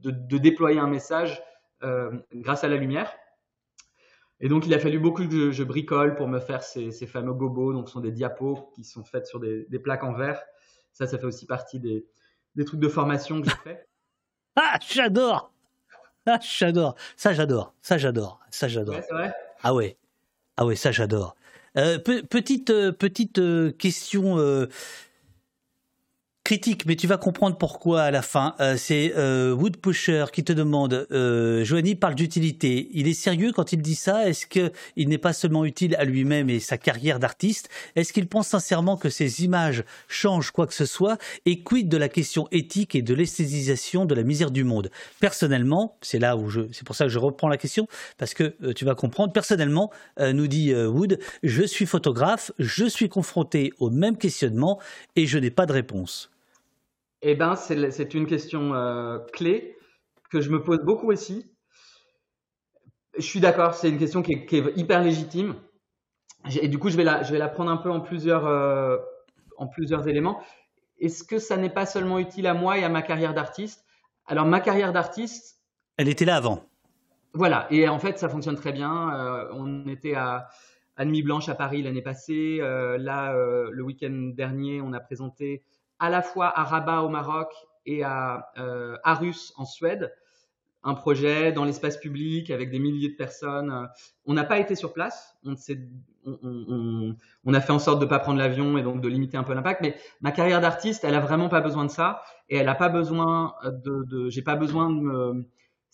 [0.03, 1.43] de, déployer un message
[1.83, 3.13] euh, grâce à la lumière.
[4.39, 7.33] Et donc, il a fallu beaucoup que je, bricole pour me faire ces, ces, fameux
[7.33, 7.73] gobos.
[7.73, 10.43] Donc, ce sont des diapos qui sont faites sur des, des plaques en verre.
[10.93, 12.07] Ça, ça fait aussi partie des,
[12.55, 13.89] des trucs de formation que j'ai fait.
[14.57, 15.53] ah, j'adore
[16.27, 18.95] Ah, j'adore Ça, j'adore Ça, j'adore Ça, j'adore.
[18.95, 19.35] Ouais, c'est vrai?
[19.69, 19.97] Ah ouais.
[20.57, 21.35] Ah ouais, ça, j'adore.
[21.77, 24.39] Euh, petite euh, petite euh, question
[26.47, 28.55] critique, mais tu vas comprendre pourquoi à la fin.
[28.61, 32.89] Euh, c'est euh, Wood Pusher qui te demande, euh, Joanie parle d'utilité.
[32.93, 34.29] Il est sérieux quand il dit ça?
[34.29, 37.69] Est-ce qu'il n'est pas seulement utile à lui-même et sa carrière d'artiste?
[37.97, 41.19] Est-ce qu'il pense sincèrement que ces images changent quoi que ce soit?
[41.47, 44.93] Et quid de la question éthique et de l'esthétisation de la misère du monde?
[45.19, 47.89] Personnellement, c'est là où je, c'est pour ça que je reprends la question
[48.19, 49.33] parce que euh, tu vas comprendre.
[49.33, 49.91] Personnellement,
[50.21, 54.79] nous dit Wood, je suis photographe, je suis confronté au même questionnement
[55.17, 56.31] et je n'ai pas de réponse.
[57.23, 59.77] Eh ben, c'est une question euh, clé
[60.31, 61.51] que je me pose beaucoup aussi.
[63.17, 65.55] Je suis d'accord, c'est une question qui est, hyper légitime.
[66.61, 68.99] Et du coup, je vais la, je vais la prendre un peu en plusieurs, euh,
[69.57, 70.43] en plusieurs éléments.
[71.01, 73.85] Est-ce que ça n'est pas seulement utile à moi et à ma carrière d'artiste?
[74.27, 75.63] Alors, ma carrière d'artiste.
[75.97, 76.65] Elle était là avant.
[77.33, 79.15] Voilà, et en fait, ça fonctionne très bien.
[79.15, 80.49] Euh, on était à,
[80.97, 82.59] à Nuit Blanche à Paris l'année passée.
[82.59, 85.65] là, le week-end dernier, on a présenté
[85.99, 87.53] à la fois à Rabat au Maroc
[87.85, 90.13] et à euh, Arus en Suède,
[90.83, 93.89] un projet dans l'espace public avec des milliers de personnes.
[94.25, 95.55] On n'a pas été sur place, on,
[96.25, 99.37] on, on, a fait en sorte de ne pas prendre l'avion et donc de limiter
[99.37, 99.81] un peu l'impact.
[99.81, 102.89] Mais ma carrière d'artiste, elle a vraiment pas besoin de ça et elle n'a pas
[102.89, 105.47] besoin de, de j'ai pas besoin de me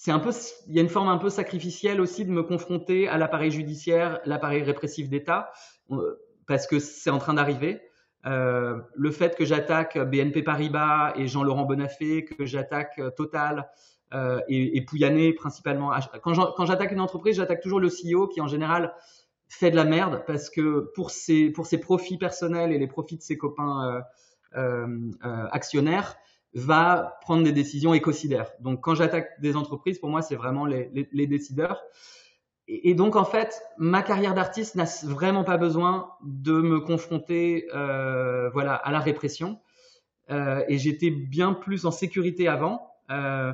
[0.03, 0.31] c'est un peu,
[0.67, 4.19] il y a une forme un peu sacrificielle aussi de me confronter à l'appareil judiciaire,
[4.25, 5.53] l'appareil répressif d'État,
[5.93, 6.17] euh,
[6.49, 7.81] parce que c'est en train d'arriver.
[8.27, 13.69] Euh, le fait que j'attaque BNP Paribas et Jean-Laurent Bonafé, que j'attaque euh, Total
[14.15, 15.91] euh, et, et Pouyanné principalement.
[16.23, 18.95] Quand j'attaque une entreprise, j'attaque toujours le CEO qui en général
[19.49, 23.17] fait de la merde parce que pour ses, pour ses profits personnels et les profits
[23.17, 24.03] de ses copains
[25.51, 26.17] actionnaires,
[26.55, 28.53] va prendre des décisions écocidaires.
[28.61, 31.83] Donc quand j'attaque des entreprises, pour moi, c'est vraiment les, les décideurs
[32.69, 38.51] et, donc en fait, ma carrière d'artiste n'a vraiment pas besoin de me confronter, euh,
[38.51, 39.61] voilà, à la répression.
[40.31, 42.95] Euh, et j'étais bien plus en sécurité avant.
[43.11, 43.53] Euh,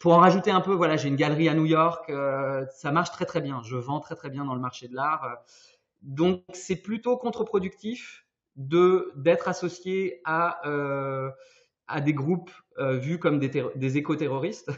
[0.00, 3.12] pour en rajouter un peu, voilà, j'ai une galerie à New York, euh, ça marche
[3.12, 3.62] très très bien.
[3.62, 5.36] Je vends très très bien dans le marché de l'art.
[6.02, 11.30] Donc c'est plutôt contre-productif de d'être associé à euh,
[11.86, 14.70] à des groupes vus comme des, des éco-terroristes.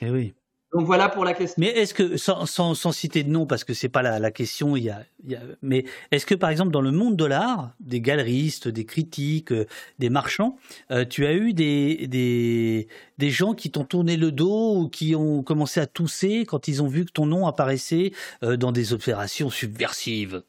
[0.00, 0.34] Et eh oui
[0.72, 1.54] Donc voilà pour la question.
[1.58, 4.30] Mais est-ce que, sans, sans, sans, citer de nom, parce que c'est pas la, la
[4.32, 7.16] question, il y, a, il y a, mais est-ce que par exemple dans le monde
[7.16, 9.66] de l'art, des galeristes, des critiques, euh,
[10.00, 10.56] des marchands,
[10.90, 15.14] euh, tu as eu des, des, des gens qui t'ont tourné le dos ou qui
[15.14, 18.12] ont commencé à tousser quand ils ont vu que ton nom apparaissait
[18.42, 20.42] euh, dans des opérations subversives?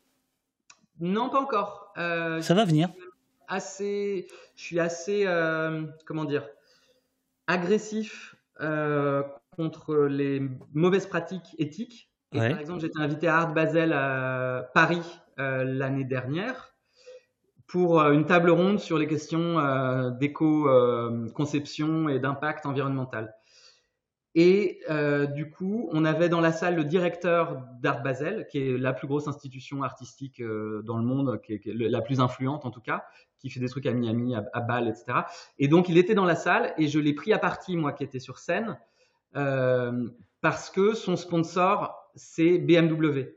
[0.99, 1.93] Non, pas encore.
[1.95, 2.89] Ça va venir.
[3.47, 5.25] Assez, je suis assez,
[6.05, 6.47] comment dire,
[7.47, 8.35] agressif
[9.57, 10.41] contre les
[10.73, 12.11] mauvaises pratiques éthiques.
[12.31, 15.01] Par exemple, j'étais invité à Art Basel à Paris
[15.39, 16.75] euh, l'année dernière
[17.65, 23.33] pour euh, une table ronde sur les questions euh, d'éco-conception et d'impact environnemental.
[24.35, 24.81] Et
[25.33, 29.07] du coup, on avait dans la salle le directeur d'Art Basel, qui est la plus
[29.07, 33.03] grosse institution artistique dans le monde, qui est, la plus influente en tout cas,
[33.39, 35.21] qui fait des trucs à Miami, à, à Bâle, etc.
[35.57, 38.03] Et donc, il était dans la salle et je l'ai pris à partie, moi qui
[38.03, 38.77] étais sur scène,
[39.33, 43.35] parce que son sponsor, c'est BMW.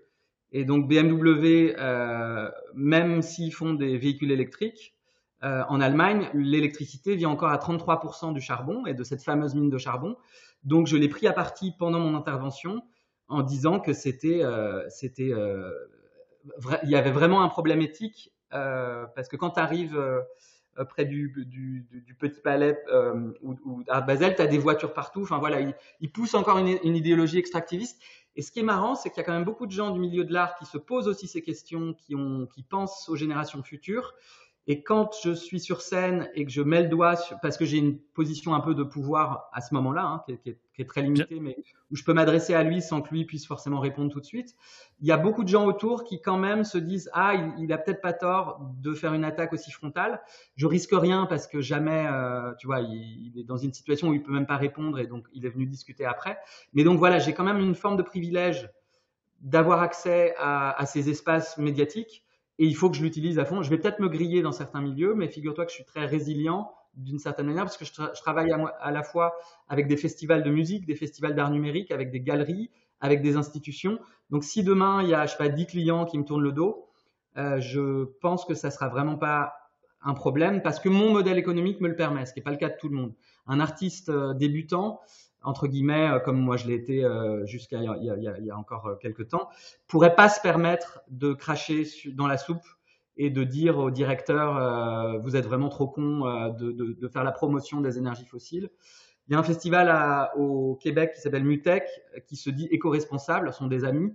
[0.53, 4.95] Et donc BMW, euh, même s'ils font des véhicules électriques,
[5.43, 9.71] euh, en Allemagne, l'électricité vient encore à 33% du charbon et de cette fameuse mine
[9.71, 10.17] de charbon.
[10.65, 12.83] Donc je l'ai pris à partie pendant mon intervention
[13.29, 14.43] en disant que c'était,
[14.89, 15.33] c'était,
[16.83, 20.21] il y avait vraiment un problème éthique parce que quand tu arrives euh,
[20.89, 25.23] près du, du, Petit Palais euh, ou, à Basel, tu as des voitures partout.
[25.23, 28.01] Enfin voilà, il, il pousse encore une, une, idéologie extractiviste.
[28.37, 29.99] Et ce qui est marrant, c'est qu'il y a quand même beaucoup de gens du
[29.99, 33.63] milieu de l'art qui se posent aussi ces questions, qui, ont, qui pensent aux générations
[33.63, 34.15] futures
[34.67, 37.79] et quand je suis sur scène et que je mets le doigt, parce que j'ai
[37.79, 41.03] une position un peu de pouvoir à ce moment-là, hein, qui, qui, qui, est très
[41.03, 41.57] limitée, mais
[41.91, 44.55] où je peux m'adresser à lui sans que lui puisse forcément répondre tout de suite,
[45.01, 47.73] il y a beaucoup de gens autour qui quand même se disent ah il, il
[47.73, 50.21] a peut-être pas tort de faire une attaque aussi frontale.
[50.57, 54.09] Je risque rien parce que jamais, euh, tu vois, il, il, est dans une situation
[54.09, 56.39] où il peut même pas répondre et donc il est venu discuter après.
[56.75, 58.71] Mais donc voilà, j'ai quand même une forme de privilège
[59.41, 62.25] d'avoir accès à, à ces espaces médiatiques
[62.61, 63.63] et il faut que je l'utilise à fond.
[63.63, 66.71] Je vais peut-être me griller dans certains milieux, mais figure-toi que je suis très résilient
[66.95, 69.35] d'une certaine manière parce que je, tra je travaille à, à, la fois
[69.69, 72.71] avec des festivals de musique, des festivals d'art numérique, avec des galeries,
[73.01, 73.99] avec des institutions.
[74.29, 76.53] Donc si demain il y a, je sais pas, 10 clients qui me tournent le
[76.53, 76.87] dos,
[77.39, 79.55] euh, je pense que ça sera vraiment pas
[80.03, 82.59] un problème parce que mon modèle économique me le permet, ce qui n'est pas le
[82.59, 83.15] cas de tout le monde.
[83.47, 85.01] Un artiste euh, débutant,
[85.43, 88.87] entre guillemets, euh, comme moi je l'ai été euh, jusqu'à il, il, y a encore
[88.87, 89.49] euh, quelques temps,
[89.87, 92.67] pourrait pas se permettre de cracher dans la soupe
[93.17, 96.21] et de dire au directeur vous êtes vraiment trop con
[96.59, 98.71] de, faire la promotion des énergies fossiles.
[99.29, 101.85] Il y a un festival au Québec qui s'appelle Mutec
[102.27, 104.15] qui se dit éco-responsable, sont des amis.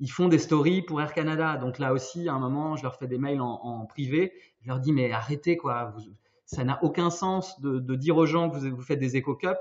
[0.00, 1.58] Ils font des stories pour Air Canada.
[1.58, 4.32] Donc là aussi, à un moment, je leur fais des mails en, privé.
[4.62, 5.94] Je leur dis mais arrêtez quoi,
[6.46, 9.58] ça n'a aucun sens de, de, dire aux gens que vous, vous faites des éco-cups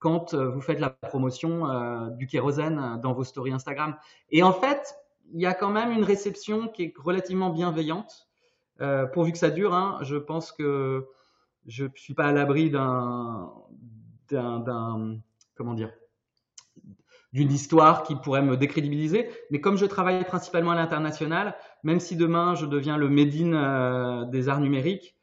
[0.00, 3.96] quand euh, vous faites la promotion euh, du kérosène dans vos stories Instagram.
[4.30, 4.96] Et en fait,
[5.32, 8.28] il y a quand même une réception qui est relativement bienveillante,
[8.80, 9.74] euh, pourvu que ça dure.
[9.74, 11.06] Hein, je pense que
[11.66, 13.52] je ne suis pas à l'abri d'un,
[15.54, 15.92] comment dire,
[17.32, 19.30] d'une histoire qui pourrait me décrédibiliser.
[19.50, 24.24] Mais comme je travaille principalement à l'international, même si demain je deviens le Médine euh,
[24.24, 25.14] des arts numériques,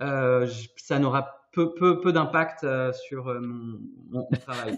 [0.00, 0.46] euh,
[0.76, 3.78] ça n'aura peu, peu, peu d'impact euh, sur euh, mon,
[4.10, 4.76] mon, travail.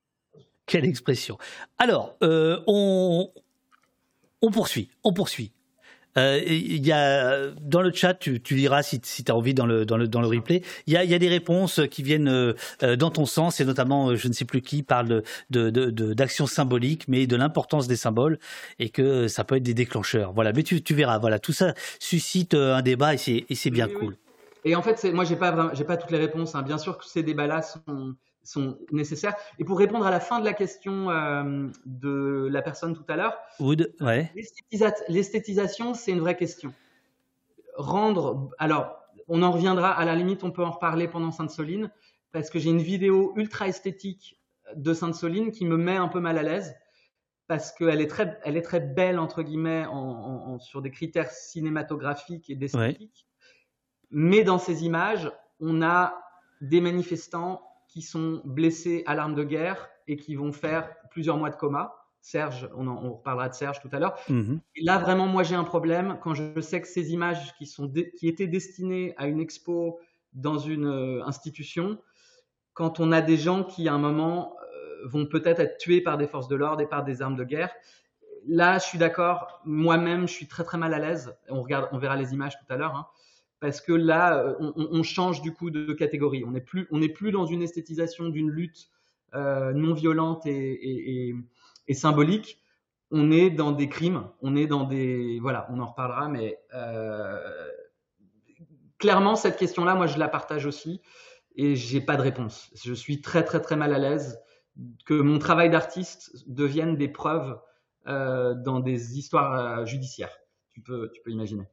[0.66, 1.38] Quelle expression.
[1.78, 3.30] Alors, euh, on,
[4.42, 5.52] on poursuit, on poursuit.
[6.16, 9.54] Euh, il y a dans le chat, tu, tu liras si, si tu as envie
[9.54, 10.62] dans le dans le dans le replay.
[10.86, 14.14] Il y a y a des réponses qui viennent euh, dans ton sens et notamment
[14.14, 18.38] je ne sais plus qui parle de de de, symboliques, mais de l'importance des symboles
[18.78, 20.32] et que ça peut être des déclencheurs.
[20.32, 21.18] Voilà, mais tu tu verras.
[21.18, 24.08] Voilà, tout ça suscite un débat et c'est et c'est bien oui, cool.
[24.08, 24.25] Oui.
[24.66, 26.56] Et en fait, moi, j'ai pas, j'ai pas toutes les réponses.
[26.56, 26.62] Hein.
[26.62, 29.36] Bien sûr que ces débats-là sont, sont nécessaires.
[29.60, 33.14] Et pour répondre à la fin de la question euh, de la personne tout à
[33.14, 34.32] l'heure, ouais.
[35.08, 36.74] l'esthétisation, c'est une vraie question.
[37.76, 38.98] Rendre, alors,
[39.28, 39.92] on en reviendra.
[39.92, 41.92] À la limite, on peut en reparler pendant Sainte-Soline
[42.32, 44.40] parce que j'ai une vidéo ultra esthétique
[44.74, 46.74] de Sainte-Soline qui me met un peu mal à l'aise
[47.46, 50.90] parce qu'elle est très, elle est très belle entre guillemets en, en, en, sur des
[50.90, 53.25] critères cinématographiques et d'esthétique.
[53.25, 53.25] Ouais
[54.10, 55.30] mais dans ces images,
[55.60, 56.14] on a
[56.60, 61.50] des manifestants qui sont blessés à l'arme de guerre et qui vont faire plusieurs mois
[61.50, 61.94] de coma.
[62.20, 64.18] Serge, on, en, on de Serge tout à l'heure.
[64.74, 67.88] Et là, vraiment, moi, j'ai un problème quand je sais que ces images qui, sont
[67.88, 70.00] qui étaient destinées à une expo
[70.32, 71.98] dans une euh, institution,
[72.74, 76.18] quand on a des gens qui, à un moment, euh, vont peut-être être tués par
[76.18, 77.72] des forces de l'ordre et par des armes de guerre,
[78.46, 79.60] là, je suis d'accord.
[79.64, 81.36] Moi-même, je suis très très mal à l'aise.
[81.48, 82.94] On regarde, on verra les images tout à l'heure.
[82.96, 83.06] Hein
[83.66, 86.44] parce que là, euh, on, change du coup de catégorie.
[86.44, 88.90] On n'est plus, on n'est plus dans une esthétisation d'une lutte
[89.34, 91.34] non violente et,
[91.92, 92.62] symbolique,
[93.10, 96.58] on est dans des crimes, on est dans des voilà, on en reparlera, mais
[98.98, 101.02] clairement cette question-là, moi je la partage aussi
[101.56, 102.70] et j'ai pas de réponse.
[102.82, 104.40] Je suis très très très mal à l'aise
[105.04, 107.58] que mon travail d'artiste devienne des preuves
[108.08, 110.36] euh, dans des histoires euh, judiciaires.
[110.72, 111.64] Tu peux, tu peux imaginer.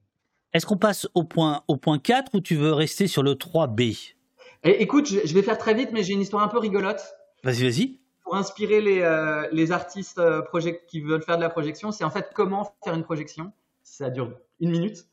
[0.54, 4.14] Est-ce qu'on passe au point, au point 4 ou tu veux rester sur le 3B
[4.64, 7.02] eh, Écoute, je, vais faire très vite, mais j'ai une histoire un peu rigolote.
[7.44, 8.00] Vas-y, vas-y.
[8.24, 10.22] Pour inspirer les, euh, les artistes
[10.88, 13.52] qui veulent faire de la projection, c'est en fait comment faire une projection.
[13.82, 15.06] Ça dure une minute.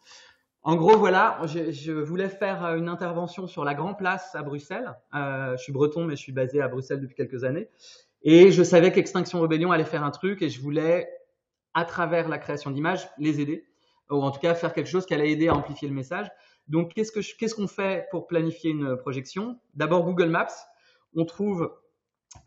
[0.63, 4.95] En gros, voilà, je, voulais faire une intervention sur la Grand Place à Bruxelles.
[5.13, 7.69] je suis breton, mais je suis basé à Bruxelles depuis quelques années.
[8.23, 11.09] Et je savais qu'Extinction Rebellion allait faire un truc et je voulais,
[11.73, 13.65] à travers la création d'images, les aider.
[14.11, 16.31] Ou en tout cas, faire quelque chose qui allait aider à amplifier le message.
[16.69, 19.59] Donc, qu'est-ce qu'on fait pour planifier une projection?
[19.75, 20.49] D'abord, Google Maps.
[21.15, 21.73] On trouve,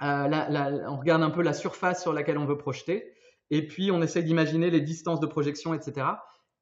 [0.02, 3.14] euh, on regarde un peu la surface sur laquelle on veut projeter.
[3.50, 6.08] Et puis, on essaie d'imaginer les distances de projection, etc.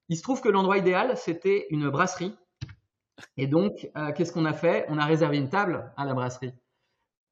[0.10, 2.36] Il se trouve que l'endroit idéal, c'était une brasserie.
[3.38, 4.86] Et donc, euh, qu'est-ce qu'on a fait?
[4.90, 6.54] On a réservé une table à la brasserie.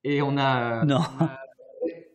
[0.04, 1.00] Et on a, non.
[1.20, 1.40] on a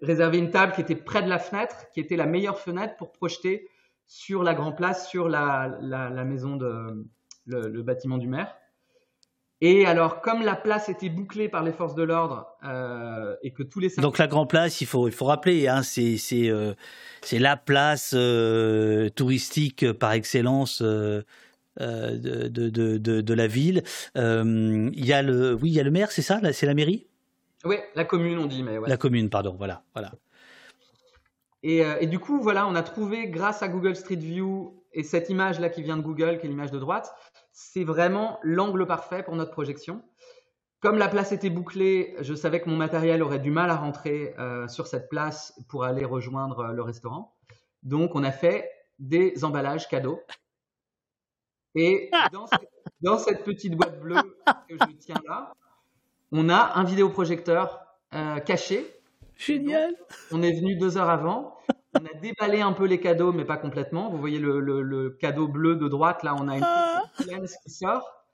[0.02, 3.12] réservé une table qui était près de la fenêtre, qui était la meilleure fenêtre pour
[3.12, 3.68] projeter
[4.06, 7.06] sur la Grand Place, sur la, la, maison de
[7.46, 8.54] le, bâtiment du maire.
[9.60, 13.62] Et alors, comme la place était bouclée par les forces de l'ordre euh, et que
[13.62, 16.74] tous les donc la Grand Place, il faut il faut rappeler, hein, c'est c'est euh,
[17.22, 20.82] c'est la place euh, touristique par excellence.
[20.82, 21.24] de,
[21.76, 23.82] de, de, de, la ville.
[24.14, 27.08] il y a le, oui, il y a le maire, c'est ça C'est la mairie?
[27.64, 30.12] Oui, la commune, on dit, mais La commune, pardon, voilà, voilà.
[31.64, 35.30] Euh, et, du coup, voilà, on a trouvé grâce à Google Street View et cette
[35.30, 37.14] image là qui vient de Google, qui est l'image de droite,
[37.52, 40.02] c'est vraiment l'angle parfait pour notre projection.
[40.80, 44.34] Comme la place était bouclée, je savais que mon matériel aurait du mal à rentrer
[44.38, 47.34] euh, sur cette place pour aller rejoindre euh, le restaurant.
[47.82, 50.20] Donc, on a fait des emballages cadeaux.
[51.74, 52.46] Et dans,
[53.00, 54.22] dans cette petite boîte bleue
[54.68, 55.54] que je tiens là,
[56.30, 57.80] on a un vidéoprojecteur
[58.12, 58.86] euh, caché.
[59.36, 59.94] Génial.
[60.30, 61.56] on est venu deux heures avant.
[61.94, 64.10] On a déballé un peu les cadeaux, mais pas complètement.
[64.10, 67.02] Vous voyez le, cadeau bleu de droite, là, on a une ah.
[67.30, 68.24] lens qui sort.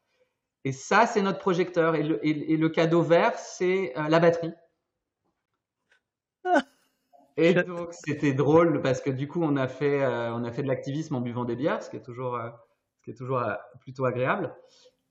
[0.65, 1.95] Et ça, c'est notre projecteur.
[1.95, 4.53] Et le, cadeau vert, c'est euh, la batterie.
[6.45, 6.63] Ah.
[7.37, 10.63] Et donc, c'était drôle parce que du coup, on a fait, euh, on a fait
[10.63, 12.39] de l'activisme en buvant des bières, ce qui est toujours,
[12.99, 13.43] ce qui est toujours
[13.81, 14.55] plutôt agréable.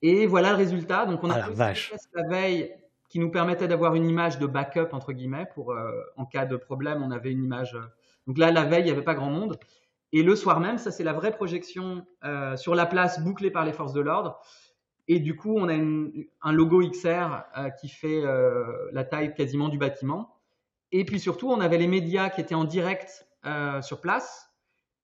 [0.02, 1.06] Et voilà le résultat.
[1.06, 2.79] Donc, on a ah, fait la veille
[3.10, 6.56] qui nous permettait d'avoir une image de backup, entre guillemets, pour euh, en cas de
[6.56, 7.74] problème, on avait une image.
[7.74, 7.82] Euh.
[8.28, 9.60] Donc là, la veille, il n'y avait pas grand monde.
[10.14, 13.66] Et le soir même, ça, c'est la vraie projection euh, sur la place bouclée par
[13.66, 14.40] les forces de l'ordre.
[15.08, 17.42] Et du coup, on a un logo XR
[17.82, 18.22] qui fait
[18.92, 20.36] la taille quasiment du bâtiment.
[20.92, 23.28] Et puis surtout, on avait les médias qui étaient en direct
[23.82, 24.52] sur place.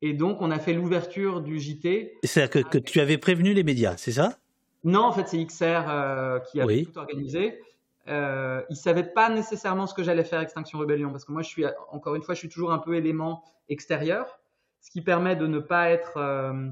[0.04, 2.20] Et donc, on a fait l'ouverture du JT.
[2.24, 4.38] C'est-à-dire que, tu avais prévenu les médias, c'est ça?
[4.84, 7.60] Non, en fait, c'est XR qui a tout organisé.
[8.08, 11.50] Euh, ils savaient pas nécessairement ce que j'allais faire Extinction Rebellion parce que moi, je
[11.50, 14.40] suis encore une fois, je suis toujours un peu élément extérieur,
[14.82, 16.70] ce qui permet de ne pas être euh,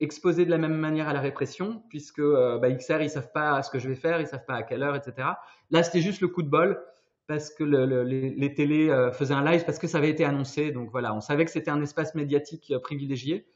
[0.00, 3.62] exposé de la même manière à la répression, puisque euh, bah, XR ils savent pas
[3.62, 5.28] ce que je vais faire, ils savent pas à quelle heure, etc.
[5.70, 6.82] Là, c'était juste le coup de bol
[7.26, 10.90] parce que les, les, télés faisaient un live parce que ça avait été annoncé, donc
[10.90, 13.46] voilà, on savait que c'était un espace médiatique privilégié.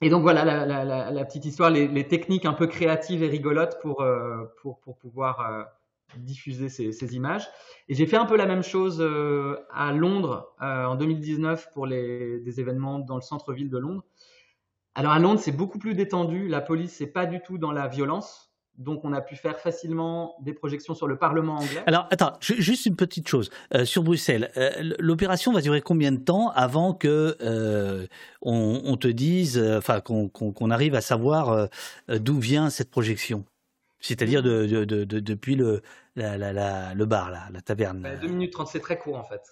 [0.00, 4.44] Et donc voilà la, petite histoire, les, techniques un peu créatives et rigolotes pour, euh,
[4.62, 5.64] pour, pouvoir euh,
[6.18, 7.48] diffuser ces, images.
[7.88, 12.38] Et j'ai fait un peu la même chose euh, à Londres en 2019 pour les,
[12.40, 14.04] des événements dans le centre-ville de Londres.
[14.94, 16.46] Alors à Londres, c'est beaucoup plus détendu.
[16.48, 18.47] La police n'est pas du tout dans la violence.
[18.78, 21.82] Donc, on a pu faire facilement des projections sur le Parlement anglais.
[21.86, 23.50] Alors, attends, juste une petite chose.
[23.74, 28.06] Euh, sur Bruxelles, euh, l'opération va durer combien de temps avant que euh,
[28.40, 31.68] on, te dise, enfin, qu'on arrive à savoir
[32.08, 33.44] d'où vient cette projection?
[34.00, 35.82] C'est-à-dire de, depuis le,
[36.14, 38.02] le bar, là, la taverne.
[38.02, 39.42] 2 bah, minutes 30, c'est très court en fait.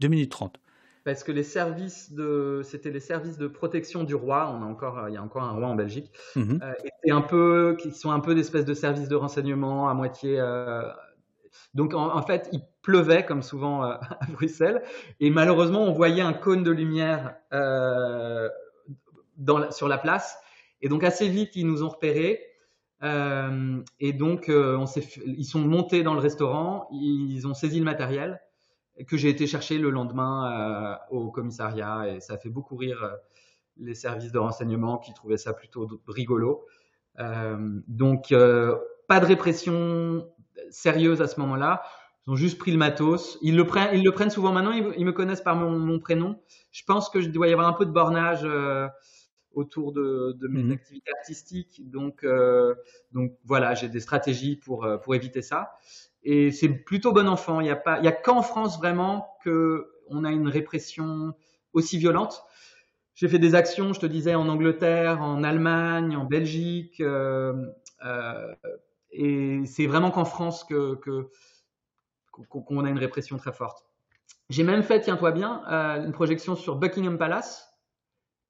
[0.00, 0.58] 2 minutes 30
[1.04, 4.50] parce que les services de, c'était les services de protection du roi.
[4.50, 6.10] On a encore, il y a encore un roi en Belgique.
[6.34, 6.60] Mhm.
[6.62, 6.72] Euh,
[7.10, 10.40] un peu, qui sont un peu d'espèces de services de renseignement à moitié.
[10.40, 10.90] Euh,
[11.74, 14.82] donc en, fait, il pleuvait comme souvent euh, à Bruxelles,
[15.20, 17.36] et malheureusement, on voyait un cône de lumière
[19.36, 20.38] dans sur la place.
[20.80, 22.40] Et donc assez vite, ils nous ont repérés.
[24.00, 24.86] et donc, on
[25.26, 28.40] ils sont montés dans le restaurant, ils ont saisi le matériel
[29.02, 33.02] que j'ai été chercher le lendemain euh, au commissariat et ça a fait beaucoup rire
[33.02, 33.16] euh,
[33.76, 36.64] les services de renseignement qui trouvaient ça plutôt rigolo.
[37.18, 38.32] Euh, donc
[39.08, 40.28] pas de répression
[40.70, 41.82] sérieuse à ce moment-là.
[42.26, 43.36] Ils ont juste pris le matos.
[43.42, 44.70] Ils le prennent, ils le prennent souvent maintenant.
[44.70, 46.40] Ils, me connaissent par mon, prénom.
[46.70, 48.46] Je pense que je dois y avoir un peu de bornage
[49.52, 50.70] autour de, mes mhm.
[50.70, 51.82] activités artistiques.
[51.90, 52.24] Donc,
[53.10, 55.72] donc voilà, j'ai des stratégies pour pour éviter ça.
[56.24, 57.60] Et c'est plutôt bon enfant.
[57.60, 61.34] Il y a a qu'en France vraiment que on a une répression
[61.72, 62.44] aussi violente.
[63.14, 67.66] J'ai fait des actions, je te disais, en Angleterre, en Allemagne, en Belgique, euh,
[68.04, 68.54] euh,
[69.10, 70.98] et c'est vraiment qu'en France que
[72.32, 73.86] qu'on a une répression très forte.
[74.50, 77.72] J'ai même fait, tiens-toi bien, euh, une projection sur Buckingham Palace,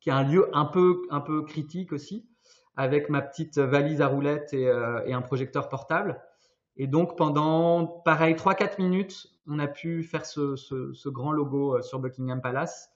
[0.00, 2.26] qui est un lieu un peu un peu critique aussi,
[2.76, 6.22] avec ma petite valise à roulettes et, et un projecteur portable.
[6.76, 11.98] Et donc pendant pareil 3-4 minutes, on a pu faire ce, ce, grand logo sur
[11.98, 12.90] Buckingham Palace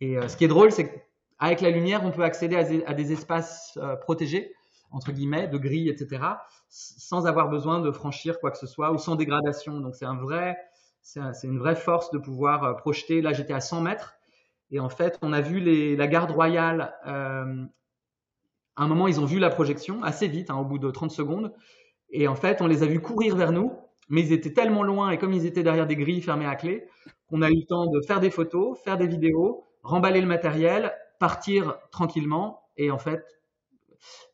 [0.00, 3.12] et euh, ce qui est drôle, c'est qu'avec la lumière, on peut accéder à des,
[3.12, 4.54] espaces euh, protégés,
[4.90, 6.22] entre guillemets, de grilles, etc.,
[6.68, 9.80] sans avoir besoin de franchir quoi que ce soit ou sans dégradation.
[9.80, 10.56] Donc c'est un vrai,
[11.02, 13.22] c'est une vraie force de pouvoir euh, projeter.
[13.22, 14.14] Là, j'étais à 100 mètres.
[14.70, 16.94] Et en fait, on a vu les, la garde royale.
[17.06, 17.64] Euh,
[18.74, 21.10] à un moment, ils ont vu la projection assez vite, hein, au bout de 30
[21.10, 21.54] secondes.
[22.10, 23.72] Et en fait, on les a vus courir vers nous,
[24.08, 26.86] mais ils étaient tellement loin et comme ils étaient derrière des grilles fermées à clé,
[27.28, 30.92] qu'on a eu le temps de faire des photos, faire des vidéos, remballer le matériel,
[31.18, 32.62] partir tranquillement.
[32.76, 33.24] Et en fait,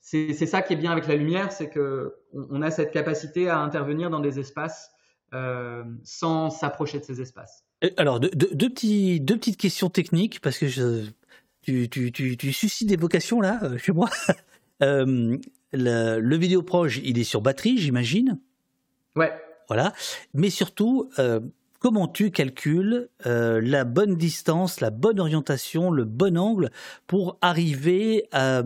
[0.00, 3.58] c'est ça qui est bien avec la lumière, c'est que on, a cette capacité à
[3.60, 4.90] intervenir dans des espaces
[5.32, 7.64] euh, sans s'approcher de ces espaces.
[7.96, 8.28] Alors, deux,
[8.68, 11.06] petites questions techniques, parce que
[11.62, 14.10] tu, suscites des vocations là, euh, chez moi.
[14.82, 15.38] euh,
[15.72, 18.38] le, le vidéoproche, il est sur batterie, j'imagine.
[19.16, 19.32] Ouais.
[19.68, 19.92] Voilà.
[20.34, 21.40] Mais surtout, euh,
[21.82, 26.70] comment tu calcules euh, la bonne distance, la bonne orientation, le bon angle
[27.08, 28.62] pour arriver à,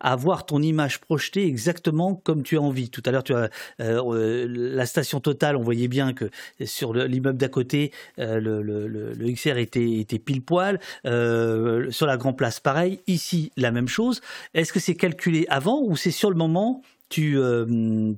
[0.00, 2.90] avoir ton image projetée exactement comme tu as envie?
[2.90, 3.48] Tout à l'heure, tu as
[3.80, 6.30] euh, la station totale, on voyait bien que
[6.64, 10.80] sur l'immeuble d'à côté, euh, le, XR était, était pile poil.
[11.04, 12.98] sur la Grand Place, pareil.
[13.06, 14.20] Ici, la même chose.
[14.54, 17.38] Est-ce que c'est calculé avant ou c'est sur le moment tu,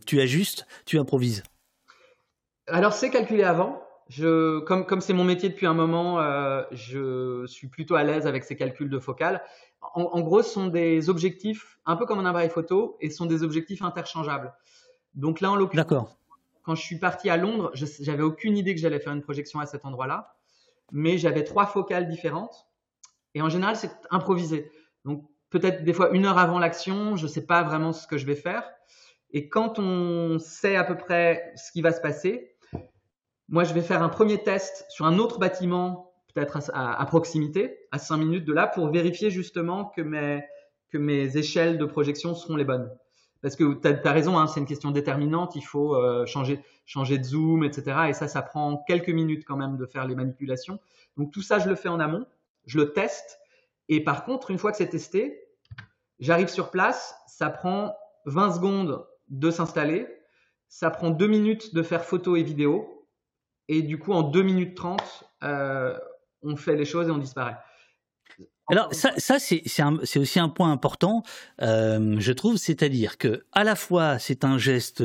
[0.06, 1.42] tu ajustes, tu improvises?
[2.66, 3.82] Alors, c'est calculé avant.
[4.08, 8.26] Je, comme comme c'est mon métier depuis un moment, euh, je suis plutôt à l'aise
[8.26, 9.42] avec ces calculs de focale.
[9.94, 13.26] En, gros, ce sont des objectifs un peu comme un appareil photo et ce sont
[13.26, 14.54] des objectifs interchangeables.
[15.14, 16.18] Donc là, en l'occurrence,
[16.62, 19.66] quand je suis parti à Londres, j'avais aucune idée que j'allais faire une projection à
[19.66, 20.36] cet endroit-là,
[20.90, 22.66] mais j'avais trois focales différentes
[23.34, 24.72] et en général, c'est improvisé.
[25.04, 28.16] Donc peut-être des fois une heure avant l'action, je ne sais pas vraiment ce que
[28.16, 28.64] je vais faire.
[29.32, 32.53] Et quand on sait à peu près ce qui va se passer,
[33.48, 37.98] moi, je vais faire un premier test sur un autre bâtiment, peut-être à, proximité, à
[37.98, 40.42] 5 minutes de là, pour vérifier justement que mes,
[40.90, 42.90] que mes échelles de projection seront les bonnes.
[43.42, 47.18] Parce que tu as, raison, hein, c'est une question déterminante, il faut euh, changer, changer
[47.18, 48.06] de zoom, etc.
[48.08, 50.80] Et ça, ça prend quelques minutes quand même de faire les manipulations.
[51.18, 52.26] Donc tout ça, je le fais en amont,
[52.64, 53.38] je le teste.
[53.90, 55.42] Et par contre, une fois que c'est testé,
[56.20, 57.94] j'arrive sur place, ça prend
[58.24, 60.08] 20 secondes de s'installer,
[60.68, 62.93] ça prend 2 minutes de faire photo et vidéo,
[63.68, 65.00] et du coup, en 2 minutes 30,
[65.42, 65.96] euh,
[66.42, 67.56] on fait les choses et on disparaît.
[68.68, 71.22] Alors ça, c'est aussi un point important,
[71.60, 75.04] euh, je trouve, c'est-à-dire que à la fois c'est un geste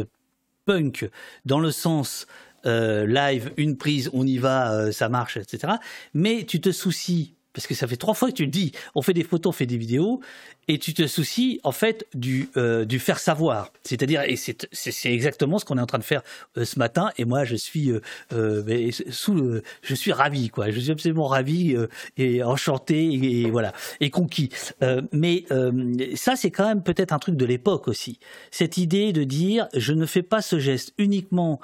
[0.65, 1.09] punk
[1.43, 2.25] dans le sens
[2.65, 5.73] euh, live, une prise, on y va, ça marche, etc.
[6.13, 9.01] Mais tu te soucies parce que ça fait trois fois que tu le dis, on
[9.01, 10.21] fait des photos, on fait des vidéos,
[10.67, 13.71] et tu te soucies en fait du, euh, faire savoir.
[13.83, 16.21] C'est-à-dire, et c'est exactement ce qu'on est en train de faire
[16.57, 17.91] euh, ce matin, et moi je suis
[18.33, 20.69] euh, sous, je suis ravi, quoi.
[20.69, 21.75] Je suis absolument ravi
[22.17, 24.49] et enchanté et, voilà et conquis.
[25.11, 25.45] mais
[26.15, 28.19] ça, c'est quand même peut-être un truc de l'époque aussi.
[28.51, 31.59] Cette idée de dire, je ne fais pas ce geste uniquement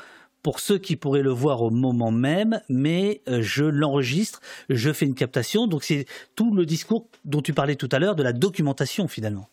[0.46, 5.08] pour ceux qui pourraient le voir au moment même, mais euh, je l'enregistre, je fais
[5.08, 5.66] une captation.
[5.66, 6.06] Donc c'est
[6.36, 9.50] tout le discours dont tu parlais tout à l'heure de la documentation finalement.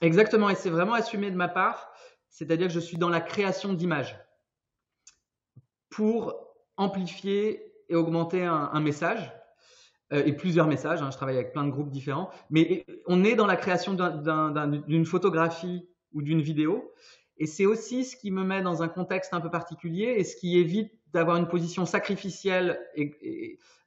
[0.00, 1.92] Exactement, et c'est vraiment assumé de ma part,
[2.30, 4.18] c'est-à-dire que je suis dans la création d'images
[5.88, 6.34] pour
[6.76, 9.32] amplifier et augmenter un, message
[10.12, 11.00] euh, et plusieurs messages.
[11.00, 15.06] Hein, je travaille avec plein de groupes différents, mais on est dans la création d'une
[15.06, 16.92] photographie ou d'une vidéo
[17.38, 20.36] et c'est aussi ce qui me met dans un contexte un peu particulier et ce
[20.36, 22.78] qui évite d'avoir une position sacrificielle.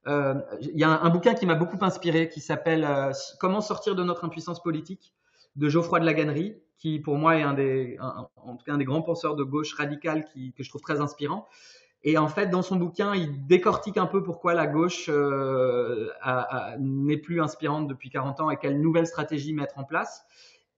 [0.08, 3.96] Euh, il y a un, bouquin qui m'a beaucoup inspiré qui s'appelle euh, Comment sortir
[3.96, 5.14] de notre impuissance politique
[5.56, 8.78] de Geoffroy de la Gannerie, qui pour moi est un des, en tout cas un
[8.78, 11.48] des grands penseurs de gauche radicale que je trouve très inspirant.
[12.04, 16.10] Et en fait, dans son bouquin, il décortique un peu pourquoi la gauche euh,
[16.80, 20.26] n'est plus inspirante depuis 40 ans et quelles nouvelles stratégies mettre en place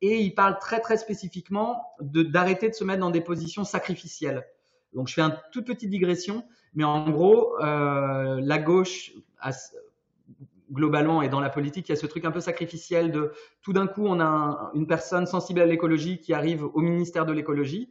[0.03, 4.45] et il parle très très spécifiquement d'arrêter de, se mettre dans des positions sacrificielles.
[4.93, 6.43] Donc je fais une toute petite digression,
[6.75, 9.13] mais en gros, euh, la gauche,
[10.73, 13.31] globalement, et dans la politique, il y a ce truc un peu sacrificiel de
[13.61, 17.31] tout d'un coup, on a une personne sensible à l'écologie qui arrive au ministère de
[17.31, 17.89] l'écologie,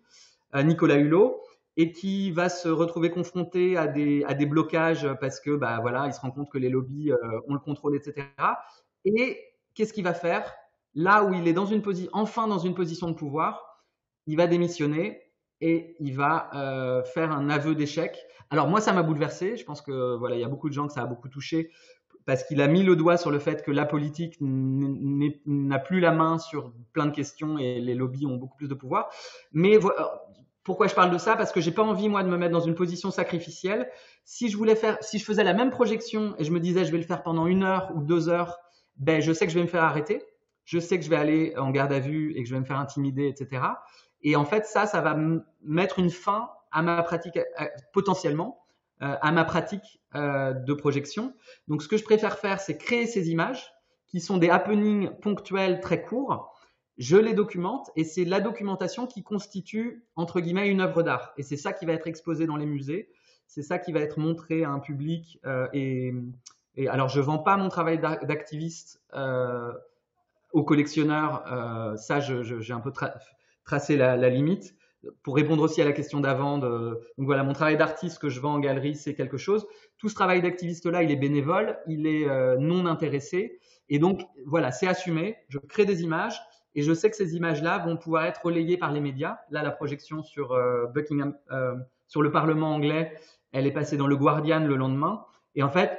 [0.55, 1.41] Nicolas Hulot,
[1.79, 6.07] et qui va se retrouver confronté à des, à des blocages parce que bah, voilà,
[6.09, 8.27] il se rend compte que les lobbies euh, ont le contrôle, etc.
[9.07, 9.41] Et
[9.75, 10.53] qu'est-ce qu'il va faire?
[10.95, 11.57] Là où il est
[12.13, 13.83] enfin dans une position de pouvoir,
[14.27, 15.21] il va démissionner
[15.61, 18.19] et il va euh, faire un aveu d'échec.
[18.51, 19.57] Alors moi, ça m'a bouleversé.
[19.57, 21.71] Je pense que voilà, il y a beaucoup de gens que ça a beaucoup touché
[22.25, 26.13] parce qu'il a mis le doigt sur le fait que la politique n'a plus la
[26.13, 29.11] main sur plein de questions et les lobbies ont beaucoup plus de pouvoir.
[29.53, 29.79] Mais
[30.63, 31.37] pourquoi je parle de ça?
[31.37, 33.91] Parce que j'ai pas envie moi de me mettre dans une position sacrificielle.
[34.25, 36.93] Si je voulais faire, si je faisais la même projection et je me disais je
[36.93, 38.59] vais le faire pendant une heure ou deux heures,
[38.97, 40.23] ben je sais que je vais me faire arrêter.
[40.65, 42.65] Je sais que je vais aller en garde à vue et que je vais me
[42.65, 43.63] faire intimider, etc.
[44.23, 45.17] Et en fait ça, ça va
[45.63, 47.39] mettre une fin à ma pratique
[47.93, 48.63] potentiellement
[49.03, 51.35] euh, à ma pratique euh, de projection.
[51.67, 53.73] Donc ce que je préfère faire, c'est créer ces images
[54.07, 56.53] qui sont des happenings ponctuels très courts
[56.99, 61.33] je les documente et c'est la documentation qui constitue, entre guillemets, une œuvre d'art.
[61.37, 63.09] Et c'est ça qui va être exposé dans les musées,
[63.47, 65.41] c'est ça qui va être montré à un public.
[65.45, 66.15] Euh, et,
[66.89, 69.03] alors, je ne vends pas mon travail d'activiste
[70.53, 72.93] aux collectionneurs, euh, ça, j'ai un peu
[73.65, 74.75] tracé la, limite.
[75.25, 78.55] Pour répondre aussi à la question d'avant, donc voilà, mon travail d'artiste que je vends
[78.55, 79.67] en galerie, c'est quelque chose.
[79.99, 83.59] Tout ce travail d'activiste-là, il est bénévole, il est non intéressé.
[83.89, 85.39] Et donc, voilà, c'est assumé.
[85.49, 86.41] Je crée des images
[86.75, 89.39] et je sais que ces images-là vont pouvoir être relayées par les médias.
[89.51, 91.75] Là, la projection sur euh, Buckingham, euh,
[92.07, 93.15] sur le Parlement anglais,
[93.53, 95.25] elle est passée dans le Guardian le lendemain.
[95.55, 95.99] Et en fait,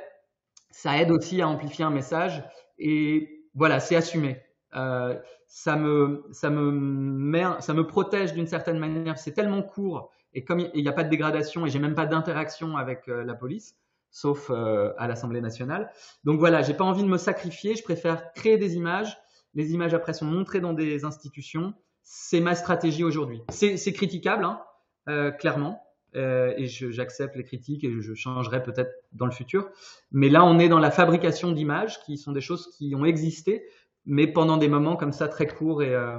[0.71, 2.43] ça aide aussi à amplifier un message.
[2.79, 4.41] Et voilà, c'est assumé.
[4.75, 9.17] Euh, ça me, ça me ça me protège d'une certaine manière.
[9.17, 12.07] C'est tellement court et comme il n'y a pas de dégradation et j'ai même pas
[12.07, 13.75] d'interaction avec la police,
[14.09, 15.91] sauf à l'Assemblée nationale.
[16.23, 17.75] Donc voilà, j'ai pas envie de me sacrifier.
[17.75, 19.15] Je préfère créer des images
[19.53, 21.73] les images après sont montrées dans des institutions.
[22.01, 23.43] C'est ma stratégie aujourd'hui.
[23.49, 24.61] C'est critiquable, hein,
[25.09, 25.81] euh, clairement,
[26.15, 29.69] euh, et j'accepte les critiques et je changerai peut-être dans le futur.
[30.11, 33.65] Mais là, on est dans la fabrication d'images qui sont des choses qui ont existé,
[34.05, 36.17] mais pendant des moments comme ça très courts et, euh,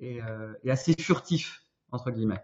[0.00, 2.42] et assez furtifs, entre guillemets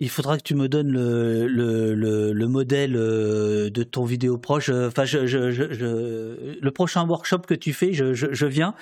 [0.00, 1.94] il faudra que tu me donnes le, le,
[2.32, 4.70] le, modèle euh, de ton vidéo proche.
[4.70, 8.74] Enfin, je, je, je, le prochain workshop que tu fais, je, viens.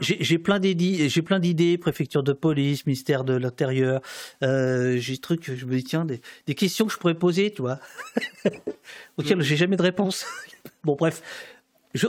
[0.00, 4.00] J'ai plein d'idées, j'ai plein d'idées, préfecture de police, ministère de l'Intérieur.
[4.42, 7.52] Euh, j'ai des trucs, je me dis tiens, des, des, questions que je pourrais poser,
[7.52, 7.78] tu vois,
[9.16, 10.26] auxquelles j'ai jamais de réponse.
[10.84, 11.22] bon, bref,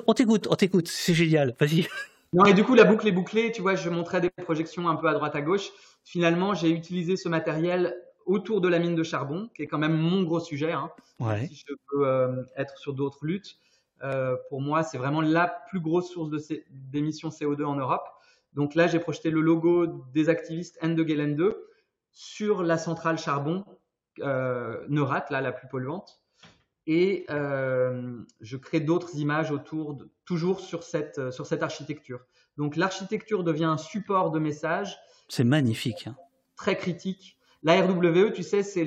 [0.08, 1.54] on t'écoute, on t'écoute, c'est génial.
[1.60, 1.88] Vas-y.
[2.34, 3.52] Non, et du coup, la boucle est bouclée.
[3.52, 5.70] Tu vois, je montrais des projections un peu à droite à gauche.
[6.04, 7.96] Finalement, j'ai utilisé ce matériel
[8.30, 10.72] autour de la mine de charbon, qui est quand même mon gros sujet.
[10.72, 10.92] Hein.
[11.48, 13.58] Si je peux euh, être sur d'autres luttes,
[14.04, 16.30] euh, pour moi, c'est vraiment la plus grosse source
[16.70, 18.08] d'émissions CO2 en Europe.
[18.54, 21.68] Donc là, j'ai projeté le logo des activistes N de Gelen 2
[22.12, 23.66] sur la centrale charbon
[24.20, 26.22] euh, Neurat, là, la plus polluante.
[26.86, 32.20] Et euh, je crée d'autres images autour, de, toujours sur cette, sur cette architecture.
[32.58, 34.98] Donc l'architecture devient un support de message.
[35.30, 36.08] C'est magnifique.
[36.08, 36.16] Hein.
[36.56, 38.86] Très critique la RWE, tu sais, c'est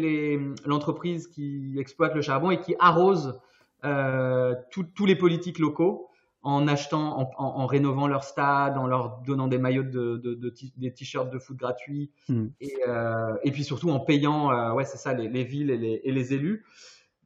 [0.64, 3.40] l'entreprise qui exploite le charbon et qui arrose
[3.84, 6.08] euh, tous les politiques locaux
[6.44, 10.40] en achetant, en, rénovant leur stade, en leur donnant des maillots de,
[10.76, 12.46] des t-shirts de foot gratuits, hmm.
[12.88, 16.64] euh, et, puis surtout en payant, euh, ouais, c'est ça, les, villes et les, élus.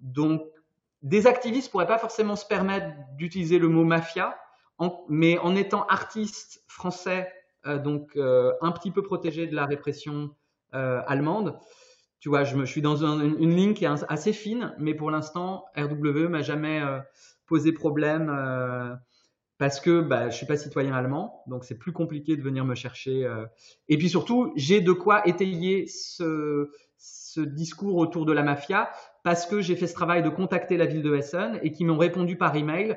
[0.01, 0.43] Donc,
[1.03, 4.39] des activistes pourraient pas forcément se permettre d'utiliser le mot mafia,
[5.09, 7.33] mais en étant artistes français,
[7.65, 10.31] donc un petit peu protégés de la répression
[10.73, 11.59] allemande.
[12.21, 15.67] Tu vois, je, me, suis dans une ligne qui est assez fine, mais pour l'instant,
[15.77, 16.99] RWE m'a jamais euh,
[17.47, 18.95] posé problème euh,
[19.59, 22.75] parce que bah, je suis pas citoyen allemand, donc c'est plus compliqué de venir me
[22.75, 23.31] chercher.
[23.89, 26.69] Et puis surtout, j'ai de quoi étayer ce,
[27.39, 28.91] discours autour de la mafia
[29.23, 31.99] parce que j'ai fait ce travail de contacter la ville de Essen et qui m'ont
[31.99, 32.97] répondu par email.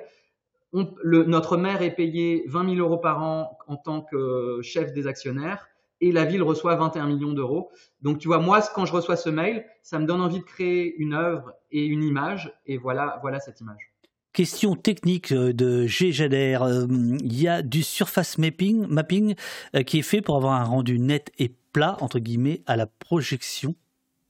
[0.72, 5.08] On, notre maire est payé 20 000 euros par an en tant que chef des
[5.08, 5.68] actionnaires
[6.02, 7.72] et la ville reçoit 21 millions d'euros.
[8.02, 10.96] Donc tu vois, moi, quand je reçois ce mail, ça me donne envie de créer
[10.98, 13.94] une œuvre et une image, et voilà, voilà cette image.
[14.32, 16.12] Question technique euh, de G.
[16.22, 16.88] euh,
[17.24, 19.36] Il y a du surface mapping, mapping
[19.76, 22.86] euh, qui est fait pour avoir un rendu net et plat, entre guillemets, à la
[22.86, 23.76] projection.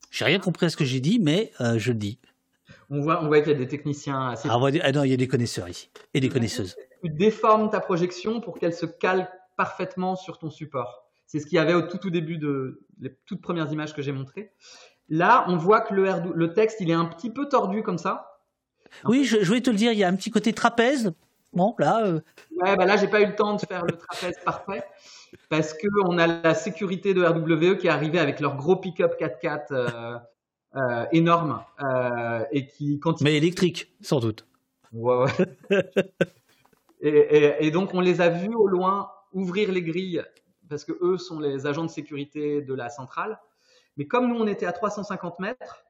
[0.09, 2.17] J'ai rien compris à ce que j'ai dit, mais euh, je le dis.
[2.89, 4.47] On voit, on voit qu'il y a des techniciens assez.
[4.49, 6.75] Ah, ah, non, il y a des connaisseurs ici et des connaisseuses.
[7.03, 11.57] Tu déformes ta projection pour qu'elle se cale parfaitement sur ton support C'est ce qu'il
[11.57, 14.51] y avait au tout, tout début de les toutes premières images que j'ai montrées.
[15.09, 18.41] Là, on voit que le, le texte, il est un petit peu tordu comme ça.
[19.05, 21.13] Oui, je, je, vais te le dire, il y a un petit côté trapèze.
[21.53, 22.03] Bon, là.
[22.03, 22.19] Euh...
[22.57, 24.83] Ouais, bah là, j'ai pas eu le temps de faire le trapèze parfait
[25.49, 29.13] parce que on a la sécurité de RWE qui est arrivée avec leur gros pick-up
[29.19, 30.17] 4x4 euh,
[30.77, 33.29] euh, énorme euh, et qui continue.
[33.29, 34.47] Mais électrique, sans doute.
[34.93, 35.25] Ouais,
[35.69, 35.79] ouais.
[37.01, 40.23] et, et, et, donc, on les a vus au loin ouvrir les grilles
[40.69, 43.39] parce que eux sont les agents de sécurité de la centrale.
[43.97, 45.85] Mais comme nous, on était à 350 mètres,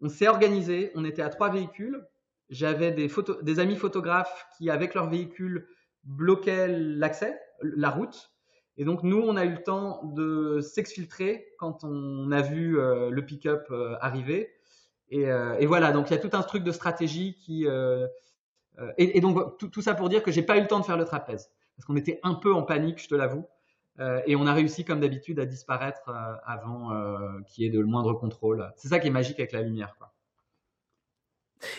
[0.00, 2.06] on s'est organisé, on était à trois véhicules.
[2.50, 5.68] J'avais des, amis photographes qui, avec leur véhicule,
[6.04, 8.32] bloquaient l'accès, la route.
[8.76, 13.10] Et donc, nous, on a eu le temps de s'exfiltrer quand on a vu euh,
[13.10, 14.50] le pick-up euh, arriver.
[15.10, 17.66] Et, euh, et, voilà, donc il y a tout un truc de stratégie qui.
[18.96, 20.84] Et, et, donc, tout, tout, ça pour dire que j'ai pas eu le temps de
[20.84, 21.50] faire le trapèze.
[21.76, 23.46] Parce qu'on était un peu en panique, je te l'avoue.
[24.00, 27.70] Euh, et on a réussi, comme d'habitude, à disparaître euh, avant euh, qu'il y ait
[27.70, 28.70] de le moindre contrôle.
[28.76, 29.94] C'est ça qui est magique avec la lumière.
[29.98, 30.12] Quoi.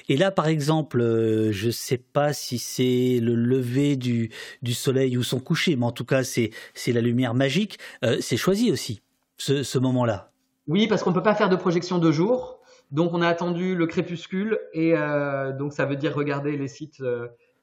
[0.10, 4.30] Et là, par exemple, je ne sais pas si c'est le lever du,
[4.62, 6.52] du, soleil ou son coucher, mais en tout cas, c'est
[6.88, 7.80] la lumière magique.
[8.20, 9.02] c'est choisi aussi,
[9.38, 10.32] ce, ce moment-là.
[10.68, 12.60] Oui, parce qu'on ne peut pas faire de projection de jour.
[12.91, 14.60] Donc, on a attendu le crépuscule.
[14.74, 14.96] Et
[15.58, 17.02] donc, ça veut dire regarder les sites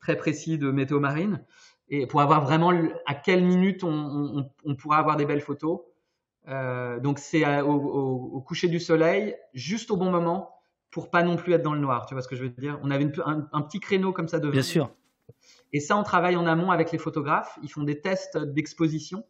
[0.00, 1.44] très précis de météo marine
[1.88, 2.72] et pour avoir vraiment
[3.06, 5.80] à quelle minute on, on, on pourra avoir des belles photos.
[6.48, 10.50] Euh, donc c'est au, au, au, coucher du soleil, juste au bon moment,
[10.90, 12.06] pour pas non plus être dans le noir.
[12.06, 12.78] Tu vois ce que je veux dire?
[12.82, 14.52] On avait une, un, un, petit créneau comme ça devant.
[14.52, 14.90] Bien sûr.
[15.72, 17.58] Et ça, on travaille en amont avec les photographes.
[17.62, 19.24] Ils font des tests d'exposition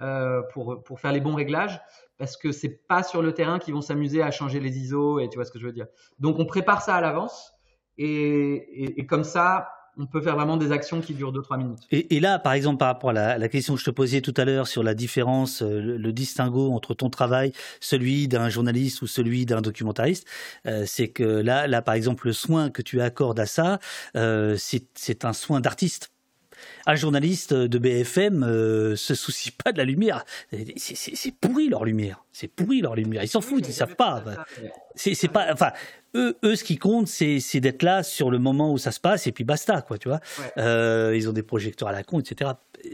[0.00, 1.80] euh, pour pour faire les bons réglages,
[2.18, 5.28] parce que c'est pas sur le terrain qu'ils vont s'amuser à changer les ISO et
[5.28, 5.86] tu vois ce que je veux dire.
[6.18, 7.52] Donc on prépare ça à l'avance
[7.96, 11.78] et, et, et comme ça, on peut faire vraiment des actions qui durent 2-3 minutes.
[11.90, 14.20] Et, et, là, par exemple, par rapport à la, la, question que je te posais
[14.20, 18.48] tout à l'heure sur la différence, euh, le, le, distinguo entre ton travail, celui d'un
[18.48, 20.26] journaliste ou celui d'un documentariste,
[20.66, 23.78] euh, c'est que là, là, par exemple, le soin que tu accordes à ça,
[24.16, 26.10] euh, c'est un soin d'artiste
[26.86, 30.24] un journaliste de BFM euh, se soucie pas de la lumière.
[30.76, 32.24] C'est pourri leur lumière.
[32.32, 33.22] C'est pourri leur lumière.
[33.22, 34.22] Ils s'en foutent, ils savent pas.
[34.94, 35.52] C'est pas.
[35.52, 35.72] Enfin,
[36.16, 39.26] eux, eux, ce qui compte, c'est d'être là sur le moment où ça se passe
[39.26, 39.98] et puis basta, quoi.
[39.98, 40.20] Tu vois.
[40.38, 40.62] Ouais.
[40.62, 42.52] Euh, ils ont des projecteurs à la con, etc.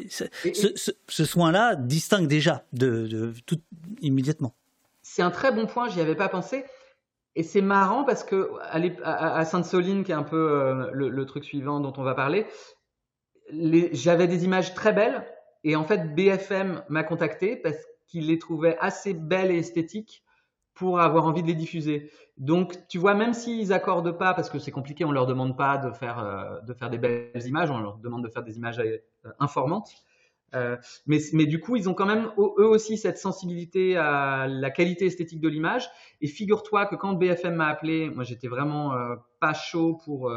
[0.09, 3.61] Ce, ce, ce soin-là distingue déjà de, de tout
[4.01, 4.55] immédiatement.
[5.03, 5.89] C'est un très bon point.
[5.89, 6.65] J'y avais pas pensé.
[7.35, 11.27] Et c'est marrant parce que à, à Sainte-Soline, qui est un peu euh, le, le,
[11.27, 12.47] truc suivant dont on va parler,
[13.93, 15.25] j'avais des images très belles
[15.65, 17.77] et en fait BFM m'a contacté parce
[18.07, 20.23] qu'il les trouvait assez belles et esthétiques
[20.75, 22.11] pour avoir envie de les diffuser.
[22.39, 25.79] Donc tu vois, même s'ils accordent pas, parce que c'est compliqué, on leur demande pas
[25.79, 28.79] de faire euh, de faire des belles images, on leur demande de faire des images
[28.79, 28.99] euh,
[29.39, 29.91] informantes.
[30.55, 30.77] Euh,
[31.07, 35.07] mais, mais du coup, ils ont quand même eux aussi cette sensibilité à la qualité
[35.07, 35.89] esthétique de l'image.
[36.21, 38.95] Et figure-toi que quand BFM m'a appelé, moi j'étais vraiment
[39.41, 40.31] pas chaud pour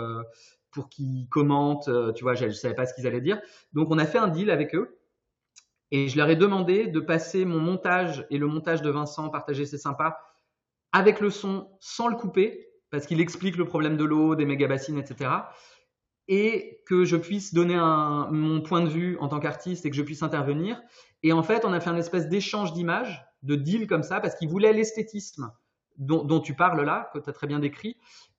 [0.71, 3.41] pour qu'ils commentent, tu vois, je ne savais pas ce qu'ils allaient dire.
[3.73, 4.97] Donc on a fait un deal avec eux
[5.91, 9.65] et je leur ai demandé de passer mon montage et le montage de Vincent, partager
[9.65, 10.19] c'est sympa,
[10.91, 14.97] avec le son sans le couper, parce qu'il explique le problème de l'eau, des méga-bassines,
[14.97, 15.31] etc.
[16.27, 20.01] Et que je puisse donner mon point de vue en tant qu'artiste et que je
[20.01, 20.81] puisse intervenir.
[21.21, 24.35] Et en fait, on a fait un espèce d'échange d'images, de deal comme ça, parce
[24.35, 25.51] qu'ils voulaient l'esthétisme
[25.97, 27.97] dont, dont, tu parles là, que tu as très bien décrit.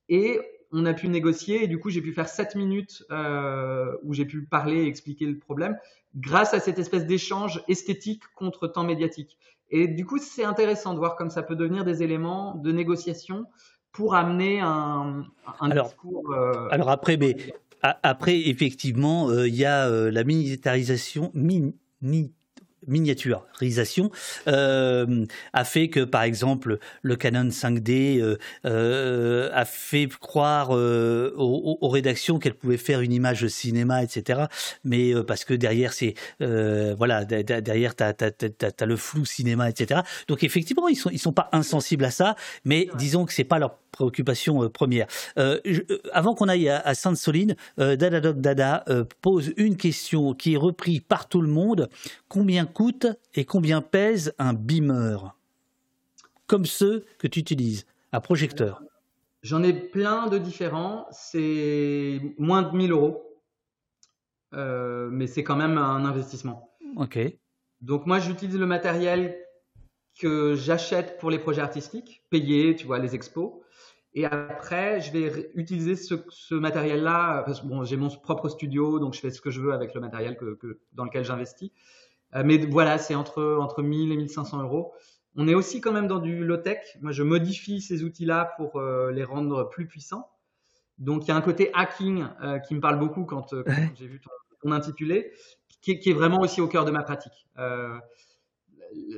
[0.08, 0.40] Et
[0.72, 4.24] on a pu négocier et du coup j'ai pu faire 7 minutes euh, où j'ai
[4.24, 5.76] pu parler et expliquer le problème
[6.14, 9.38] grâce à cette espèce d'échange esthétique contre temps médiatique.
[9.70, 13.46] Et du coup c'est intéressant de voir comme ça peut devenir des éléments de négociation
[13.92, 15.24] pour amener un,
[15.60, 16.32] un alors, discours.
[16.32, 17.36] Euh, alors après, mais
[17.82, 21.70] après effectivement il euh, y a la militarisation min,
[22.00, 22.32] mi,
[22.86, 24.10] miniaturisation
[24.48, 31.32] euh, a fait que par exemple le Canon 5D euh, euh, a fait croire euh,
[31.36, 34.44] aux, aux, rédactions qu'elles pouvaient faire une image cinéma etc
[34.84, 39.24] mais euh, parce que derrière c'est euh, voilà derrière t'as as, as, as, le flou
[39.24, 43.32] cinéma etc donc effectivement ils sont ils sont pas insensibles à ça mais disons que
[43.32, 45.06] c'est pas leur préoccupation euh, première.
[45.38, 45.80] Euh, je,
[46.12, 48.84] avant qu'on aille à, à Sainte-Soline, euh, Dada Doc Dada
[49.20, 51.88] pose une question qui est reprise par tout le monde.
[52.28, 55.34] Combien coûte et combien pèse un beamer?
[56.46, 58.82] Comme ceux que tu utilises, un projecteur.
[59.42, 61.06] J'en ai plein de différents.
[61.10, 63.22] C'est moins de 1000 euros.
[64.54, 66.70] Euh, mais c'est quand même un investissement.
[66.96, 67.18] Ok.
[67.80, 69.36] Donc moi, j'utilise le matériel
[70.18, 73.52] que j'achète pour les projets artistiques, payés, tu vois, les expos.
[74.16, 78.98] Et après, je vais utiliser ce, ce matériel-là, parce que bon, j'ai mon propre studio,
[78.98, 81.70] donc je fais ce que je veux avec le matériel que, que dans lequel j'investis.
[82.32, 84.94] mais voilà, c'est entre, entre 1000 et 1500 euros.
[85.34, 86.78] On est aussi quand même dans du low-tech.
[87.02, 90.30] Moi, je modifie ces outils-là pour les rendre plus puissants.
[90.96, 92.26] Donc, il y a un côté hacking
[92.66, 93.54] qui me parle beaucoup quand,
[93.96, 94.18] j'ai vu
[94.62, 95.30] ton, intitulé,
[95.82, 97.46] qui, qui, est vraiment aussi au cœur de ma pratique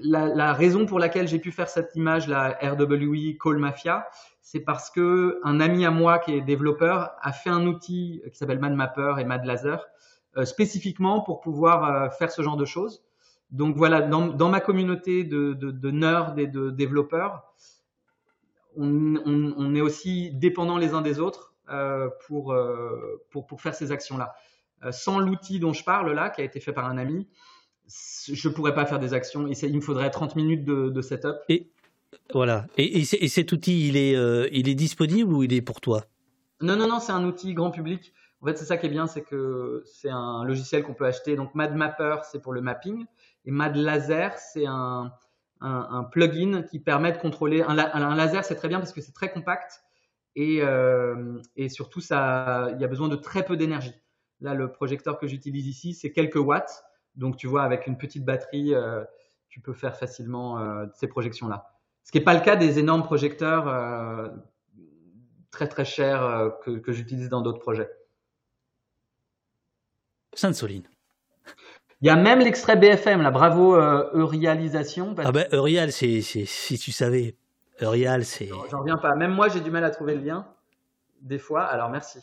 [0.03, 4.07] la, raison pour laquelle j'ai pu faire cette image, la RWE Call Mafia,
[4.51, 8.39] c'est parce que un ami à moi qui est développeur a fait un outil qui
[8.39, 9.77] s'appelle MadMapper et MadLaser
[10.39, 13.05] euh, spécifiquement pour pouvoir euh, faire ce genre de choses.
[13.51, 17.53] Donc voilà, dans, ma communauté de, nerds et de développeurs,
[18.75, 22.57] on, est aussi dépendants les uns des autres euh, pour,
[23.31, 24.35] pour, pour faire ces actions-là.
[24.93, 27.29] sans l'outil dont je parle là, qui a été fait par un ami,
[27.87, 29.47] je pourrais pas faire des actions.
[29.47, 31.37] Il me faudrait 30 minutes de, setup.
[31.51, 31.71] Et
[32.35, 32.67] voilà.
[32.77, 36.05] Et, cet outil, il est, euh, il est disponible ou il est pour toi?
[36.61, 38.13] Non, non, non, c'est un outil grand public.
[38.41, 41.37] En fait, c'est ça qui est bien, c'est que c'est un logiciel qu'on peut acheter.
[41.37, 43.07] Donc, MadMapper, c'est pour le mapping.
[43.45, 45.13] Et MadLaser, c'est un,
[46.13, 47.63] plugin qui permet de contrôler.
[47.63, 49.81] Un, laser, c'est très bien parce que c'est très compact.
[50.37, 53.95] Et, euh, surtout, il y a besoin de très peu d'énergie.
[54.41, 56.85] Là, le projecteur que j'utilise ici, c'est quelques watts.
[57.17, 59.03] Donc, tu vois, avec une petite batterie, euh,
[59.49, 61.78] tu peux faire facilement ces projections-là.
[62.09, 64.29] Ce qui n'est pas le cas des énormes projecteurs euh,
[65.51, 67.91] très très chers que, j'utilise dans d'autres projets.
[70.33, 70.89] Sainte-Soline.
[72.01, 75.15] Il y a même l'extrait BFM, la bravo Eurialisation.
[75.19, 77.37] Ah ben Eurial, c'est, si tu savais.
[77.83, 78.49] Eurial, c'est.
[78.71, 79.15] J'en reviens pas.
[79.15, 80.47] Même moi, j'ai du mal à trouver le lien,
[81.21, 82.21] des fois, alors merci.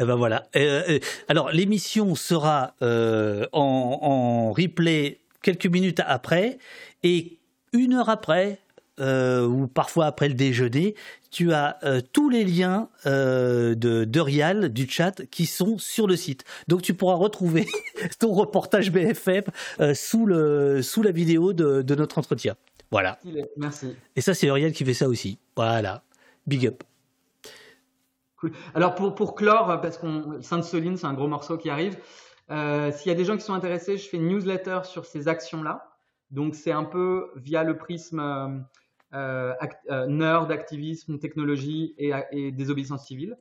[0.00, 0.46] Eh ben voilà.
[0.56, 0.98] Euh, euh,
[1.28, 6.58] alors l'émission sera euh, en, replay quelques minutes après
[7.02, 7.38] et
[7.72, 8.58] une heure après
[9.02, 10.94] ou parfois après le déjeuner,
[11.30, 11.78] tu as
[12.12, 16.44] tous les liens de d'Eurial du chat qui sont sur le site.
[16.68, 17.66] Donc tu pourras retrouver
[18.18, 19.44] ton reportage BFM
[19.94, 22.54] sous le sous la vidéo de, de notre entretien.
[22.90, 23.18] Voilà.
[23.56, 23.96] Merci.
[24.16, 25.38] Et ça c'est Eurial qui fait ça aussi.
[25.56, 26.02] Voilà.
[26.46, 26.82] Big up.
[28.74, 31.96] Alors pour, pour clore, parce qu'on Sainte-Soline, c'est un gros morceau qui arrive.
[32.50, 35.28] Euh, s'il y a des gens qui sont intéressés, je fais une newsletter sur ces
[35.28, 35.88] actions-là.
[36.30, 38.64] Donc c'est un peu via le prisme
[39.14, 39.52] euh,
[39.90, 43.36] euh, nerd, activisme, technologie et, et désobéissance civile.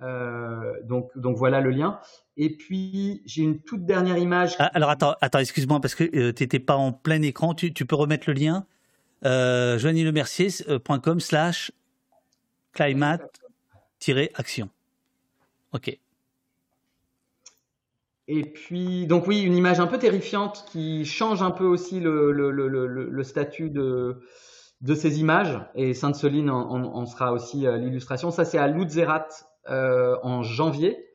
[0.00, 2.00] donc, donc voilà le lien.
[2.36, 4.56] Et puis j'ai une toute dernière image.
[4.58, 7.54] Ah, alors attends, attends excuse-moi parce que tu n'étais pas en plein écran.
[7.54, 8.66] Tu, tu peux remettre le lien
[9.24, 9.78] euh,
[11.18, 11.72] slash
[12.72, 13.40] climate
[14.34, 14.68] action.
[15.72, 15.98] Ok.
[18.26, 22.32] Et puis, donc oui, une image un peu terrifiante qui change un peu aussi le,
[22.32, 24.22] le, le, le statut de,
[24.84, 25.58] de ces images.
[25.74, 28.30] Et Sainte-Soline en, sera aussi euh, l'illustration.
[28.30, 29.26] Ça, c'est à Lutzerat
[29.68, 31.08] euh, en janvier.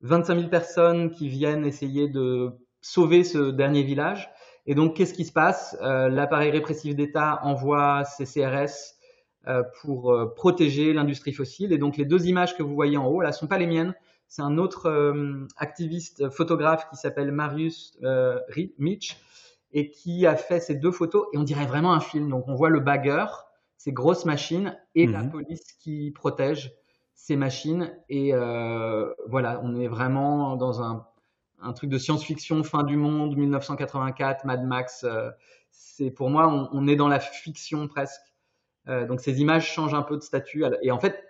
[0.00, 2.50] 25 000 personnes qui viennent essayer de
[2.80, 4.28] sauver ce dernier village.
[4.66, 5.76] Et donc, qu'est-ce qui se passe?
[5.82, 8.96] Euh, L'appareil répressif d'État envoie ses CRS
[9.46, 11.72] euh, pour protéger l'industrie fossile.
[11.72, 13.94] Et donc les deux images que vous voyez en haut, là, sont pas les miennes.
[14.26, 15.14] C'est un autre
[15.58, 17.98] activiste photographe qui s'appelle Marius
[18.78, 19.18] Mitch
[19.72, 22.28] et qui a fait ces deux photos et on dirait vraiment un film.
[22.28, 23.24] Donc on voit le bagger,
[23.76, 25.30] ces grosses machines et la mhm.
[25.30, 26.72] police qui protège
[27.14, 27.96] ces machines.
[28.08, 31.06] Et euh, voilà, on est vraiment dans un,
[31.60, 35.06] un truc de science-fiction, fin du monde, 1984, Mad Max.
[35.70, 38.20] c'est pour moi, on, on, est dans la fiction presque.
[38.88, 40.64] Euh, donc ces images changent un peu de statut.
[40.82, 41.24] Et en fait,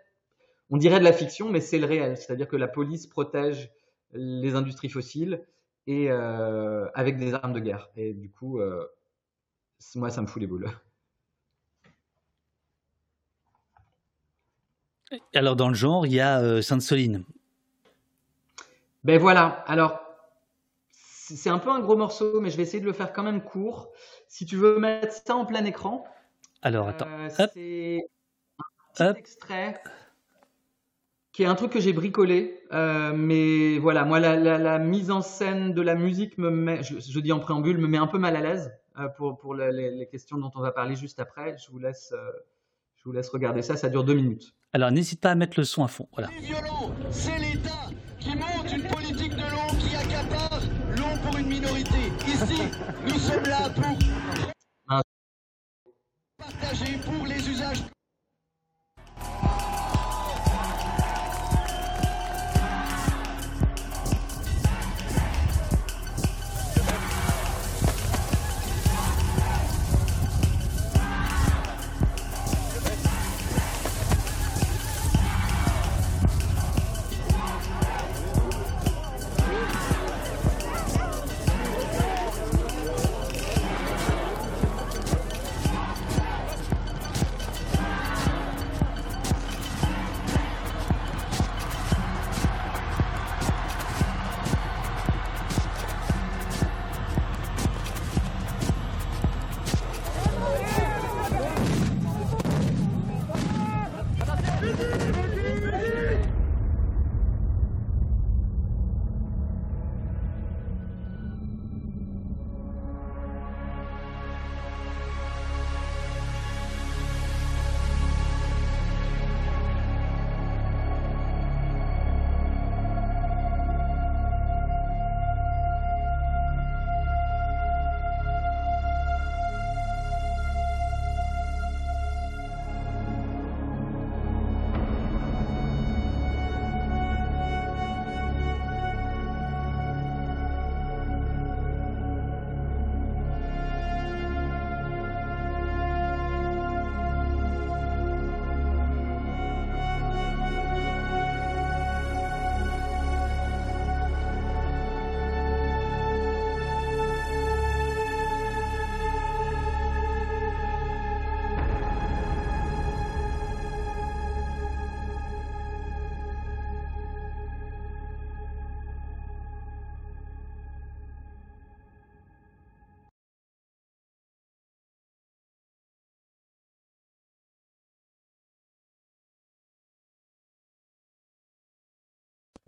[0.71, 2.17] on dirait de la fiction, mais c'est le réel.
[2.17, 3.71] C'est-à-dire que la police protège
[4.13, 5.45] les industries fossiles
[5.87, 7.91] et euh, avec des armes de guerre.
[7.97, 8.87] Et du coup, euh,
[9.95, 10.71] moi, ça me fout les boules.
[15.35, 17.25] Alors dans le genre, il y a Sainte-Soline.
[19.05, 19.63] Ben voilà.
[19.67, 20.01] Alors
[20.91, 23.43] c'est un peu un gros morceau, mais je vais essayer de le faire quand même
[23.43, 23.93] court.
[24.27, 26.05] Si tu veux mettre ça en plein écran,
[26.63, 27.09] alors, attends.
[27.09, 28.07] Euh, c'est
[28.99, 29.83] un extrait
[31.33, 32.61] qui est un truc que j'ai bricolé.
[32.73, 37.33] Euh, mais voilà, moi, la, mise en scène de la musique me met, je, dis
[37.33, 40.51] en préambule, me met un peu mal à l'aise euh, pour, pour les, questions dont
[40.55, 41.57] on va parler juste après.
[41.57, 42.15] Je vous laisse,
[42.97, 43.77] je vous laisse regarder ça.
[43.77, 44.55] Ça dure deux minutes.
[44.75, 46.09] Alors, n'hésite pas à mettre le son à fond.
[46.13, 46.29] Voilà.
[47.11, 47.91] C'est l'État
[48.21, 50.61] qui monte une politique de l'eau qui accapare
[50.97, 52.13] l'eau pour une minorité.
[52.27, 52.63] Ici,
[53.07, 53.99] nous sommes là pour
[56.39, 57.83] partagé pour les usages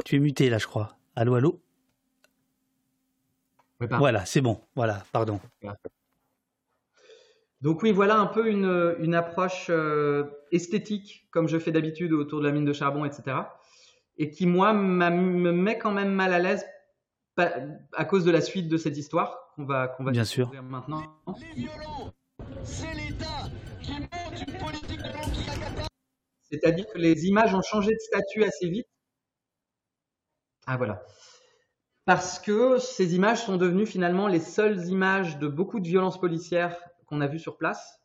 [0.05, 0.97] tu es muté là, je crois.
[1.17, 1.61] Allô, allô
[3.81, 4.61] Voilà, c'est bon.
[4.75, 5.41] Voilà, pardon.
[7.61, 12.41] Donc oui, voilà un peu une, une approche euh, esthétique, comme je fais d'habitude autour
[12.41, 13.39] de la mine de charbon, etc.
[14.19, 16.65] Et qui, moi, me met quand même mal à l'aise
[17.37, 20.53] à cause de la suite de cette histoire qu'on va, qu'on va Bien sûr.
[20.63, 21.03] maintenant.
[22.63, 23.49] c'est l'État
[23.81, 25.83] qui monte une politique de
[26.43, 28.87] C'est-à-dire que les images ont changé de statut assez vite.
[30.67, 31.03] Ah voilà.
[32.05, 36.79] Parce que ces images sont devenues finalement les seules images de beaucoup de violences policières
[37.07, 38.01] qu'on a vues sur place.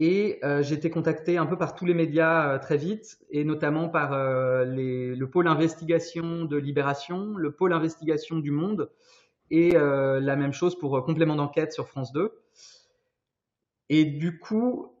[0.00, 3.44] Et euh, j'ai été contacté un peu par tous les médias euh, très vite, et
[3.44, 8.90] notamment par euh, le pôle investigation de Libération, le pôle investigation du Monde,
[9.50, 12.32] et la même chose pour complément d'enquête sur France 2.
[13.88, 14.93] Et du coup,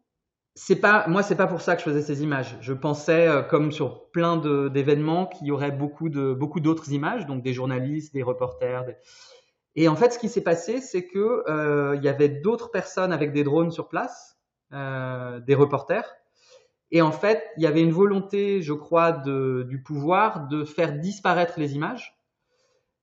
[0.54, 2.56] c'est pas, moi, c'est pas pour ça que je faisais ces images.
[2.60, 7.42] Je pensais, comme sur plein d'événements, qu'il y aurait beaucoup de beaucoup d'autres images, donc
[7.42, 8.84] des journalistes, des reporters.
[9.74, 13.32] Et en fait, ce qui s'est passé, c'est que il y avait d'autres personnes avec
[13.32, 14.34] des drones sur place
[14.74, 16.16] euh, des reporters.
[16.90, 21.60] Et en fait, il y avait une volonté, je crois, du pouvoir de faire disparaître
[21.60, 22.18] les images.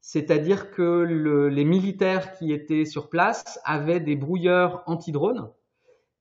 [0.02, 1.04] C'est-à-dire que
[1.50, 5.50] les militaires qui étaient sur place avaient des brouilleurs anti-drones.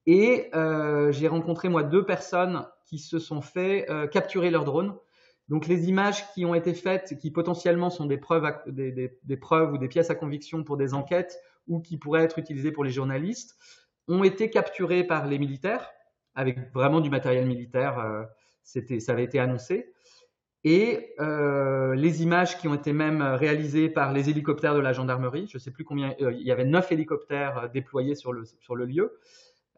[0.06, 4.96] Et euh, j'ai rencontré, moi, deux personnes qui se sont fait euh, capturer leurs drones.
[5.48, 9.78] Donc les images qui ont été faites, qui potentiellement sont des preuves, des, preuves ou
[9.78, 13.56] des pièces à conviction pour des enquêtes ou qui pourraient être utilisées pour les journalistes,
[14.06, 15.90] ont été capturés par les militaires,
[16.34, 18.22] avec vraiment du matériel militaire, euh,
[18.62, 19.92] c'était, ça avait été annoncé.
[20.62, 25.56] Et les images qui ont été même réalisées par les hélicoptères de la gendarmerie, je
[25.56, 29.18] ne sais plus combien, il y avait neuf hélicoptères déployés sur le, sur le lieu.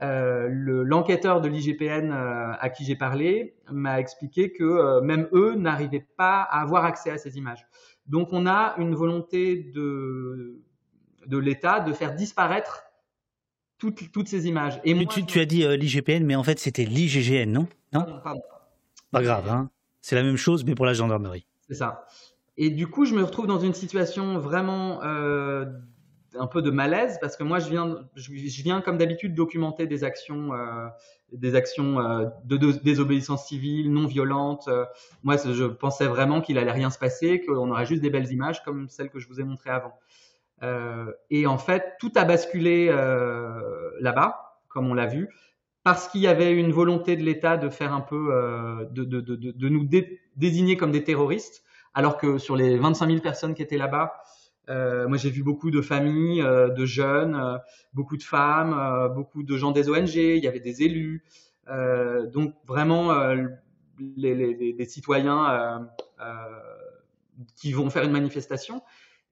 [0.03, 6.61] L'enquêteur de l'IGPN à qui j'ai parlé m'a expliqué que même eux n'arrivaient pas à
[6.61, 7.67] avoir accès à ces images.
[8.07, 10.61] Donc on a une volonté de,
[11.27, 12.85] de l'État de faire disparaître
[13.79, 14.81] toutes, ces images.
[14.85, 17.69] Et tu, as dit euh, l'IGPN, mais en fait c'était l'IGGN, non?
[17.93, 18.21] Non?
[19.11, 19.71] Pas grave, hein
[20.01, 21.47] c'est la même chose, mais pour la gendarmerie.
[21.69, 22.07] C'est ça.
[22.57, 25.65] Et du coup, je me retrouve dans une situation vraiment euh,
[26.39, 30.05] un peu de malaise parce que moi, je viens, je, viens comme d'habitude documenter des
[30.05, 30.87] actions, euh,
[31.33, 31.97] des actions
[32.45, 34.69] de, désobéissance civile non violente.
[35.23, 38.63] moi, je pensais vraiment qu'il allait rien se passer, qu'on aurait juste des belles images
[38.65, 39.95] comme celles que je vous ai montrées avant.
[40.63, 45.29] Euh, et en fait, tout a basculé euh, là-bas, comme on l'a vu,
[45.83, 49.21] parce qu'il y avait une volonté de l'État de faire un peu, euh, de, de,
[49.21, 49.89] de, de, nous
[50.37, 51.65] désigner comme des terroristes,
[51.95, 54.15] alors que sur les 25 000 personnes qui étaient là-bas,
[54.69, 57.59] euh, moi j'ai vu beaucoup de familles, euh, de jeunes,
[57.93, 61.25] beaucoup de femmes, beaucoup de gens des ONG, il y avait des élus,
[62.33, 63.13] donc vraiment
[64.17, 65.89] les, les, des citoyens
[67.57, 68.83] qui vont faire une manifestation.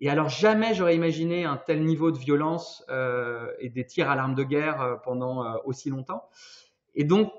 [0.01, 4.17] Et alors jamais j'aurais imaginé un tel niveau de violence euh, et des tirs à
[4.17, 6.29] l'arme de guerre euh, pendant euh, aussi longtemps.
[6.95, 7.31] Et donc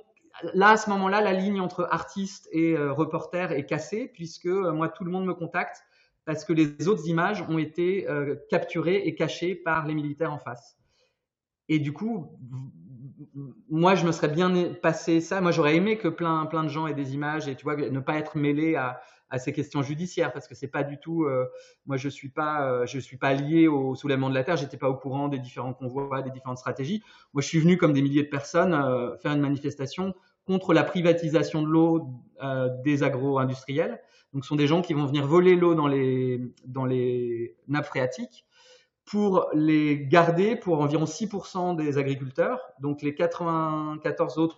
[0.53, 5.03] là, à ce moment-là, la ligne entre artiste et reporter est cassée puisque moi, tout
[5.03, 5.84] le monde me contacte
[6.26, 8.07] parce que les autres images ont été
[8.49, 10.77] capturées et cachées par les militaires en face.
[11.68, 12.38] Et du coup,
[13.69, 15.41] moi, je me serais bien passé ça.
[15.41, 17.99] Moi, j'aurais aimé que plein, plein de gens aient des images et tu vois, ne
[17.99, 19.02] pas être mêlé à,
[19.38, 21.23] ces questions judiciaires parce que c'est pas du tout.
[21.23, 21.45] Euh,
[21.85, 24.57] moi, je suis pas, euh, je suis pas lié au soulèvement de la terre.
[24.57, 27.02] J'étais pas au courant des différents convois, des différentes stratégies.
[27.31, 30.84] Moi, je suis venu comme des milliers de personnes euh, faire une manifestation contre la
[30.84, 32.10] privatisation de l'eau
[32.84, 34.02] des agro-industriels.
[34.34, 38.45] Donc, ce sont des gens qui vont venir voler l'eau dans les nappes phréatiques
[39.06, 42.62] pour les garder pour environ 6% des agriculteurs.
[42.80, 44.58] Donc les 94 autres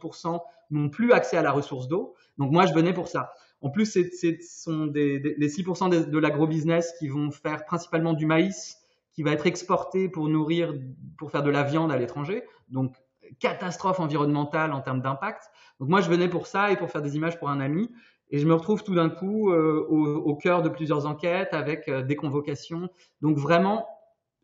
[0.69, 2.15] n'ont plus accès à la ressource d'eau.
[2.37, 3.31] Donc moi, je venais pour ça.
[3.61, 8.25] En plus, ce sont des, les 6% de, de l'agro-business qui vont faire principalement du
[8.25, 8.77] maïs,
[9.13, 10.73] qui va être exporté pour nourrir,
[11.17, 12.43] pour faire de la viande à l'étranger.
[12.67, 12.95] Donc,
[13.39, 15.43] catastrophe environnementale en termes d'impact.
[15.79, 17.89] Donc, moi, je venais pour ça et pour faire des images pour un ami.
[18.33, 22.01] Et je me retrouve tout d'un coup euh, au, cœur de plusieurs enquêtes avec euh,
[22.01, 22.89] des convocations.
[23.21, 23.87] Donc, vraiment,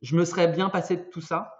[0.04, 1.56] je me serais bien passé de tout ça.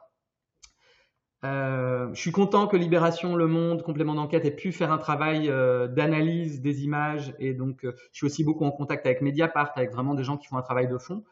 [1.44, 5.48] Euh, je suis content que Libération, Le Monde, complément d'enquête ait pu faire un travail
[5.48, 10.14] d'analyse des images et donc je suis aussi beaucoup en contact avec Mediapart, avec vraiment
[10.14, 11.24] des gens qui font un travail de fond.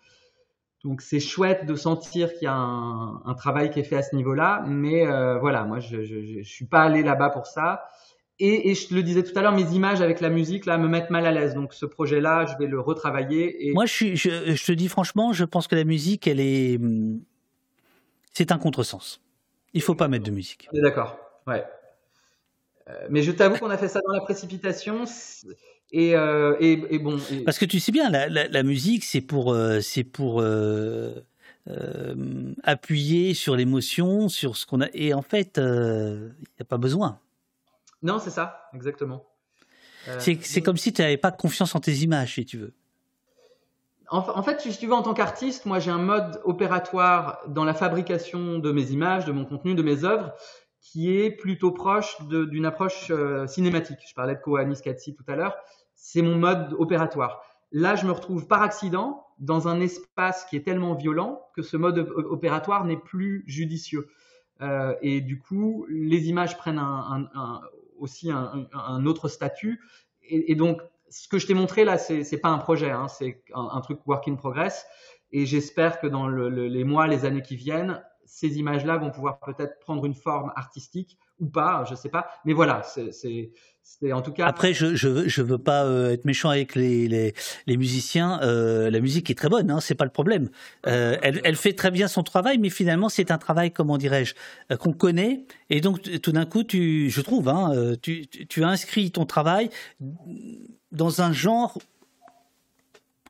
[0.83, 4.15] Donc c'est chouette de sentir qu'il y a un, travail qui est fait à ce
[4.15, 5.05] niveau-là, mais
[5.39, 7.83] voilà, moi je, je, suis pas allé là-bas pour ça.
[8.39, 10.87] Et, et, je le disais tout à l'heure, mes images avec la musique là me
[10.87, 11.55] mettent mal à l'aise.
[11.55, 13.67] Donc ce projet-là, je vais le retravailler.
[13.67, 13.73] Et...
[13.73, 16.77] Moi, je, suis, je, je te dis franchement, je pense que la musique, elle est,
[16.77, 17.19] hum,
[18.33, 19.21] c'est un contresens.
[19.73, 20.69] Il faut pas mettre de musique.
[20.73, 21.17] D'accord.
[21.47, 21.63] Ouais.
[22.89, 25.05] Euh, mais je t'avoue qu'on a fait ça dans la précipitation.
[25.91, 27.17] Et, et, bon.
[27.43, 30.43] Parce que tu sais bien, la, la, musique, c'est pour, c'est pour
[32.63, 34.87] appuyer sur l'émotion, sur ce qu'on a.
[34.93, 37.19] Et en fait, il n'y a pas besoin.
[38.01, 39.25] Non, c'est ça, exactement.
[40.19, 42.73] c'est comme si tu n'avais pas confiance en tes images, si tu veux.
[44.09, 47.73] En, fait, si tu veux, en tant qu'artiste, moi j'ai un mode opératoire dans la
[47.73, 50.31] fabrication de mes images, de mon contenu, de mes œuvres,
[50.79, 53.99] qui est plutôt proche d'une approche euh, cinématique.
[54.07, 55.57] Je parlais de Kohanis Katsi tout à l'heure.
[55.93, 57.41] C'est mon mode opératoire.
[57.73, 61.75] Là, je me retrouve par accident dans un espace qui est tellement violent que ce
[61.75, 64.07] mode opératoire n'est plus judicieux.
[64.61, 67.61] Euh, et du coup, les images prennent un, un,
[67.99, 69.81] aussi un, autre statut.
[70.23, 73.43] Et, donc, ce que je t'ai montré là, c'est n'est pas un projet, hein, c'est
[73.53, 74.85] un, truc work in progress.
[75.31, 79.79] Et j'espère que dans les mois, les années qui viennent, ces images-là vont pouvoir peut-être
[79.79, 82.27] prendre une forme artistique ou pas, je sais pas.
[82.45, 83.51] Mais voilà, c'est
[84.11, 84.45] en tout cas.
[84.45, 87.33] Après, je je je veux pas euh, être méchant avec les les,
[87.65, 88.39] les musiciens.
[88.41, 90.49] Euh, la musique est très bonne, hein, c'est pas le problème.
[90.85, 94.35] Euh, elle elle fait très bien son travail, mais finalement c'est un travail comment dirais-je
[94.77, 99.11] qu'on connaît et donc tout d'un coup tu je trouve hein, tu tu as inscrit
[99.11, 99.69] ton travail
[100.91, 101.77] dans un genre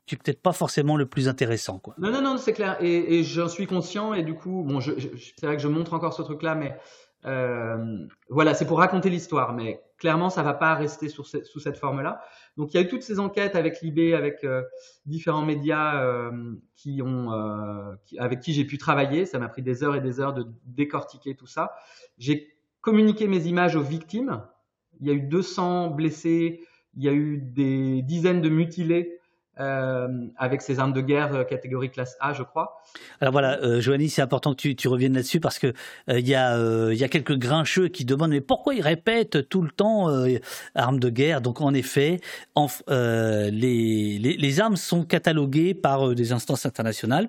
[0.06, 1.78] qui est peut-être pas forcément le plus intéressant.
[1.78, 1.94] Quoi.
[1.98, 2.78] Non, non, non, c'est clair.
[2.80, 4.14] Et, et j'en suis conscient.
[4.14, 4.92] Et du coup, bon, je,
[5.36, 6.74] c'est vrai que je montre encore ce truc-là, mais
[7.24, 9.52] euh, voilà, c'est pour raconter l'histoire.
[9.52, 12.20] Mais clairement, ça va pas rester sous cette forme-là.
[12.56, 14.62] Donc, il y a eu toutes ces enquêtes avec Libé, avec euh,
[15.06, 19.26] différents médias euh, qui ont, euh, avec qui j'ai pu travailler.
[19.26, 21.72] Ça m'a pris des heures et des heures de décortiquer tout ça.
[22.18, 24.42] J'ai communiqué mes images aux victimes.
[25.00, 26.60] Il y a eu 200 blessés,
[26.96, 29.17] il y a eu des dizaines de mutilés
[29.60, 32.80] euh, avec ces armes de guerre euh, catégorie classe A, je crois.
[33.20, 35.72] Alors voilà, euh, c'est important que tu, reviennes là-dessus parce que
[36.08, 40.08] il y, a, quelques grincheux qui demandent mais pourquoi ils répètent tout le temps
[40.74, 41.40] armes de guerre?
[41.40, 42.20] Donc en effet,
[42.88, 47.28] les, armes sont cataloguées par des instances internationales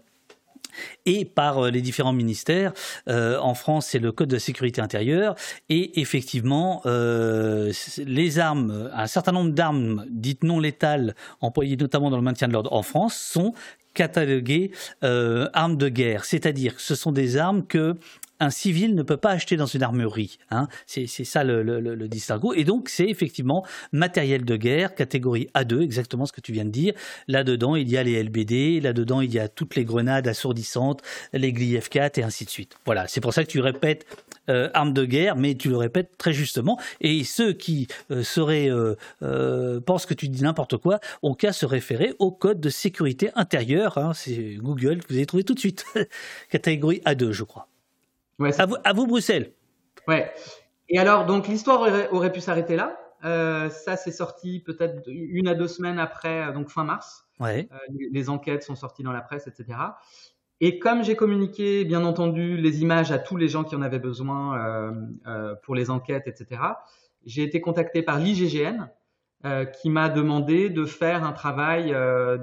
[1.05, 2.73] et par euh, les différents ministères.
[3.07, 5.35] Euh, en France, c'est le Code de sécurité intérieure.
[5.69, 12.17] Et effectivement, euh, les armes, un certain nombre d'armes dites non létales, employées notamment dans
[12.17, 13.53] le maintien de l'ordre en France, sont
[13.93, 16.23] cataloguées armes de guerre.
[16.23, 17.95] C'est-à-dire que ce sont des armes que
[18.39, 20.37] un civil ne peut pas acheter dans une armerie.
[20.51, 20.67] Hein.
[20.85, 22.53] C'est ça le, distinguo.
[22.53, 26.69] Et donc, c'est effectivement matériel de guerre, catégorie A2, exactement ce que tu viens de
[26.69, 26.93] dire.
[27.27, 31.01] Là-dedans, il y a les LBD, là-dedans, il y a toutes les grenades assourdissantes,
[31.33, 32.77] les GLI-F4 et ainsi de suite.
[32.85, 34.05] Voilà, c'est pour ça que tu répètes
[34.49, 36.79] euh, armes de guerre, mais tu le répètes très justement.
[37.01, 41.65] Et ceux qui euh, seraient, euh, pensent que tu dis n'importe quoi, ont qu'à se
[41.65, 43.97] référer au code de sécurité intérieure.
[43.97, 44.13] Hein.
[44.13, 45.85] C'est Google que vous avez trouvé tout de suite.
[46.49, 47.67] catégorie A2, je crois.
[48.39, 49.53] Ouais, à, vous, Bruxelles.
[50.07, 50.31] Ouais.
[50.87, 52.97] Et alors, donc l'histoire aurait, pu s'arrêter là.
[53.25, 57.29] Euh, ça, c'est sorti peut-être une à deux semaines après, euh, donc fin mars.
[57.39, 57.69] Ouais.
[57.71, 57.77] Euh,
[58.11, 59.77] les, enquêtes sont sorties dans la presse, etc.
[60.61, 63.99] Et comme j'ai communiqué, bien entendu, les images à tous les gens qui en avaient
[63.99, 64.91] besoin euh,
[65.27, 66.61] euh, pour les enquêtes, etc.,
[67.25, 68.87] j'ai été contacté par l'IGGN
[69.81, 71.91] qui m'a demandé de faire un travail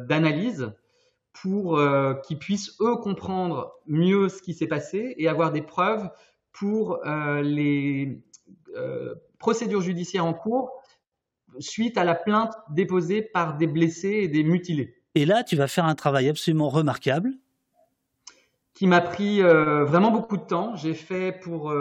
[0.06, 0.72] d'analyse
[1.42, 6.08] pour euh, qu'ils puissent eux comprendre mieux ce qui s'est passé et avoir des preuves
[6.52, 8.22] pour euh, les
[8.74, 10.82] euh, procédures judiciaires en cours
[11.58, 14.94] suite à la plainte déposée par des blessés et des mutilés.
[15.14, 17.30] Et là, tu vas faire un travail absolument remarquable.
[18.74, 20.76] Qui m'a pris vraiment beaucoup de temps.
[20.76, 21.74] J'ai fait pour...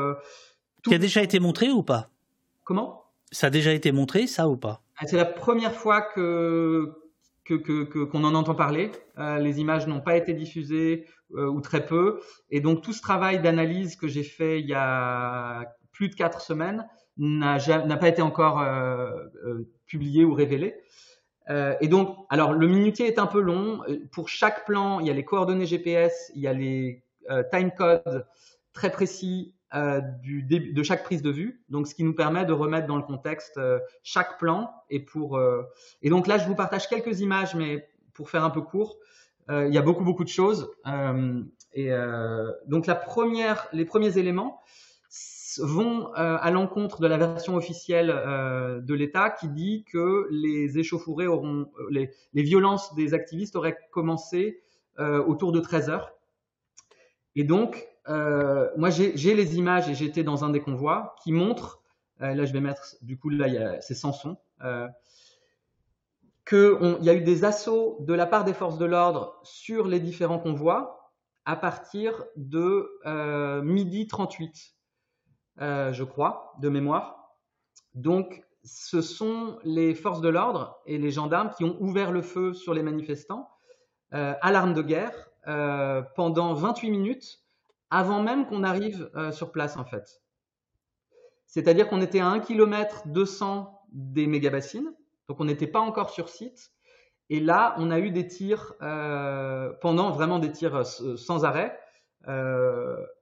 [0.83, 2.09] qui a déjà été montré ou pas?
[2.63, 3.03] Comment?
[3.31, 4.81] Ça a déjà été montré, ça ou pas?
[4.97, 7.04] Ah, C'est la première fois que
[7.47, 8.91] qu'on que, qu'on en entend parler.
[9.17, 11.05] Euh, les images n'ont pas été diffusées
[11.35, 12.19] euh, ou très peu.
[12.49, 16.41] Et donc tout ce travail d'analyse que j'ai fait il y a plus de quatre
[16.41, 17.57] semaines n'a
[17.97, 19.09] pas été encore euh,
[19.85, 20.75] publié ou révélé.
[21.79, 23.81] Et donc, alors le minutier est un peu long.
[24.11, 27.03] Pour chaque plan, il y a les coordonnées GPS, il y a les
[27.51, 28.25] time codes
[28.73, 32.87] très précis euh, de chaque prise de vue, donc ce qui nous permet de remettre
[32.87, 34.71] dans le contexte euh, chaque plan.
[34.89, 35.63] Et pour euh,
[36.01, 38.97] et donc là, je vous partage quelques images, mais pour faire un peu court,
[39.49, 40.71] il y a beaucoup beaucoup de choses.
[41.73, 41.91] et
[42.67, 44.61] donc la première, les premiers éléments
[45.59, 51.69] vont à l'encontre de la version officielle de l'État qui dit que les échauffourées auront,
[51.91, 54.63] les, les, violences des activistes auraient commencé
[54.97, 56.13] autour de 13 heures.
[57.35, 61.81] Et donc, euh, moi, j'ai les images et j'étais dans un des convois qui montrent,
[62.21, 64.87] euh, là je vais mettre, du coup là c'est sans son, euh,
[66.47, 69.99] qu'il y a eu des assauts de la part des forces de l'ordre sur les
[69.99, 71.11] différents convois
[71.45, 74.75] à partir de euh, midi 38,
[75.61, 77.35] euh, je crois, de mémoire.
[77.95, 82.53] Donc ce sont les forces de l'ordre et les gendarmes qui ont ouvert le feu
[82.53, 83.49] sur les manifestants
[84.11, 85.29] à l'arme de guerre
[86.15, 87.44] pendant 28 minutes
[87.89, 90.21] avant même qu'on arrive euh, sur place en fait.
[91.47, 94.93] C'est-à-dire qu'on était à 1 km 200 des mégabassines,
[95.29, 96.71] donc on n'était pas encore sur site.
[97.29, 98.75] Et là, on a eu des tirs
[99.81, 101.79] pendant vraiment des tirs sans arrêt.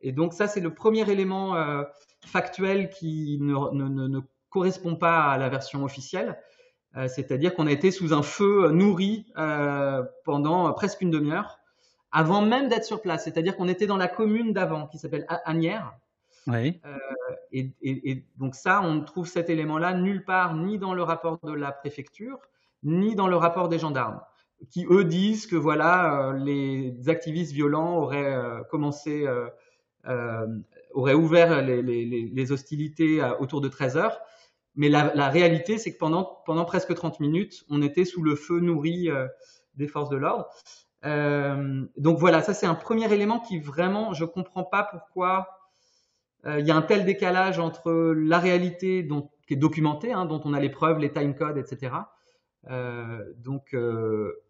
[0.01, 1.55] et donc ça, c'est le premier élément
[2.25, 4.19] factuel qui ne,
[4.49, 6.37] correspond pas à la version officielle.
[6.95, 11.59] Euh, c'est-à-dire qu'on a été sous un feu nourri euh, pendant presque une demi-heure
[12.13, 13.25] avant même d'être sur place.
[13.25, 15.93] C'est-à-dire qu'on était dans la commune d'avant qui s'appelle Agnières.
[16.47, 16.79] Oui.
[16.85, 16.97] Euh,
[17.51, 21.51] et, et, donc ça, on trouve cet élément-là nulle part, ni dans le rapport de
[21.51, 22.39] la préfecture,
[22.83, 24.21] ni dans le rapport des gendarmes,
[24.69, 28.35] qui eux disent que voilà, les activistes violents auraient
[28.69, 29.25] commencé,
[30.93, 34.19] auraient ouvert les, les, les hostilités autour de 13 heures.
[34.75, 38.59] Mais la, réalité, c'est que pendant, pendant presque 30 minutes, on était sous le feu
[38.59, 39.27] nourri euh,
[39.75, 40.49] des forces de l'ordre.
[41.05, 45.47] Euh, donc voilà, ça c'est un premier élément qui vraiment, je comprends pas pourquoi
[46.45, 49.07] euh, il y a un tel décalage entre la réalité
[49.47, 51.93] qui est documentée, hein, dont on a les preuves, les timecodes, etc.
[53.37, 53.75] donc,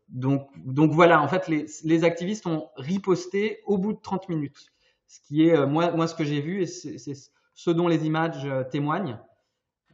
[0.10, 4.72] donc, voilà, en fait, les, activistes ont riposté au bout de 30 minutes.
[5.08, 7.16] Ce qui est, moi, ce que j'ai vu, et c'est
[7.56, 9.18] ce dont les images témoignent.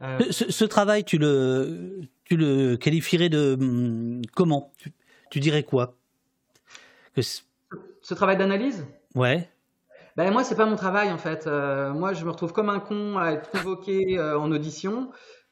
[0.02, 4.72] Euh, ce, travail, tu le, tu le qualifierais de hum, comment?
[5.30, 5.98] Tu, dirais quoi?
[8.02, 8.86] Ce travail d'analyse?
[9.14, 9.48] Ouais.
[10.16, 11.46] Ben moi, c'est pas mon travail en fait.
[11.46, 15.10] Euh, moi, je me retrouve comme un con à être convoqué euh, en audition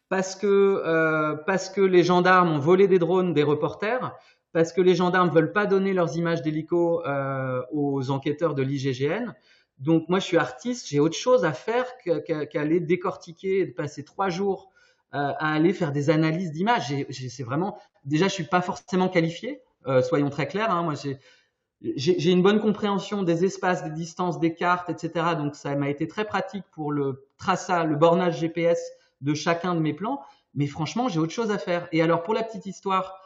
[0.09, 0.82] parce que
[1.47, 4.16] parce que les gendarmes ont volé des drones des reporters,
[4.52, 7.02] parce que les gendarmes veulent pas donner leurs images d'hélico
[7.72, 9.35] aux enquêteurs de l'IGGN,
[9.78, 11.86] donc moi, je suis artiste, j'ai autre chose à faire
[12.51, 14.70] qu'aller décortiquer et de passer trois jours
[15.14, 16.93] euh, à aller faire des analyses d'images.
[17.10, 19.62] C'est vraiment déjà, je suis pas forcément qualifié.
[19.86, 20.70] Euh, soyons très clairs.
[20.70, 20.94] Hein, moi,
[21.80, 25.36] j'ai une bonne compréhension des espaces, des distances, des cartes, etc.
[25.36, 28.80] Donc ça m'a été très pratique pour le traçage, le bornage GPS
[29.20, 30.20] de chacun de mes plans.
[30.55, 31.88] Mais franchement, j'ai autre chose à faire.
[31.92, 33.20] Et alors pour la petite histoire,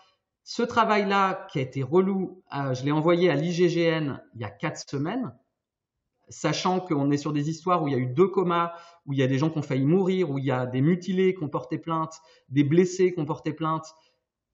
[0.44, 4.50] ce travail-là qui a été relou, euh, je l'ai envoyé à l'IGGN il y a
[4.50, 5.32] quatre semaines
[6.28, 8.72] sachant qu'on est sur des histoires où il y a eu deux comas,
[9.06, 10.80] où il y a des gens qui ont failli mourir, où il y a des
[10.80, 13.94] mutilés qui ont porté plainte, des blessés qui ont porté plainte,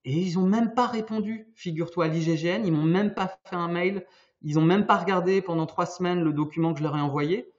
[0.04, 3.68] et ils n'ont même pas répondu, figure-toi, à l'IGGN, ils m'ont même pas fait un
[3.68, 4.06] mail,
[4.42, 7.52] ils n'ont même pas regardé pendant trois semaines le document que je leur ai envoyé.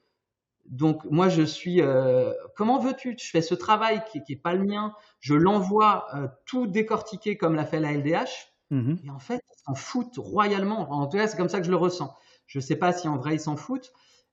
[0.65, 3.15] Donc moi je suis, euh, comment veux-tu?
[3.17, 7.55] Je fais ce travail qui n'est pas le mien, je l'envoie euh, tout décortiqué comme
[7.55, 10.91] l'a fait la LDH, mmh et en fait ils s'en foutent royalement.
[10.91, 12.15] En tout cas c'est comme ça que je le ressens.
[12.45, 13.91] Je ne sais pas si en vrai ils s'en foutent,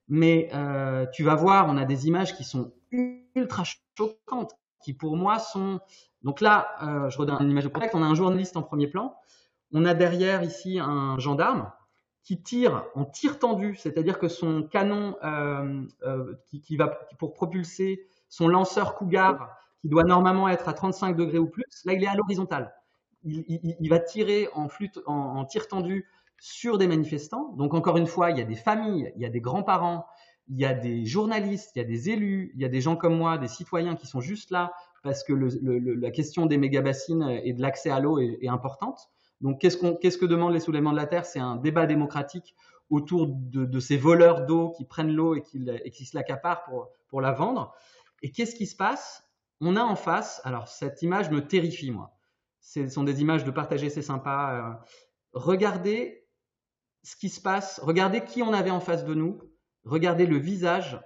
[0.09, 2.73] mais euh, tu vas voir, on a des images qui sont
[3.35, 3.65] ultra
[3.97, 4.53] choquantes,
[4.85, 5.81] qui pour moi sont.
[6.27, 7.95] Donc là, euh, je redonne une image de contact.
[7.95, 9.17] On a un journaliste en premier plan.
[9.73, 11.71] On a derrière ici un gendarme
[12.25, 15.85] qui tire en tir tendu, c'est-à-dire que son canon euh,
[16.65, 16.89] qui, va
[17.21, 21.93] pour propulser son lanceur Cougar, qui doit normalement être à 35 degrés ou plus, là
[21.93, 22.75] il est à l'horizontale.
[23.23, 24.67] Il, va tirer en
[25.07, 26.09] en tir tendu
[26.41, 27.53] sur des manifestants.
[27.57, 30.07] Donc encore une fois, il y a des familles, il y a des grands-parents,
[30.49, 32.97] il y a des journalistes, il y a des élus, il y a des gens
[32.97, 34.73] comme moi, des citoyens qui sont juste là
[35.07, 38.99] parce que la question des méga-bassines et de l'accès à l'eau est, importante.
[39.41, 41.25] Donc qu'est-ce, que demandent les soulèvements de la Terre?
[41.25, 42.57] C'est un débat démocratique
[42.91, 46.65] autour de, ces voleurs d'eau qui prennent l'eau et qui, se l'accaparent
[47.09, 47.73] pour, la vendre.
[48.21, 49.23] Et qu'est-ce qui se passe?
[49.61, 52.19] On a en face, alors cette image me terrifie moi.
[52.61, 54.81] Ce sont des images de partager, c'est sympa.
[54.83, 54.91] Euh,
[55.35, 56.27] regardez
[57.05, 59.39] ce qui se passe, regardez qui on avait en face de nous,
[59.85, 61.01] regardez le visage.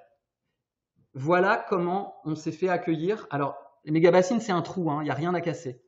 [1.12, 3.26] Voilà comment on s'est fait accueillir.
[3.28, 5.82] Alors, les mégabassines, c'est un trou, hein, il n'y a rien à casser.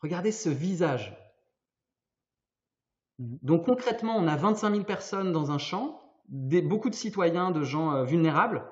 [0.00, 1.16] Regardez ce visage.
[3.18, 3.38] Mhm.
[3.42, 7.92] Donc concrètement, on a 25 000 personnes dans un champ, beaucoup de citoyens, de gens
[7.94, 8.64] euh, vulnérables,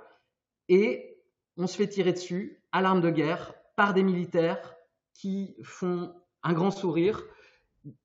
[0.69, 1.23] et
[1.57, 4.77] on se fait tirer dessus à l'arme de guerre par des militaires
[5.15, 7.23] qui font un grand sourire,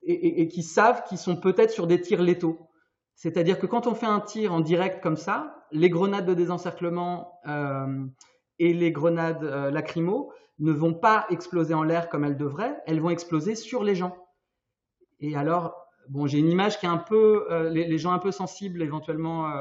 [0.03, 2.69] et, qui savent qu'ils sont peut-être sur des tirs létaux.
[3.15, 7.39] C'est-à-dire que quand on fait un tir en direct comme ça, les grenades de désencerclement
[7.47, 8.05] euh,
[8.59, 13.01] et les grenades euh, lacrymo ne vont pas exploser en l'air comme elles devraient, elles
[13.01, 14.15] vont exploser sur les gens.
[15.19, 15.75] Et alors,
[16.07, 19.51] bon, j'ai une image qui est un peu, euh, les, gens un peu sensibles éventuellement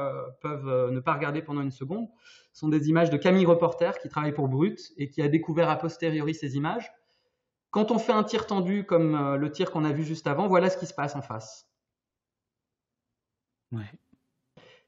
[0.41, 2.07] peuvent ne pas regarder pendant une seconde.
[2.53, 5.69] Ce sont des images de Camille Reporter qui travaille pour Brut et qui a découvert
[5.69, 6.89] a posteriori ces images.
[7.75, 10.47] Quand on fait un tir tendu comme euh, le tir qu'on a vu juste avant,
[10.47, 11.69] voilà ce qui se passe en face.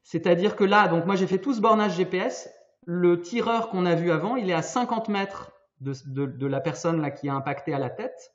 [0.02, 2.48] C'est-à-dire que là, donc moi j'ai fait tout ce bornage GPS.
[2.90, 5.52] Le tireur qu'on a vu avant, il est à 50 mètres
[5.82, 8.34] de, la personne là qui a impacté à la tête.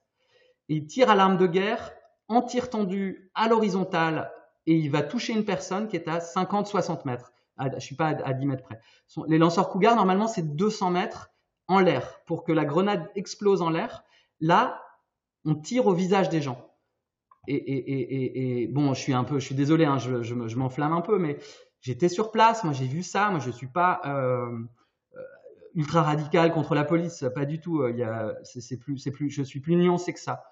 [0.68, 1.92] Il tire à l'arme de guerre
[2.28, 4.32] en tir tendu à l'horizontale
[4.68, 7.34] et il va toucher une personne qui est à 50-60 mètres.
[7.58, 8.80] À, je suis pas à, à 10 mètres près.
[9.28, 11.32] Les lanceurs Cougar, normalement, c'est 200 mètres
[11.68, 14.04] en l'air pour que la grenade explose en l'air.
[14.40, 14.84] Là,
[15.46, 16.70] on tire au visage des gens.
[17.48, 21.02] Et, bon, je suis un peu, je suis désolé, hein, je, je, je m'enflamme un
[21.02, 21.40] peu, mais
[21.84, 24.58] j'étais sur place, moi j'ai vu ça, moi je suis pas euh,
[25.76, 27.88] ultra radical contre la police, pas du tout.
[27.88, 30.46] Il y a, c'est plus, c'est plus, je suis plus nuancé que ça.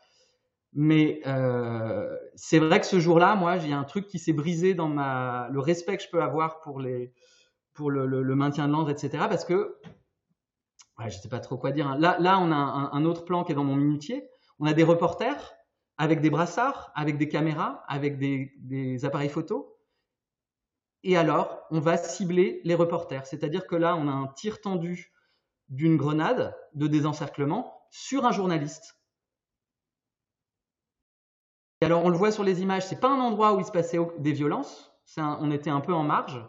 [0.74, 4.88] Mais euh, c'est vrai que ce jour-là, moi, j'ai un truc qui s'est brisé dans
[4.88, 7.12] ma, le respect que je peux avoir pour les,
[7.74, 9.26] pour le, maintien de l'ordre, etc.
[9.30, 9.78] Parce que,
[11.00, 11.88] ouais, je sais pas trop quoi dire.
[11.88, 11.98] Hein.
[12.00, 14.28] Là, là, on a un, autre plan qui est dans mon minutier.
[14.60, 15.54] On a des reporters
[15.98, 19.71] avec des brassards, avec des caméras, avec des, des appareils photo.
[21.04, 23.26] Et alors, on va cibler les reporters.
[23.26, 25.12] C'est-à-dire que là, on a un tir tendu
[25.70, 28.98] d'une grenade de désencerclement sur un journaliste.
[31.82, 33.72] Et alors, on le voit sur les images, c'est pas un endroit où il se
[33.72, 34.94] passait des violences.
[35.18, 36.46] On était un peu en marge.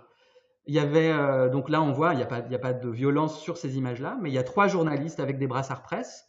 [0.66, 3.40] Il y avait euh, donc là, on voit, il n'y a a pas de violence
[3.40, 6.24] sur ces images-là, mais il y a trois journalistes avec des brassards presse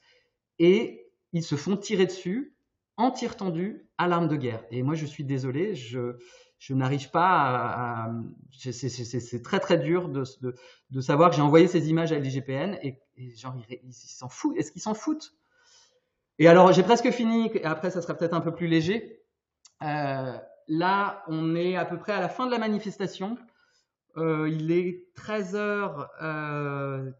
[0.57, 2.55] et ils se font tirer dessus
[2.97, 4.63] en tir tendu à l'arme de guerre.
[4.71, 6.17] Et moi, je suis désolé, je,
[6.63, 8.11] je n'arrive pas à.
[8.53, 10.23] c'est très très dur de,
[11.01, 13.01] savoir que j'ai envoyé ces images à l'IGPN et,
[13.35, 14.55] genre ils s'en foutent.
[14.55, 15.35] Est-ce qu'ils s'en foutent?
[16.39, 17.51] Et alors j'ai presque fini.
[17.65, 19.19] Après, ça sera peut-être un peu plus léger.
[19.81, 20.37] Euh,
[20.69, 23.37] là, on est à peu près à la fin de la manifestation.
[24.15, 27.11] Euh, il est 13h45, euh,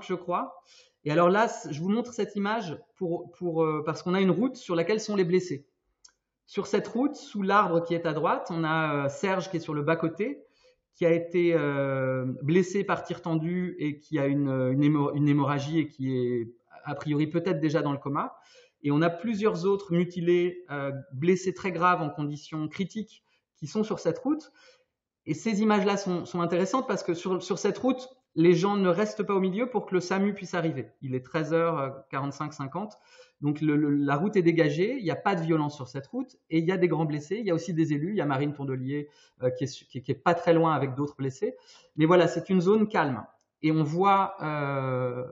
[0.00, 0.62] je crois.
[1.02, 3.32] Et alors là, je vous montre cette image pour,
[3.84, 5.66] parce qu'on a une route sur laquelle sont les blessés.
[6.48, 9.60] Sur cette route, sous l'arbre qui est à droite, on a euh, Serge qui est
[9.60, 10.46] sur le bas-côté,
[10.94, 15.28] qui a été euh, blessé par tir tendu et qui a une, une, hémor une
[15.28, 16.48] hémorragie et qui est
[16.84, 18.34] a priori peut-être déjà dans le coma.
[18.82, 23.24] Et on a plusieurs autres mutilés, euh, blessés très graves en conditions critiques,
[23.56, 24.50] qui sont sur cette route.
[25.26, 28.08] Et ces images-là sont, intéressantes parce que sur, cette route,
[28.38, 30.92] les gens ne restent pas au milieu pour que le SAMU puisse arriver.
[31.02, 32.92] Il est 13h45-50.
[33.40, 36.06] Donc le, le, la route est dégagée, il n'y a pas de violence sur cette
[36.06, 37.38] route et il y a des grands blessés.
[37.40, 38.10] Il y a aussi des élus.
[38.10, 39.08] Il y a Marine Tondelier
[39.42, 41.56] euh, qui, est, pas très loin avec d'autres blessés.
[41.96, 43.26] Mais voilà, c'est une zone calme.
[43.62, 45.26] Et on voit, euh,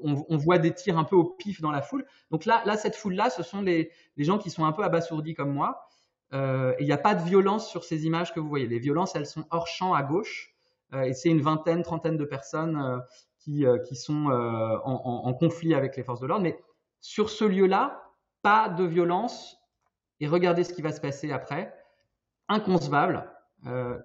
[0.00, 2.04] on, voit des tirs un peu au pif dans la foule.
[2.32, 5.52] Donc là, là cette foule-là, ce sont les, gens qui sont un peu abasourdis comme
[5.52, 5.86] moi.
[6.32, 8.66] Euh, et il n'y a pas de violence sur ces images que vous voyez.
[8.66, 10.49] Les violences, elles sont hors champ à gauche.
[10.94, 12.98] Euh, et c'est une vingtaine, trentaine de personnes euh,
[13.38, 14.26] qui, qui sont
[14.84, 16.42] en, conflit avec les forces de l'ordre.
[16.42, 16.58] Mais
[17.00, 18.02] sur ce lieu-là,
[18.42, 19.56] pas de violence.
[20.20, 21.74] Et regardez ce qui va se passer après.
[22.48, 23.30] Inconcevable.
[23.66, 23.98] Euh,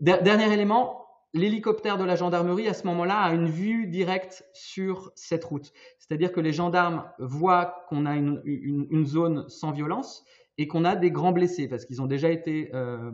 [0.00, 5.44] dernier élément, l'hélicoptère de la gendarmerie, à ce moment-là, a une vue directe sur cette
[5.44, 5.72] route.
[5.98, 10.24] C'est-à-dire que les gendarmes voient qu'on a une, zone sans violence
[10.56, 12.70] et qu'on a des grands blessés, parce qu'ils ont déjà été...
[12.74, 13.10] Euh,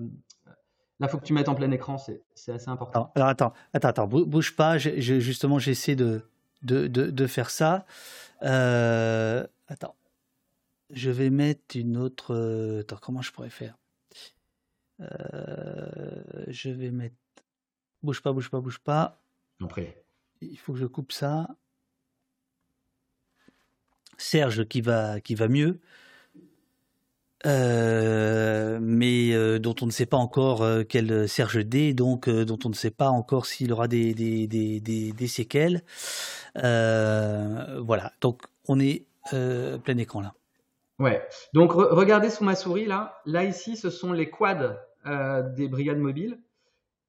[1.01, 3.11] Là, faut que tu mettes en plein écran, c'est assez important.
[3.17, 4.79] Alors, attends, attends, attends, bouge pas.
[4.79, 6.23] Je, je, justement, j'essaie de,
[6.63, 7.85] de, de, de, faire ça.
[8.43, 9.97] Euh, attends.
[10.91, 12.35] Je vais mettre une autre.
[12.35, 13.77] Euh, attends, comment je pourrais faire?
[15.01, 17.17] Euh, Je vais mettre.
[18.03, 19.21] Bouge pas, bouge pas, bouge pas.
[19.63, 20.05] Après.
[20.41, 21.49] Il faut que je coupe ça.
[24.17, 25.81] Serge qui va, qui va mieux.
[27.47, 32.59] Euh, mais euh, dont on ne sait pas encore euh, quel Serge D, donc dont
[32.65, 35.83] on ne sait pas encore s'il aura des, des, des, des, séquelles.
[36.55, 40.35] voilà, donc on est plein écran là.
[41.01, 44.77] Ouais, donc re regardez sous ma souris là, là ici ce sont les quads
[45.57, 46.39] des brigades mobiles.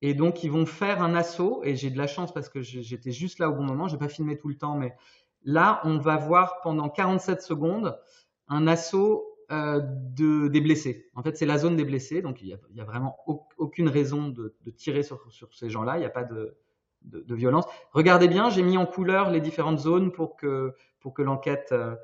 [0.01, 3.11] Et donc ils vont faire un assaut, et j'ai de la chance parce que j'étais
[3.11, 4.93] juste là au bon moment, j'ai pas filmé tout le temps, mais
[5.43, 7.97] là on va voir pendant 47 secondes
[8.47, 11.09] un assaut euh, de, des blessés.
[11.15, 13.17] En fait, c'est la zone des blessés, donc il n'y a, vraiment
[13.57, 16.57] aucune raison de, tirer sur, ces gens-là, il n'y a pas de,
[17.03, 17.65] de, de, violence.
[17.91, 21.95] Regardez bien, j'ai mis en couleur les différentes zones pour que, pour que l'enquête, euh,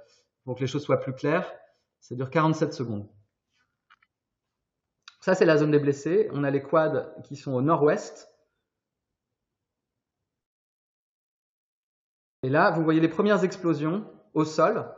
[0.43, 1.51] pour que les choses soient plus claires.
[1.99, 3.07] Ça dure 47 secondes.
[5.19, 6.29] Ça, c'est la zone des blessés.
[6.33, 8.27] On a les quads qui sont au nord-ouest.
[12.43, 14.91] Et là, vous voyez les premières explosions au sol.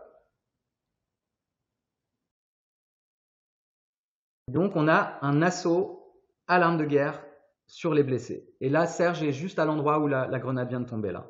[4.48, 6.04] Donc, on a un assaut
[6.48, 7.24] à l'arme de guerre
[7.68, 8.48] sur les blessés.
[8.62, 11.30] Et là, Serge est juste à l'endroit où la, grenade vient de tomber là.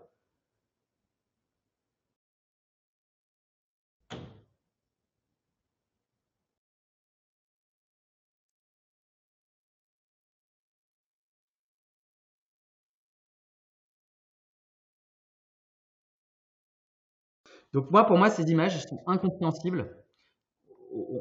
[17.73, 20.02] Donc moi, pour moi, ces images sont incompréhensibles.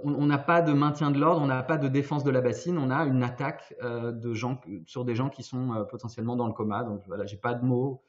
[0.05, 2.77] On n'a pas de maintien de l'ordre, on n'a pas de défense de la bassine,
[2.77, 6.47] on a une attaque euh, de gens sur des gens qui sont euh, potentiellement dans
[6.47, 6.85] le coma.
[6.85, 8.03] Donc voilà, j'ai pas de mots.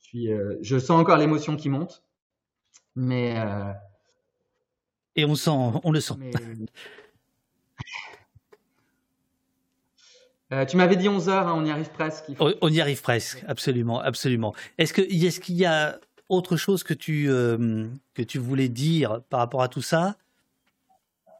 [0.00, 2.02] Je, suis, euh, je sens encore l'émotion qui monte,
[2.94, 3.42] mais
[5.16, 5.50] et on sent,
[5.82, 6.14] on le sent.
[10.68, 12.26] tu m'avais dit 11 heures, hein, on y arrive presque.
[12.38, 14.54] On, y arrive presque, absolument, absolument.
[14.76, 15.98] Est-ce que, est-ce qu'il y a
[16.28, 20.16] autre chose que tu, que tu voulais dire par rapport à tout ça?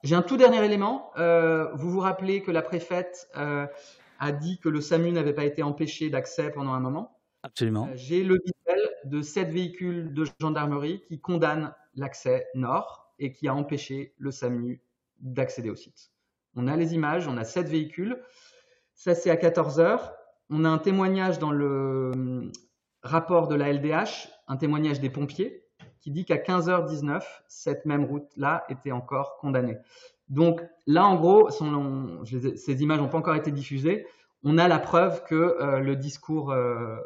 [0.03, 1.11] J'ai un tout dernier élément.
[1.19, 3.67] Euh, vous vous rappelez que la préfète euh,
[4.19, 7.89] a dit que le SAMU n'avait pas été empêché d'accès pendant un moment Absolument.
[7.95, 13.55] J'ai le visuel de sept véhicules de gendarmerie qui condamnent l'accès nord et qui a
[13.55, 14.81] empêché le SAMU
[15.21, 16.11] d'accéder au site.
[16.55, 18.21] On a les images, on a sept véhicules.
[18.95, 20.15] Ça, c'est à 14 heures.
[20.51, 22.51] On a un témoignage dans le
[23.03, 25.68] rapport de la LDH, un témoignage des pompiers,
[26.01, 29.79] qui dit qu'à 15h19, cette même route-là était encore condamnée.
[30.29, 34.07] Donc là, en gros, ces images n'ont pas encore été diffusées.
[34.45, 36.97] On a la preuve que euh, le discours euh,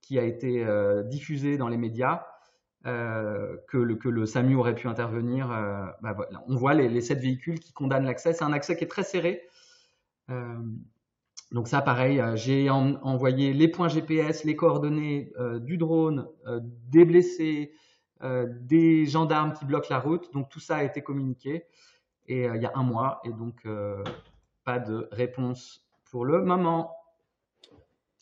[0.00, 2.26] qui a été euh, diffusé dans les médias,
[2.84, 5.48] que, le, SAMU aurait pu intervenir,
[6.02, 6.14] bah
[6.46, 8.34] on voit les, sept véhicules qui condamnent l'accès.
[8.34, 9.40] C'est un accès qui est très serré.
[11.50, 15.32] Donc ça, pareil, j'ai envoyé les points GPS, les coordonnées
[15.62, 16.28] du drone,
[16.60, 17.72] des blessés,
[18.24, 20.32] des gendarmes qui bloquent la route.
[20.32, 21.66] Donc tout ça a été communiqué
[22.26, 23.66] et il y a un mois et donc
[24.64, 26.96] pas de réponse pour le moment.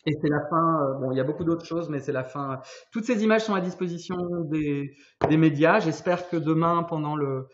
[0.05, 0.99] Et c'est la fin.
[1.01, 2.61] bon, il y a beaucoup d'autres choses, mais c'est la fin.
[2.91, 4.97] Toutes ces images sont à disposition des,
[5.31, 5.79] médias.
[5.79, 7.49] J'espère que demain, pendant le,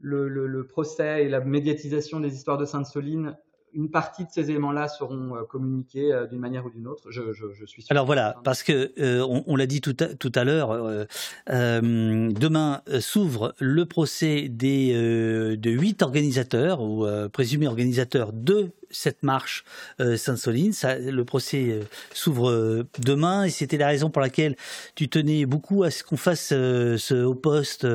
[0.00, 3.38] le, procès et la médiatisation des histoires de Sainte-Soline,
[3.74, 7.10] une partie de ces éléments-là seront euh, communiqués euh, d'une manière ou d'une autre.
[7.10, 7.20] Je,
[7.66, 7.90] suis sûr.
[7.90, 11.06] Alors voilà, parce que euh, on, l'a dit tout à, tout à l'heure,
[11.48, 19.64] demain s'ouvre le procès des de huit organisateurs ou présumés organisateurs de cette marche
[20.00, 20.72] euh, Sainte-Soline.
[21.00, 21.80] Le procès euh,
[22.12, 24.56] s'ouvre euh, demain et c'était la raison pour laquelle
[24.94, 27.86] tu tenais beaucoup à ce qu'on fasse ce haut poste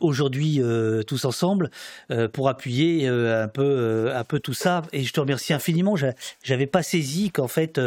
[0.00, 0.60] aujourd'hui
[1.06, 1.70] tous ensemble
[2.32, 4.82] pour appuyer un peu un peu tout ça.
[4.92, 5.96] Et je te remercie infiniment.
[6.42, 7.80] J'avais pas saisi qu'en fait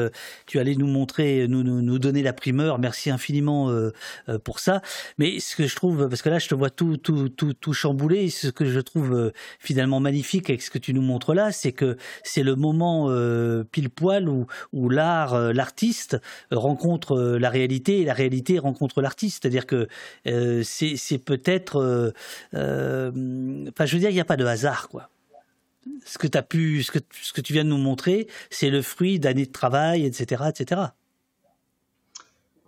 [0.45, 2.79] tu allais nous montrer, nous, nous, donner la primeur.
[2.79, 3.71] Merci infiniment
[4.43, 4.81] pour ça.
[5.17, 7.73] Mais ce que je trouve, parce que là je te vois tout tout tout tout
[7.73, 11.71] chamboulé, ce que je trouve finalement magnifique avec ce que tu nous montres là, c'est
[11.71, 11.92] que
[12.23, 16.19] c'est le moment euh, pile poil où, l'art, euh, l'artiste
[16.51, 19.43] rencontre euh, la réalité et la réalité rencontre l'artiste.
[19.43, 19.87] C'est-à-dire que
[20.63, 22.13] c'est, peut-être,
[22.53, 25.09] enfin, je veux dire, il n'y a pas de hasard, quoi.
[26.05, 29.45] Ce que tu pu, ce que, tu viens de nous montrer, c'est le fruit d'années
[29.45, 30.81] de travail, etc., etc.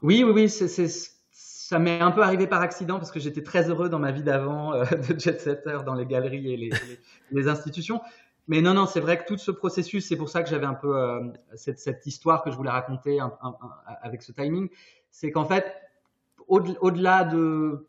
[0.01, 3.87] Oui, oui, oui, ça m'est un peu arrivé par accident parce que j'étais très heureux
[3.89, 4.73] dans ma vie d'avant
[5.09, 6.69] de jet setter dans les galeries et
[7.31, 8.01] les institutions.
[8.47, 10.75] Mais non, non, c'est vrai que tout ce processus, c'est pour ça que j'avais un
[10.75, 11.19] peu euh,
[11.55, 13.19] cette, histoire que je voulais raconter
[14.01, 14.69] avec ce timing,
[15.09, 15.65] c'est qu'en fait,
[16.47, 17.87] au-delà de,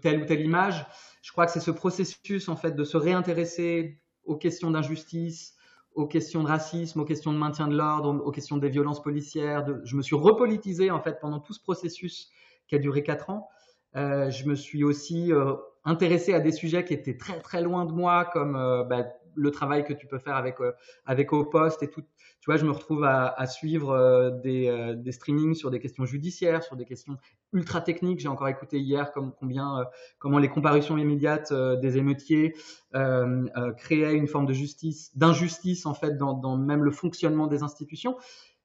[0.00, 0.86] telle ou telle image,
[1.22, 5.56] je crois que c'est ce processus en fait de se réintéresser aux questions d'injustice,
[5.94, 9.66] aux questions de racisme, aux questions de maintien de l'ordre, aux questions des violences policières.
[9.84, 12.30] Je me suis repolitisé en fait pendant tout ce processus
[12.68, 13.48] qui a duré quatre ans.
[13.96, 15.54] Euh, je me suis aussi euh,
[15.86, 19.50] intéressé à des sujets qui étaient très très loin de moi, comme euh, bah, le
[19.50, 20.56] travail que tu peux faire avec
[21.04, 22.02] avec au poste et tout.
[22.40, 26.62] Tu vois, je me retrouve à, à suivre des, des, streamings sur des questions judiciaires,
[26.62, 27.18] sur des questions
[27.52, 28.20] ultra techniques.
[28.20, 29.84] J'ai encore écouté hier comme combien
[30.18, 32.54] comment les comparutions immédiates des émeutiers
[33.76, 38.16] créaient une forme de justice, d'injustice en fait dans, dans même le fonctionnement des institutions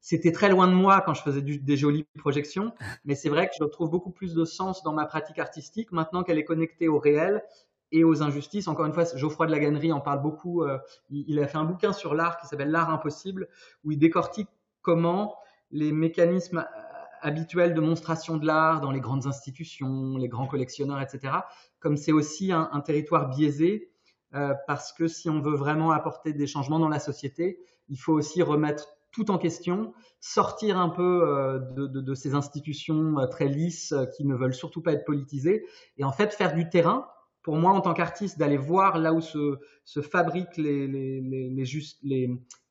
[0.02, 2.74] c'était très loin de moi quand je faisais des jolies projections,
[3.06, 6.24] mais c'est vrai que je trouve beaucoup plus de sens dans ma pratique artistique maintenant
[6.24, 7.44] qu'elle est connectée au réel
[7.92, 8.68] et aux injustices.
[8.68, 10.64] Encore une fois, Geoffroy de la Gannerie en parle beaucoup.
[10.64, 10.80] Euh,
[11.12, 13.48] il, a fait un bouquin sur l'art qui s'appelle L'art impossible,
[13.84, 14.50] où il décortique
[14.82, 15.36] comment
[15.72, 16.82] les mécanismes euh,
[17.22, 21.34] habituels de monstration de l'art dans les grandes institutions, les grands collectionneurs, etc.,
[21.80, 23.92] comme c'est aussi un, territoire biaisé,
[24.34, 27.60] euh, parce que si on veut vraiment apporter des changements dans la société,
[27.90, 33.28] il faut aussi remettre tout en question, sortir un peu euh, de, ces institutions euh,
[33.28, 35.66] très lisses euh, qui ne veulent surtout pas être politisées,
[35.98, 37.08] et en fait faire du terrain.
[37.44, 39.58] Pour moi, en tant qu'artiste, d'aller voir là où se,
[40.02, 41.20] fabriquent les,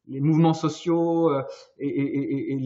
[0.06, 1.32] mouvements sociaux
[1.78, 2.56] et,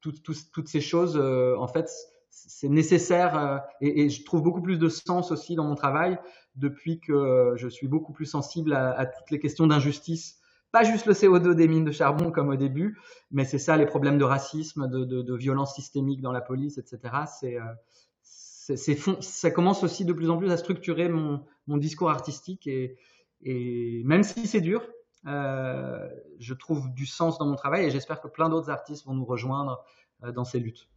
[0.00, 1.90] toutes ces choses, en fait,
[2.30, 6.20] c'est nécessaire et, je trouve beaucoup plus de sens aussi dans mon travail
[6.54, 10.38] depuis que je suis beaucoup plus sensible à toutes les questions d'injustice
[10.74, 12.98] pas juste le CO2 des mines de charbon comme au début,
[13.30, 16.98] mais c'est ça les problèmes de racisme, de, violence systémique dans la police, etc.
[17.38, 22.96] C'est euh, ça commence aussi de plus en plus à structurer mon, discours artistique et,
[23.42, 24.84] et même si c'est dur,
[25.28, 26.08] euh,
[26.40, 29.24] je trouve du sens dans mon travail et j'espère que plein d'autres artistes vont nous
[29.24, 29.84] rejoindre
[30.24, 30.88] euh, dans ces luttes.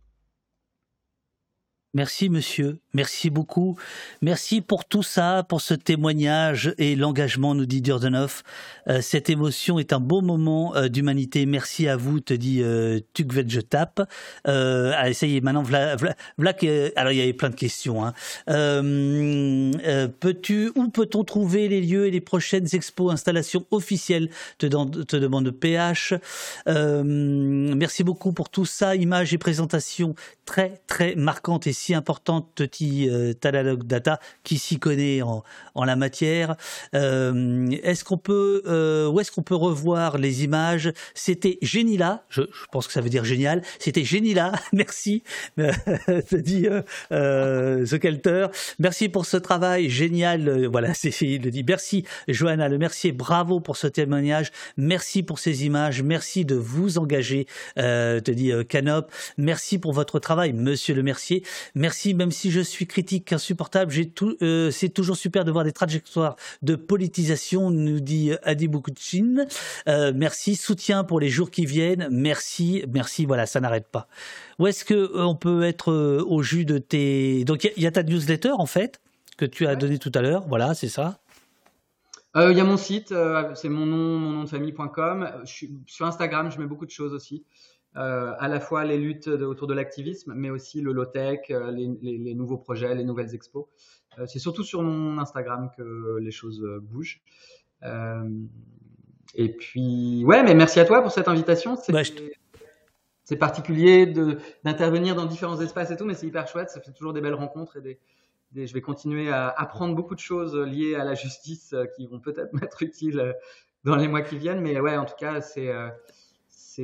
[1.94, 3.78] Merci monsieur, merci beaucoup.
[4.22, 8.44] Merci pour tout ça, pour ce témoignage et l'engagement, nous dit Durdenov.
[8.90, 11.46] Euh, cette émotion est un beau moment euh, d'humanité.
[11.46, 14.02] Merci à vous, te dit euh, je tape.
[14.48, 15.96] Euh, allez, ça maintenant, v'là,
[16.98, 18.06] alors il y avait plein de questions.
[18.06, 18.14] Hein.
[20.20, 24.30] Peux-tu, où peut-on trouver les lieux et les prochaines expos, installations officielles?
[24.58, 26.16] Te, te demande PH.
[26.66, 30.16] merci beaucoup pour tout ça, images et présentations
[30.46, 35.44] très très marquantes et si importante, Toti euh, Talalog Data, qui s'y connaît en,
[35.76, 36.56] en, la matière.
[36.96, 40.92] Euh, est-ce qu'on peut, euh, où est-ce qu'on peut revoir les images?
[41.14, 43.62] C'était Génila, je, je, pense que ça veut dire génial.
[43.80, 45.24] C'était Génila, merci,
[45.58, 46.68] te dit
[47.10, 48.48] The Kelter.
[48.80, 50.66] Merci pour ce travail génial.
[50.68, 51.64] Voilà, c'est il le dit.
[51.68, 54.52] Merci Johanna Le Mercier, bravo pour ce témoignage.
[54.78, 56.02] Merci pour ces images.
[56.02, 59.12] Merci de vous engager, te dit Canop.
[59.38, 61.44] Merci pour votre travail, Monsieur Le Mercier.
[61.76, 63.94] Merci, même si je suis critique insupportable,
[64.42, 69.46] euh, c'est toujours super de voir des trajectoires de politisation, nous dit Adi Boukouchin.
[69.88, 72.08] Euh, merci, soutien pour les jours qui viennent.
[72.12, 74.08] Merci, merci, voilà, ça n'arrête pas.
[74.60, 77.44] Où est-ce que euh, on peut être au jus de tes...
[77.44, 79.00] Donc il y, a ta newsletter en fait,
[79.38, 81.20] que tu as donné tout à l'heure, voilà, c'est ça
[82.40, 83.16] il y a mon site,
[83.56, 85.28] c'est mon nom, mon nom de famille.com.
[85.88, 87.44] Sur Instagram, je mets beaucoup de choses aussi.
[87.98, 92.36] Euh, à la fois les luttes autour de l'activisme, mais aussi le low-tech, euh, les,
[92.36, 93.66] nouveaux projets, les nouvelles expos.
[94.20, 97.22] Euh, c'est surtout sur mon Instagram que les choses bougent.
[99.34, 101.76] et puis, ouais, mais merci à toi pour cette invitation.
[101.76, 102.04] C'est bah,
[103.40, 104.06] particulier
[104.64, 106.70] d'intervenir dans différents espaces et tout, mais c'est hyper chouette.
[106.70, 107.82] Ça fait toujours des belles rencontres et
[108.54, 112.20] des, je vais continuer à apprendre beaucoup de choses liées à la justice qui vont
[112.20, 113.36] peut-être m'être utiles
[113.86, 114.62] dans les mois qui viennent.
[114.62, 115.72] Mais ouais, en tout cas, c'est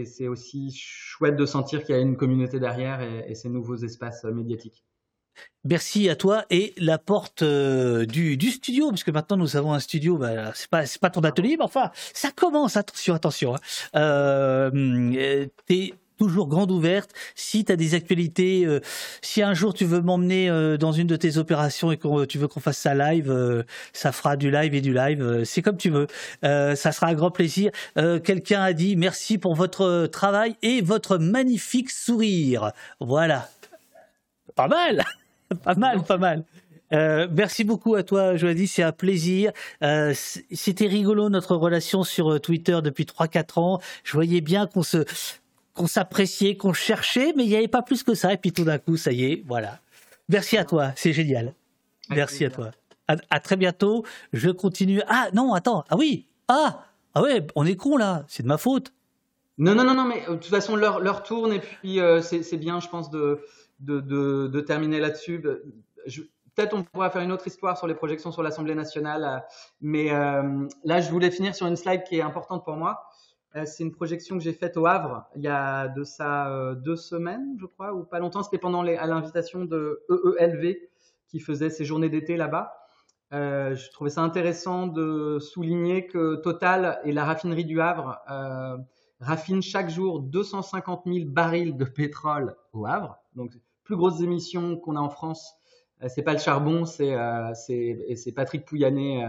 [0.06, 4.26] c'est aussi chouette de sentir qu'il y a une communauté derrière et, ces nouveaux espaces
[4.26, 4.84] euh, médiatiques.
[5.64, 9.80] Merci à toi et la porte euh, du, studio, parce que maintenant nous avons un
[9.80, 12.78] studio, bah, c'est pas pas ton atelier, mais enfin ça commence.
[12.78, 13.56] Attention, attention.
[13.56, 13.60] Hein.
[13.96, 15.48] Euh,
[16.18, 17.12] toujours grande ouverte.
[17.36, 18.80] Si tu as des actualités, euh,
[19.22, 22.38] si un jour tu veux m'emmener euh, dans une de tes opérations et que tu
[22.38, 23.64] veux qu'on fasse ça live, euh,
[23.94, 25.44] ça fera du live et du live.
[25.46, 26.08] c'est comme tu veux.
[26.42, 27.72] ça sera un grand plaisir.
[28.24, 32.72] Quelqu'un a dit merci pour votre travail et votre magnifique sourire.
[33.00, 33.50] Voilà.
[34.56, 35.04] Pas mal.
[35.64, 36.44] pas mal, pas mal.
[36.92, 39.52] merci beaucoup à toi, Joanie, c'est un plaisir.
[39.82, 43.80] C'était rigolo notre relation sur Twitter depuis 3-4 ans.
[44.04, 45.06] Je voyais bien qu'on se,
[45.74, 48.34] qu'on s'appréciait, qu'on cherchait, mais il n'y avait pas plus que ça.
[48.34, 49.80] Et puis tout d'un coup, ça y est, voilà.
[50.30, 51.54] Merci à toi, c'est génial.
[52.10, 52.72] Merci à toi.
[53.08, 54.06] À, très bientôt.
[54.32, 55.02] Je continue.
[55.08, 55.84] Ah non, attends.
[55.90, 56.28] Ah oui.
[56.48, 56.86] Ah
[57.16, 58.26] ah ouais, on est con là.
[58.28, 58.94] C'est de ma faute.
[59.58, 62.58] Non non non non, mais euh, de toute façon l'heure tourne et puis euh, c'est
[62.58, 63.42] bien, je pense de
[63.80, 65.42] de, de, terminer là-dessus.
[65.42, 69.40] Peut-être on pourra faire une autre histoire sur les projections sur l'Assemblée nationale, euh,
[69.82, 70.10] mais
[70.84, 73.10] là je voulais finir sur une slide qui est importante pour moi.
[73.56, 76.74] Euh, c'est une projection que j'ai faite au Havre il y a de ça euh,
[76.74, 78.42] deux semaines, je crois, ou pas longtemps.
[78.42, 80.78] C'était pendant les, à l'invitation de EELV
[81.28, 82.74] qui faisait ses journées d'été là-bas.
[83.32, 88.22] Euh, je trouvais ça intéressant de souligner que Total et la raffinerie du Havre
[89.20, 93.18] raffinent chaque jour 250 000 barils de pétrole au Havre.
[93.36, 93.52] Donc,
[93.84, 95.56] plus grosses émissions qu'on a en France.
[96.04, 97.16] Euh, c'est pas le charbon, c'est
[97.56, 99.26] c'est Patrick Pouyanné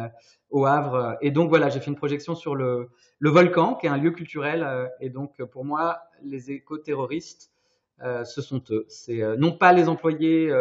[0.55, 1.19] au Havre.
[1.21, 2.89] Et donc voilà, j'ai fait une projection sur le,
[3.19, 4.63] le volcan, qui est un lieu culturel.
[4.63, 7.51] Euh, et donc pour moi, les éco-terroristes,
[8.03, 8.87] euh, ce sont eux.
[8.89, 10.53] C'est euh, non pas les employés,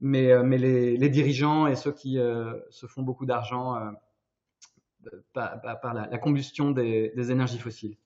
[0.00, 2.18] mais, mais les, les, dirigeants et ceux qui
[2.70, 3.76] se font beaucoup d'argent
[5.32, 7.96] par, par la, la, combustion des, des énergies fossiles.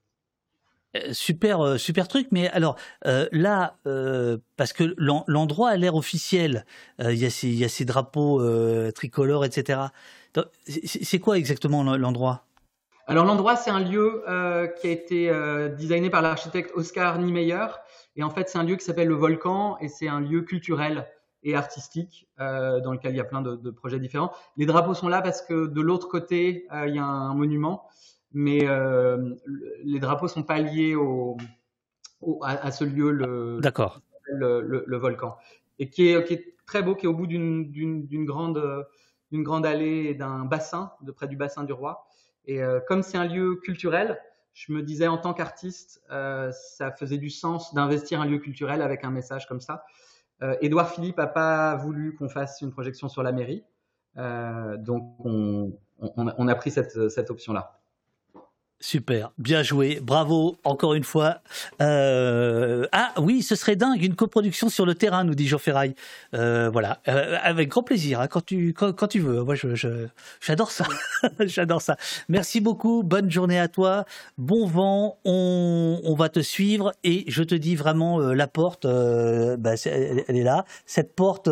[1.13, 2.29] Super, super truc.
[2.31, 3.77] Mais alors là,
[4.57, 6.65] parce que l'endroit a l'air officiel,
[6.99, 8.43] il y, a ces drapeaux
[8.93, 9.81] tricolores, etc.
[10.75, 12.45] C'est quoi exactement l'endroit?
[13.11, 17.67] Alors l'endroit, c'est un lieu euh, qui a été euh, designé par l'architecte Oscar Niemeyer.
[18.15, 21.09] Et en fait, c'est un lieu qui s'appelle le Volcan et c'est un lieu culturel
[21.43, 24.31] et artistique euh, dans lequel il y a plein de, projets différents.
[24.57, 27.85] Les drapeaux sont là parce que de l'autre côté, euh, il y a un monument,
[28.33, 29.35] mais euh,
[29.85, 31.37] les drapeaux sont pas liés au,
[32.21, 34.01] au à, à, ce lieu, le, D'accord.
[34.25, 35.37] Le, le, le, volcan,
[35.79, 38.87] et qui est, qui est très beau, qui est au bout d'une grande
[39.33, 42.05] d'une grande allée et d'un bassin, de près du bassin du roi.
[42.47, 44.19] Et euh, comme c'est un lieu culturel,
[44.55, 48.83] je me disais en tant qu'artiste, euh, ça faisait du sens d'investir un lieu culturel
[48.83, 49.85] avec un message comme ça.
[50.63, 53.63] Édouard Philippe n'a pas voulu qu'on fasse une projection sur la mairie.
[54.17, 57.80] donc, on, on, a pris cette, cette option-là.
[58.83, 61.43] Super, bien joué, bravo encore une fois.
[61.83, 65.95] Euh, ah oui, ce serait dingue, une coproduction sur le terrain, nous dit Jean Ferraille.
[66.33, 69.43] Euh, voilà, euh, avec grand plaisir, hein, quand tu veux.
[69.43, 69.55] Moi,
[70.41, 70.87] j'adore ça,
[71.41, 71.99] j'adore ça.
[72.31, 74.07] Merci beaucoup, bonne journée à toi,
[74.39, 75.19] bon vent.
[75.27, 80.65] On, va te suivre et je te dis vraiment la porte, bah, elle, est là.
[80.87, 81.49] Cette porte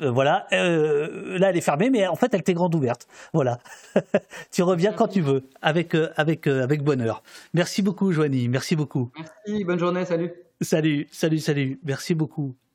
[0.00, 3.06] voilà, là elle est fermée, mais en fait elle t'est grande ouverte.
[3.34, 3.58] Voilà,
[4.50, 7.22] tu reviens quand tu veux avec avec, euh, avec bonheur.
[7.52, 8.48] Merci beaucoup, Joanie.
[8.48, 9.10] Merci beaucoup.
[9.16, 10.32] Merci, bonne journée, salut.
[10.60, 11.80] Salut, salut, salut.
[11.84, 12.56] Merci beaucoup.